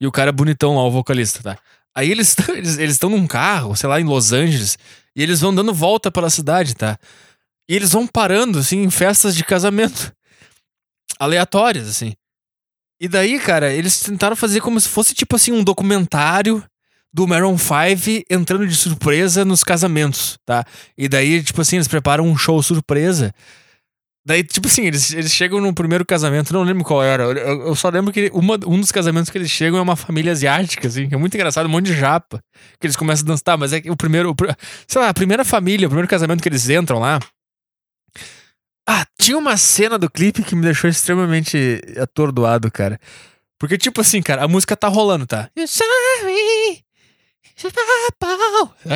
E 0.00 0.06
o 0.06 0.12
cara 0.12 0.30
é 0.30 0.32
bonitão 0.32 0.76
lá, 0.76 0.84
o 0.84 0.90
vocalista, 0.90 1.42
tá? 1.42 1.58
Aí 1.94 2.10
eles 2.10 2.28
estão 2.28 2.54
eles, 2.56 2.78
eles 2.78 3.00
num 3.00 3.26
carro, 3.26 3.76
sei 3.76 3.88
lá, 3.88 4.00
em 4.00 4.04
Los 4.04 4.32
Angeles, 4.32 4.78
e 5.14 5.22
eles 5.22 5.40
vão 5.40 5.54
dando 5.54 5.72
volta 5.72 6.10
pela 6.10 6.30
cidade, 6.30 6.74
tá? 6.74 6.98
E 7.68 7.76
eles 7.76 7.92
vão 7.92 8.06
parando, 8.06 8.58
assim, 8.58 8.82
em 8.82 8.90
festas 8.90 9.34
de 9.34 9.44
casamento. 9.44 10.12
Aleatórias, 11.18 11.88
assim. 11.88 12.12
E 13.00 13.08
daí, 13.08 13.38
cara, 13.38 13.72
eles 13.72 14.00
tentaram 14.00 14.36
fazer 14.36 14.60
como 14.60 14.80
se 14.80 14.88
fosse, 14.88 15.14
tipo 15.14 15.36
assim, 15.36 15.52
um 15.52 15.64
documentário 15.64 16.64
do 17.12 17.26
Maroon 17.26 17.58
5 17.58 18.24
entrando 18.30 18.66
de 18.66 18.74
surpresa 18.74 19.44
nos 19.44 19.62
casamentos, 19.62 20.38
tá? 20.46 20.64
E 20.96 21.08
daí, 21.08 21.42
tipo 21.42 21.60
assim, 21.60 21.76
eles 21.76 21.88
preparam 21.88 22.26
um 22.26 22.36
show 22.36 22.62
surpresa. 22.62 23.34
Daí, 24.24 24.44
tipo 24.44 24.68
assim, 24.68 24.86
eles, 24.86 25.12
eles 25.12 25.32
chegam 25.32 25.60
no 25.60 25.74
primeiro 25.74 26.06
casamento, 26.06 26.52
não 26.52 26.62
lembro 26.62 26.84
qual 26.84 27.02
era. 27.02 27.24
Eu, 27.24 27.66
eu 27.66 27.74
só 27.74 27.88
lembro 27.88 28.12
que 28.12 28.30
uma, 28.32 28.54
um 28.66 28.78
dos 28.78 28.92
casamentos 28.92 29.30
que 29.30 29.36
eles 29.36 29.50
chegam 29.50 29.78
é 29.78 29.82
uma 29.82 29.96
família 29.96 30.30
asiática, 30.30 30.86
assim, 30.86 31.08
que 31.08 31.14
é 31.14 31.18
muito 31.18 31.34
engraçado, 31.34 31.66
um 31.66 31.70
monte 31.70 31.86
de 31.86 31.94
japa. 31.94 32.42
Que 32.78 32.86
eles 32.86 32.96
começam 32.96 33.24
a 33.24 33.28
dançar, 33.28 33.44
tá, 33.44 33.56
mas 33.56 33.72
é 33.72 33.80
que 33.80 33.90
o 33.90 33.96
primeiro. 33.96 34.30
O, 34.30 34.36
sei 34.86 35.02
lá, 35.02 35.08
a 35.08 35.14
primeira 35.14 35.44
família, 35.44 35.88
o 35.88 35.90
primeiro 35.90 36.08
casamento 36.08 36.40
que 36.40 36.48
eles 36.48 36.68
entram 36.68 37.00
lá. 37.00 37.18
Ah, 38.88 39.04
tinha 39.18 39.36
uma 39.36 39.56
cena 39.56 39.98
do 39.98 40.10
clipe 40.10 40.42
que 40.42 40.54
me 40.54 40.62
deixou 40.62 40.88
extremamente 40.88 41.80
atordoado, 42.00 42.70
cara. 42.70 43.00
Porque, 43.58 43.78
tipo 43.78 44.00
assim, 44.00 44.22
cara, 44.22 44.44
a 44.44 44.48
música 44.48 44.76
tá 44.76 44.88
rolando, 44.88 45.26
tá? 45.26 45.48
You 45.56 45.64
é, 45.64 46.78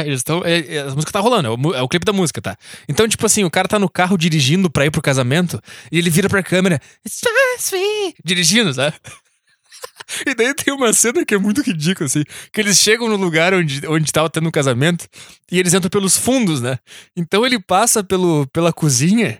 eles 0.07 0.20
estão. 0.20 0.42
É, 0.44 0.76
é, 0.76 0.80
a 0.80 0.94
música 0.94 1.12
tá 1.12 1.20
rolando, 1.20 1.48
é 1.48 1.50
o, 1.50 1.74
é 1.74 1.82
o, 1.82 1.88
clipe 1.88 2.04
da 2.04 2.12
música, 2.12 2.40
tá? 2.40 2.57
Então, 2.88 3.07
tipo 3.07 3.24
assim, 3.24 3.44
o 3.44 3.50
cara 3.50 3.68
tá 3.68 3.78
no 3.78 3.88
carro 3.88 4.16
dirigindo 4.16 4.70
pra 4.70 4.86
ir 4.86 4.90
pro 4.90 5.02
casamento 5.02 5.61
e 5.90 5.98
ele 5.98 6.11
vira 6.11 6.28
pra 6.28 6.42
câmera. 6.42 6.80
Dirigindo, 8.24 8.72
sabe? 8.72 8.96
E 10.24 10.34
daí 10.34 10.54
tem 10.54 10.72
uma 10.72 10.92
cena 10.92 11.24
que 11.24 11.34
é 11.34 11.38
muito 11.38 11.62
ridícula, 11.62 12.07
assim. 12.07 12.22
Que 12.52 12.61
eles 12.61 12.78
chegam 12.78 13.09
no 13.09 13.16
lugar 13.16 13.52
onde, 13.52 13.86
onde 13.86 14.12
tava 14.12 14.30
tendo 14.30 14.48
um 14.48 14.52
casamento 14.52 15.07
e 15.50 15.59
eles 15.59 15.74
entram 15.74 15.90
pelos 15.90 16.16
fundos, 16.16 16.61
né? 16.61 16.78
Então 17.16 17.44
ele 17.44 17.61
passa 17.61 18.04
pelo, 18.04 18.46
pela 18.48 18.72
cozinha 18.72 19.38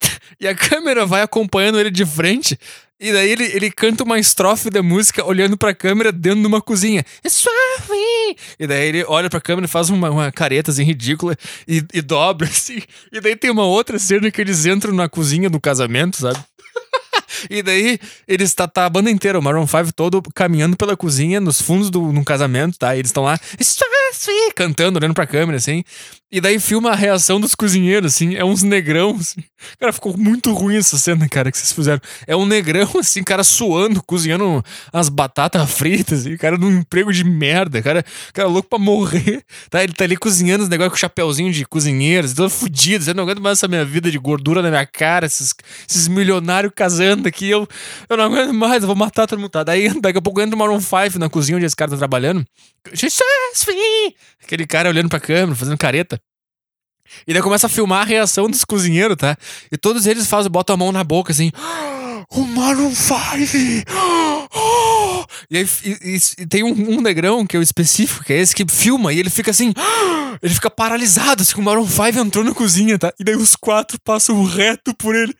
e 0.40 0.48
a 0.48 0.54
câmera 0.54 1.04
vai 1.04 1.22
acompanhando 1.22 1.78
ele 1.78 1.90
de 1.90 2.06
frente 2.06 2.58
E 3.02 3.12
daí 3.12 3.30
ele, 3.30 3.44
ele 3.44 3.68
canta 3.68 4.04
uma 4.04 4.16
estrofe 4.16 4.70
da 4.70 4.80
música 4.80 5.26
olhando 5.26 5.58
pra 5.58 5.74
câmera 5.74 6.12
dentro 6.12 6.40
de 6.40 6.46
uma 6.46 6.62
cozinha. 6.62 7.04
E 8.60 8.64
daí 8.64 8.86
ele 8.86 9.04
olha 9.08 9.28
pra 9.28 9.40
câmera 9.40 9.66
e 9.66 9.68
faz 9.68 9.90
uma, 9.90 10.08
uma 10.08 10.30
careta 10.30 10.70
assim 10.70 10.84
ridícula 10.84 11.36
e, 11.66 11.84
e 11.92 12.00
dobra 12.00 12.46
assim. 12.48 12.80
E 13.10 13.20
daí 13.20 13.34
tem 13.34 13.50
uma 13.50 13.64
outra 13.64 13.98
cena 13.98 14.30
que 14.30 14.40
eles 14.40 14.66
entram 14.66 14.94
na 14.94 15.08
cozinha 15.08 15.50
do 15.50 15.60
casamento, 15.60 16.16
sabe? 16.16 16.38
E 17.50 17.62
daí, 17.62 17.98
eles 18.26 18.54
tá, 18.54 18.66
tá 18.66 18.86
a 18.86 18.90
banda 18.90 19.10
inteira, 19.10 19.38
o 19.38 19.42
Maroon 19.42 19.66
5 19.66 19.92
todo 19.92 20.22
caminhando 20.34 20.76
pela 20.76 20.96
cozinha, 20.96 21.40
nos 21.40 21.60
fundos 21.60 21.90
do 21.90 22.12
num 22.12 22.24
casamento, 22.24 22.78
tá? 22.78 22.94
E 22.94 22.98
eles 22.98 23.10
estão 23.10 23.24
lá 23.24 23.38
cantando, 24.54 24.98
olhando 24.98 25.14
pra 25.14 25.26
câmera, 25.26 25.56
assim. 25.56 25.82
E 26.30 26.40
daí 26.40 26.58
filma 26.58 26.92
a 26.92 26.94
reação 26.94 27.38
dos 27.38 27.54
cozinheiros, 27.54 28.14
assim. 28.14 28.34
É 28.36 28.42
uns 28.42 28.62
negrão, 28.62 29.16
assim. 29.20 29.44
Cara, 29.78 29.92
ficou 29.92 30.16
muito 30.16 30.50
ruim 30.54 30.76
essa 30.76 30.96
cena, 30.96 31.28
cara, 31.28 31.52
que 31.52 31.58
vocês 31.58 31.72
fizeram. 31.72 32.00
É 32.26 32.34
um 32.34 32.46
negrão, 32.46 32.88
assim, 32.98 33.22
cara 33.22 33.44
suando, 33.44 34.02
cozinhando 34.02 34.64
as 34.90 35.10
batatas 35.10 35.70
fritas, 35.70 36.20
assim. 36.20 36.36
Cara 36.38 36.56
num 36.56 36.78
emprego 36.78 37.12
de 37.12 37.22
merda, 37.22 37.82
cara. 37.82 38.02
Cara 38.32 38.48
louco 38.48 38.70
pra 38.70 38.78
morrer. 38.78 39.44
Tá? 39.68 39.84
Ele 39.84 39.92
tá 39.92 40.04
ali 40.04 40.16
cozinhando 40.16 40.62
os 40.64 40.70
negócios 40.70 40.92
com 40.94 40.98
chapéuzinho 40.98 41.52
de 41.52 41.66
cozinheiros, 41.66 42.32
todo 42.32 42.48
fudido. 42.48 43.10
Eu 43.10 43.14
não 43.14 43.24
aguento 43.24 43.42
mais 43.42 43.58
essa 43.58 43.68
minha 43.68 43.84
vida 43.84 44.10
de 44.10 44.18
gordura 44.18 44.62
na 44.62 44.70
minha 44.70 44.86
cara, 44.86 45.26
esses, 45.26 45.54
esses 45.86 46.08
milionários 46.08 46.72
casando 46.74 47.28
aqui. 47.34 47.50
Eu, 47.50 47.68
eu 48.08 48.16
não 48.16 48.24
aguento 48.24 48.52
mais, 48.52 48.82
eu 48.82 48.86
vou 48.86 48.96
matar 48.96 49.26
todo 49.26 49.38
mundo. 49.38 49.50
Tá? 49.50 49.64
Daí, 49.64 49.88
daqui 50.00 50.18
a 50.18 50.22
pouco 50.22 50.40
entra 50.40 50.54
o 50.54 50.58
Maroon 50.58 50.80
5 50.80 51.18
na 51.18 51.28
cozinha 51.28 51.56
onde 51.56 51.66
esse 51.66 51.76
cara 51.76 51.90
tá 51.90 51.96
trabalhando. 51.96 52.44
Aquele 54.42 54.66
cara 54.66 54.88
olhando 54.88 55.08
pra 55.08 55.20
câmera, 55.20 55.56
fazendo 55.56 55.78
careta. 55.78 56.20
E 57.26 57.32
daí 57.32 57.42
começa 57.42 57.66
a 57.66 57.70
filmar 57.70 58.02
a 58.02 58.04
reação 58.04 58.48
dos 58.48 58.64
cozinheiros, 58.64 59.16
tá? 59.16 59.36
E 59.70 59.76
todos 59.76 60.06
eles 60.06 60.26
fazem, 60.26 60.50
botam 60.50 60.74
a 60.74 60.76
mão 60.76 60.92
na 60.92 61.04
boca 61.04 61.32
assim. 61.32 61.50
O 62.34 62.46
Maroon 62.46 62.94
5! 62.94 63.12
E 65.52 65.58
aí 65.58 65.68
e, 65.84 66.18
e, 66.38 66.46
tem 66.46 66.64
um, 66.64 66.96
um, 66.96 67.02
negrão 67.02 67.46
que 67.46 67.54
é 67.54 67.60
o 67.60 67.62
específico, 67.62 68.24
que 68.24 68.32
é 68.32 68.40
esse 68.40 68.54
que 68.54 68.64
filma, 68.66 69.12
e 69.12 69.20
ele 69.20 69.28
fica 69.28 69.50
assim. 69.50 69.74
Ele 70.42 70.54
fica 70.54 70.70
paralisado, 70.70 71.42
assim, 71.42 71.52
que 71.52 71.60
o 71.60 71.62
Maroon 71.62 71.86
5 71.86 72.18
entrou 72.18 72.42
na 72.42 72.52
cozinha, 72.52 72.98
tá? 72.98 73.12
E 73.20 73.22
daí 73.22 73.36
os 73.36 73.54
quatro 73.54 73.96
passam 74.02 74.42
reto 74.42 74.92
por 74.94 75.14
ele. 75.14 75.32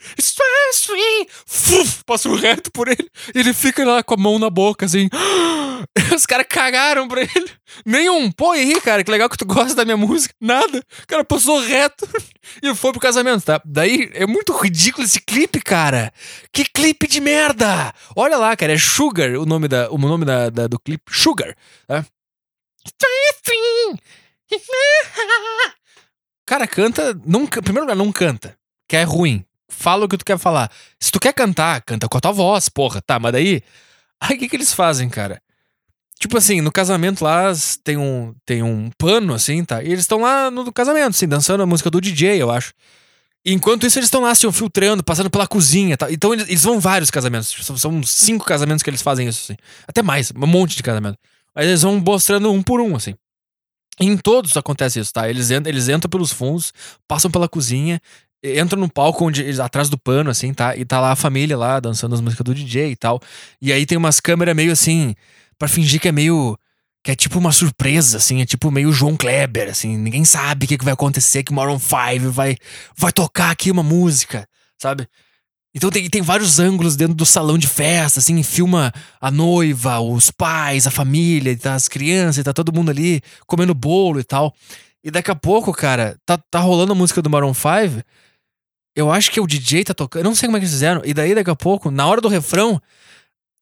Passam 2.07 2.37
reto 2.37 2.71
por 2.71 2.87
ele. 2.87 3.11
E 3.35 3.39
ele 3.41 3.53
fica 3.53 3.85
lá 3.85 4.01
com 4.05 4.15
a 4.15 4.17
mão 4.17 4.39
na 4.39 4.49
boca, 4.49 4.87
assim. 4.87 5.09
Os 6.15 6.27
caras 6.27 6.47
cagaram 6.49 7.09
pra 7.09 7.23
ele. 7.23 7.51
Nenhum. 7.85 8.31
Pô, 8.31 8.53
aí, 8.53 8.81
cara, 8.81 9.03
que 9.03 9.11
legal 9.11 9.29
que 9.29 9.37
tu 9.37 9.47
gosta 9.47 9.75
da 9.75 9.85
minha 9.85 9.97
música. 9.97 10.35
Nada. 10.41 10.79
O 11.03 11.07
cara 11.07 11.25
passou 11.25 11.61
reto 11.61 12.09
e 12.63 12.75
foi 12.75 12.93
pro 12.93 13.01
casamento, 13.01 13.45
tá? 13.45 13.61
Daí 13.65 14.11
é 14.15 14.27
muito 14.27 14.53
ridículo 14.57 15.05
esse 15.05 15.21
clipe, 15.21 15.61
cara. 15.61 16.13
Que 16.53 16.65
clipe 16.65 17.07
de 17.07 17.21
merda! 17.21 17.93
Olha 18.17 18.37
lá, 18.37 18.57
cara, 18.57 18.73
é 18.73 18.79
Sugar 18.79 19.31
o 19.33 19.47
nome, 19.47 19.69
da, 19.69 19.91
o 19.91 19.99
nome 19.99 20.25
da, 20.25 20.51
da 20.51 20.67
do 20.67 20.79
clipe. 20.79 21.05
Sugar, 21.11 21.57
tá? 21.87 22.05
Cara, 26.47 26.67
canta. 26.67 27.15
Não, 27.25 27.47
primeiro 27.47 27.83
lugar, 27.83 27.97
não 27.97 28.13
canta. 28.13 28.57
Que 28.89 28.97
é 28.97 29.05
ruim. 29.05 29.45
Fala 29.69 30.05
o 30.05 30.09
que 30.09 30.19
tu 30.19 30.25
quer 30.25 30.39
falar. 30.39 30.71
Se 31.01 31.11
tu 31.11 31.19
quer 31.19 31.33
cantar, 31.33 31.81
canta 31.83 32.09
com 32.09 32.19
a 32.19 32.21
tua 32.21 32.33
voz, 32.33 32.69
porra. 32.69 33.01
Tá, 33.01 33.19
mas 33.19 33.33
daí. 33.33 33.63
Aí 34.21 34.37
o 34.37 34.39
que, 34.39 34.49
que 34.49 34.57
eles 34.57 34.73
fazem, 34.73 35.09
cara? 35.09 35.43
Tipo 36.19 36.39
assim, 36.39 36.61
no 36.61 36.71
casamento 36.71 37.25
lá 37.25 37.53
tem 37.83 37.97
um, 37.97 38.35
tem 38.47 38.63
um 38.63 38.91
pano, 38.97 39.35
assim, 39.35 39.65
tá? 39.65 39.83
E 39.83 39.87
eles 39.87 40.01
estão 40.01 40.21
lá 40.21 40.51
no 40.51 40.73
casamento, 40.73 41.11
assim, 41.11 41.27
dançando 41.27 41.63
a 41.63 41.67
música 41.67 41.91
do 41.91 42.01
DJ, 42.01 42.41
eu 42.41 42.51
acho. 42.51 42.73
E 43.45 43.53
enquanto 43.53 43.85
isso, 43.87 43.99
eles 43.99 44.07
estão 44.07 44.23
lá, 44.23 44.31
assim, 44.31 44.51
filtrando, 44.53 45.03
passando 45.03 45.29
pela 45.29 45.49
cozinha 45.49 45.97
tá? 45.97 46.11
Então 46.13 46.33
eles, 46.33 46.49
eles 46.49 46.63
vão 46.63 46.79
vários 46.79 47.11
casamentos. 47.11 47.53
São, 47.63 47.77
são, 47.77 48.03
cinco 48.05 48.45
casamentos 48.45 48.83
que 48.83 48.91
eles 48.91 49.03
fazem 49.03 49.27
isso, 49.27 49.43
assim. 49.45 49.57
Até 49.87 50.01
mais, 50.01 50.33
um 50.35 50.47
monte 50.47 50.77
de 50.77 50.83
casamento. 50.83 51.19
Aí 51.55 51.67
eles 51.67 51.83
vão 51.83 51.99
mostrando 51.99 52.53
um 52.53 52.63
por 52.63 52.81
um, 52.81 52.95
assim. 52.95 53.15
E 54.01 54.07
em 54.07 54.17
todos 54.17 54.57
acontece 54.57 55.01
isso, 55.01 55.13
tá? 55.13 55.29
Eles, 55.29 55.51
entram, 55.51 55.71
eles 55.71 55.89
entram 55.89 56.09
pelos 56.09 56.33
fundos, 56.33 56.73
passam 57.07 57.31
pela 57.31 57.49
cozinha, 57.49 58.01
entram 58.43 58.81
no 58.81 58.89
palco 58.89 59.25
onde 59.25 59.61
atrás 59.61 59.89
do 59.89 59.99
pano, 59.99 60.31
assim, 60.31 60.55
tá? 60.55 60.77
E 60.77 60.85
tá 60.85 61.01
lá 61.01 61.13
a 61.13 61.17
família 61.17 61.57
lá 61.57 61.79
dançando 61.79 62.15
as 62.15 62.21
músicas 62.21 62.45
do 62.45 62.55
DJ 62.55 62.93
e 62.93 62.97
tal. 62.97 63.21
E 63.61 63.73
aí 63.73 63.85
tem 63.85 63.99
umas 63.99 64.21
câmeras 64.21 64.55
meio 64.55 64.73
assim 64.73 65.15
para 65.63 65.69
fingir 65.69 66.01
que 66.01 66.09
é 66.09 66.13
meio. 66.13 66.59
Que 67.05 67.13
é 67.13 67.15
tipo 67.17 67.39
uma 67.39 67.53
surpresa, 67.53 68.17
assim, 68.17 68.43
é 68.43 68.47
tipo 68.47 68.71
meio 68.71 68.93
João 68.93 69.17
Kleber, 69.17 69.69
assim, 69.71 69.97
ninguém 69.97 70.25
sabe 70.25 70.65
o 70.65 70.69
que, 70.69 70.79
que 70.79 70.85
vai 70.85 70.95
acontecer, 70.95 71.43
que 71.43 71.53
Maroon 71.53 71.79
5 71.79 72.31
vai, 72.31 72.57
vai 72.97 73.13
tocar 73.13 73.51
aqui 73.51 73.73
uma 73.73 73.83
música, 73.83 74.47
sabe? 74.81 75.09
Então 75.75 75.91
tem, 75.91 76.09
tem 76.09 76.23
vários 76.23 76.61
ângulos 76.61 76.95
dentro 76.95 77.15
do 77.15 77.27
salão 77.27 77.59
de 77.59 77.67
festa, 77.67 78.21
assim, 78.21 78.41
filma 78.45 78.93
a 79.21 79.33
noiva, 79.33 79.99
os 79.99 80.31
pais, 80.31 80.87
a 80.87 80.93
família, 80.93 81.57
tá, 81.57 81.75
as 81.75 81.89
crianças, 81.89 82.45
tá 82.45 82.53
todo 82.53 82.73
mundo 82.73 82.91
ali 82.93 83.21
comendo 83.49 83.75
bolo 83.75 84.21
e 84.21 84.25
tal. 84.25 84.55
E 85.03 85.11
daqui 85.11 85.31
a 85.33 85.37
pouco, 85.37 85.73
cara, 85.73 86.17
tá, 86.25 86.39
tá 86.39 86.61
rolando 86.61 86.93
a 86.93 86.97
música 86.97 87.21
do 87.21 87.31
Maroon 87.31 87.55
5. 87.55 88.01
Eu 88.95 89.11
acho 89.11 89.29
que 89.29 89.41
o 89.41 89.47
DJ 89.47 89.83
tá 89.83 89.95
tocando, 89.95 90.23
não 90.23 90.37
sei 90.37 90.47
como 90.47 90.57
é 90.57 90.61
que 90.61 90.67
eles 90.67 90.75
fizeram. 90.75 91.03
E 91.05 91.13
daí, 91.13 91.35
daqui 91.35 91.51
a 91.51 91.57
pouco, 91.57 91.91
na 91.91 92.07
hora 92.07 92.21
do 92.21 92.29
refrão, 92.29 92.81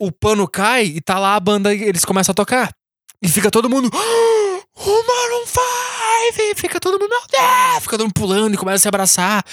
o 0.01 0.11
pano 0.11 0.48
cai 0.48 0.84
e 0.86 1.01
tá 1.01 1.18
lá 1.18 1.36
a 1.36 1.40
banda 1.40 1.74
e 1.74 1.82
eles 1.82 2.05
começam 2.05 2.32
a 2.32 2.34
tocar. 2.34 2.74
E 3.22 3.28
fica 3.28 3.51
todo 3.51 3.68
mundo. 3.68 3.90
Oh, 3.92 4.61
o 4.76 5.07
Maroon 5.07 5.46
5! 5.46 6.59
Fica 6.59 6.80
todo 6.80 6.98
mundo. 6.98 7.11
Meu 7.11 7.20
Deus! 7.30 7.82
Fica 7.82 7.98
todo 7.98 8.05
mundo 8.05 8.14
pulando 8.14 8.55
e 8.55 8.57
começa 8.57 8.76
a 8.76 8.78
se 8.78 8.88
abraçar. 8.88 9.44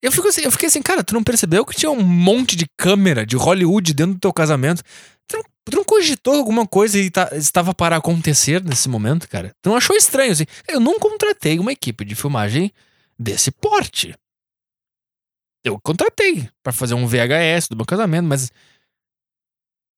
Eu, 0.00 0.12
fico 0.12 0.28
assim, 0.28 0.42
eu 0.42 0.52
fiquei 0.52 0.68
assim, 0.68 0.82
cara, 0.82 1.02
tu 1.02 1.14
não 1.14 1.24
percebeu 1.24 1.64
que 1.64 1.74
tinha 1.74 1.90
um 1.90 2.02
monte 2.02 2.54
de 2.54 2.66
câmera 2.76 3.26
de 3.26 3.36
Hollywood 3.36 3.92
dentro 3.92 4.14
do 4.14 4.20
teu 4.20 4.32
casamento? 4.32 4.82
Tu 5.26 5.36
não, 5.36 5.44
tu 5.64 5.76
não 5.76 5.84
cogitou 5.84 6.34
alguma 6.34 6.66
coisa 6.66 6.98
e 6.98 7.10
tá, 7.10 7.30
estava 7.32 7.74
para 7.74 7.96
acontecer 7.96 8.62
nesse 8.62 8.88
momento, 8.88 9.28
cara? 9.28 9.52
Tu 9.60 9.68
não 9.68 9.76
achou 9.76 9.96
estranho 9.96 10.30
assim? 10.30 10.44
Eu 10.68 10.78
não 10.78 10.98
contratei 10.98 11.58
uma 11.58 11.72
equipe 11.72 12.04
de 12.04 12.14
filmagem 12.14 12.72
desse 13.18 13.50
porte. 13.50 14.14
Eu 15.64 15.78
contratei 15.80 16.48
para 16.62 16.72
fazer 16.72 16.94
um 16.94 17.06
VHS 17.06 17.68
do 17.68 17.76
meu 17.76 17.86
casamento, 17.86 18.26
mas 18.26 18.50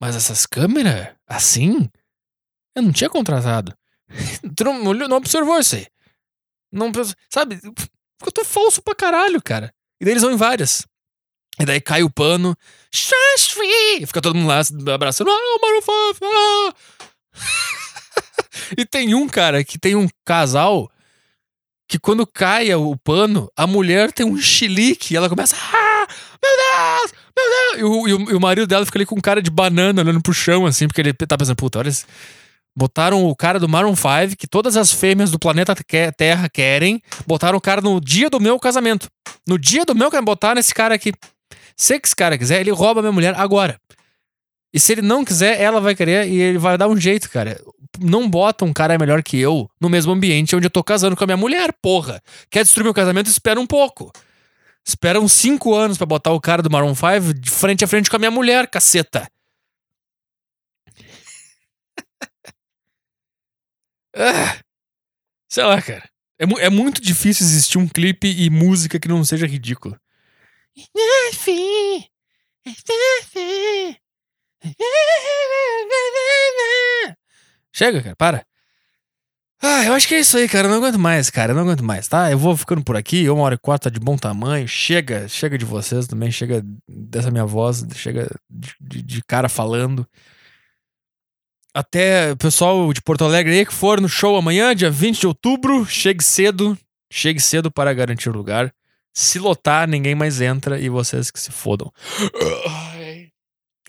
mas 0.04 0.16
essas 0.16 0.44
câmeras, 0.44 1.14
assim, 1.26 1.88
eu 2.76 2.82
não 2.82 2.92
tinha 2.92 3.08
contratado. 3.08 3.74
tu 4.54 4.62
não, 4.62 4.92
não 4.92 5.16
observou 5.16 5.58
isso 5.58 5.76
aí. 5.76 5.86
Não, 6.70 6.92
sabe? 7.32 7.58
Eu 7.64 8.30
tô 8.30 8.44
falso 8.44 8.82
pra 8.82 8.94
caralho, 8.94 9.42
cara. 9.42 9.72
E 9.98 10.04
daí 10.04 10.12
eles 10.12 10.22
vão 10.22 10.32
em 10.32 10.36
várias. 10.36 10.86
E 11.58 11.64
daí 11.64 11.80
cai 11.80 12.02
o 12.02 12.10
pano. 12.10 12.54
Fica 14.06 14.20
todo 14.20 14.34
mundo 14.34 14.48
lá 14.48 14.60
abraçando. 14.94 15.30
Ah, 15.30 15.58
Maroon 15.62 15.80
ah. 16.22 16.74
e 18.76 18.84
tem 18.84 19.14
um 19.14 19.26
cara 19.26 19.64
que 19.64 19.78
tem 19.78 19.96
um 19.96 20.06
casal 20.22 20.92
que 21.88 21.98
quando 21.98 22.26
cai 22.26 22.74
o 22.74 22.94
pano, 22.98 23.50
a 23.56 23.66
mulher 23.66 24.12
tem 24.12 24.26
um 24.26 24.36
chilique 24.36 25.14
e 25.14 25.16
ela 25.16 25.30
começa. 25.30 25.56
Ah, 25.56 26.06
meu 26.42 26.56
Deus! 26.56 27.00
Meu 27.02 27.08
Deus! 27.08 27.23
E 27.76 27.82
o, 27.82 28.08
e, 28.08 28.14
o, 28.14 28.30
e 28.30 28.34
o 28.34 28.40
marido 28.40 28.66
dela 28.66 28.86
fica 28.86 28.98
ali 28.98 29.06
com 29.06 29.20
cara 29.20 29.42
de 29.42 29.50
banana 29.50 30.02
olhando 30.02 30.22
pro 30.22 30.32
chão, 30.32 30.66
assim, 30.66 30.86
porque 30.86 31.00
ele 31.00 31.12
tá 31.12 31.36
pensando, 31.36 31.56
puta, 31.56 31.78
olha. 31.78 31.90
Botaram 32.76 33.24
o 33.24 33.36
cara 33.36 33.60
do 33.60 33.68
Maroon 33.68 33.94
5, 33.94 34.36
que 34.36 34.48
todas 34.48 34.76
as 34.76 34.92
fêmeas 34.92 35.30
do 35.30 35.38
planeta 35.38 35.76
Terra 36.16 36.48
querem. 36.48 37.00
Botaram 37.24 37.56
o 37.56 37.60
cara 37.60 37.80
no 37.80 38.00
dia 38.00 38.28
do 38.28 38.40
meu 38.40 38.58
casamento. 38.58 39.08
No 39.46 39.56
dia 39.56 39.84
do 39.84 39.94
meu 39.94 40.10
casamento, 40.10 40.26
botaram 40.26 40.58
esse 40.58 40.74
cara 40.74 40.94
aqui. 40.94 41.12
Se 41.76 42.00
esse 42.02 42.16
cara 42.16 42.36
quiser, 42.36 42.60
ele 42.60 42.72
rouba 42.72 43.00
minha 43.00 43.12
mulher 43.12 43.34
agora. 43.36 43.80
E 44.72 44.80
se 44.80 44.90
ele 44.90 45.02
não 45.02 45.24
quiser, 45.24 45.60
ela 45.60 45.80
vai 45.80 45.94
querer 45.94 46.26
e 46.26 46.40
ele 46.40 46.58
vai 46.58 46.76
dar 46.76 46.88
um 46.88 46.96
jeito, 46.96 47.30
cara. 47.30 47.60
Não 48.00 48.28
bota 48.28 48.64
um 48.64 48.72
cara 48.72 48.98
melhor 48.98 49.22
que 49.22 49.38
eu 49.38 49.70
no 49.80 49.88
mesmo 49.88 50.10
ambiente 50.10 50.56
onde 50.56 50.66
eu 50.66 50.70
tô 50.70 50.82
casando 50.82 51.14
com 51.14 51.22
a 51.22 51.26
minha 51.28 51.36
mulher, 51.36 51.72
porra. 51.80 52.20
Quer 52.50 52.64
destruir 52.64 52.82
meu 52.82 52.92
casamento? 52.92 53.28
Espera 53.28 53.60
um 53.60 53.68
pouco. 53.68 54.10
Espera 54.86 55.18
uns 55.18 55.32
5 55.32 55.74
anos 55.74 55.96
para 55.96 56.06
botar 56.06 56.32
o 56.32 56.40
cara 56.40 56.62
do 56.62 56.70
Maroon 56.70 56.94
5 56.94 57.32
de 57.34 57.50
frente 57.50 57.84
a 57.84 57.88
frente 57.88 58.10
com 58.10 58.16
a 58.16 58.18
minha 58.18 58.30
mulher, 58.30 58.68
caceta. 58.68 59.26
ah, 64.14 64.58
sei 65.48 65.64
lá, 65.64 65.80
cara. 65.80 66.06
É, 66.38 66.44
é, 66.66 66.70
muito 66.70 67.00
difícil 67.00 67.46
existir 67.46 67.78
um 67.78 67.88
clipe 67.88 68.28
e 68.28 68.50
música 68.50 69.00
que 69.00 69.08
não 69.08 69.24
seja 69.24 69.46
ridículo. 69.46 69.98
Chega, 77.72 78.02
cara, 78.02 78.16
para. 78.16 78.46
Ah, 79.62 79.84
eu 79.84 79.94
acho 79.94 80.06
que 80.06 80.14
é 80.14 80.20
isso 80.20 80.36
aí, 80.36 80.48
cara. 80.48 80.68
Eu 80.68 80.70
não 80.70 80.78
aguento 80.78 80.98
mais, 80.98 81.30
cara. 81.30 81.52
Eu 81.52 81.56
não 81.56 81.62
aguento 81.62 81.82
mais, 81.82 82.06
tá? 82.06 82.30
Eu 82.30 82.38
vou 82.38 82.56
ficando 82.56 82.82
por 82.84 82.96
aqui. 82.96 83.28
Uma 83.28 83.42
hora 83.44 83.54
e 83.54 83.58
quatro 83.58 83.90
tá 83.90 83.94
de 83.94 83.98
bom 83.98 84.16
tamanho. 84.16 84.68
Chega, 84.68 85.26
chega 85.28 85.56
de 85.56 85.64
vocês 85.64 86.06
também. 86.06 86.30
Chega 86.30 86.62
dessa 86.88 87.30
minha 87.30 87.46
voz. 87.46 87.84
Chega 87.94 88.28
de, 88.50 89.02
de, 89.02 89.22
cara 89.24 89.48
falando. 89.48 90.06
Até 91.72 92.32
o 92.32 92.36
pessoal 92.36 92.92
de 92.92 93.00
Porto 93.00 93.24
Alegre 93.24 93.58
aí 93.58 93.66
que 93.66 93.72
for 93.72 94.00
no 94.00 94.08
show 94.08 94.36
amanhã, 94.36 94.74
dia 94.74 94.90
20 94.90 95.20
de 95.20 95.26
outubro. 95.26 95.84
Chegue 95.86 96.22
cedo. 96.22 96.78
Chegue 97.10 97.40
cedo 97.40 97.70
para 97.70 97.94
garantir 97.94 98.28
o 98.28 98.32
lugar. 98.32 98.72
Se 99.14 99.38
lotar, 99.38 99.88
ninguém 99.88 100.14
mais 100.14 100.40
entra 100.40 100.78
e 100.78 100.88
vocês 100.88 101.30
que 101.30 101.40
se 101.40 101.52
fodam. 101.52 101.90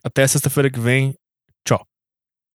Até 0.04 0.28
sexta-feira 0.28 0.70
que 0.70 0.80
vem. 0.80 1.16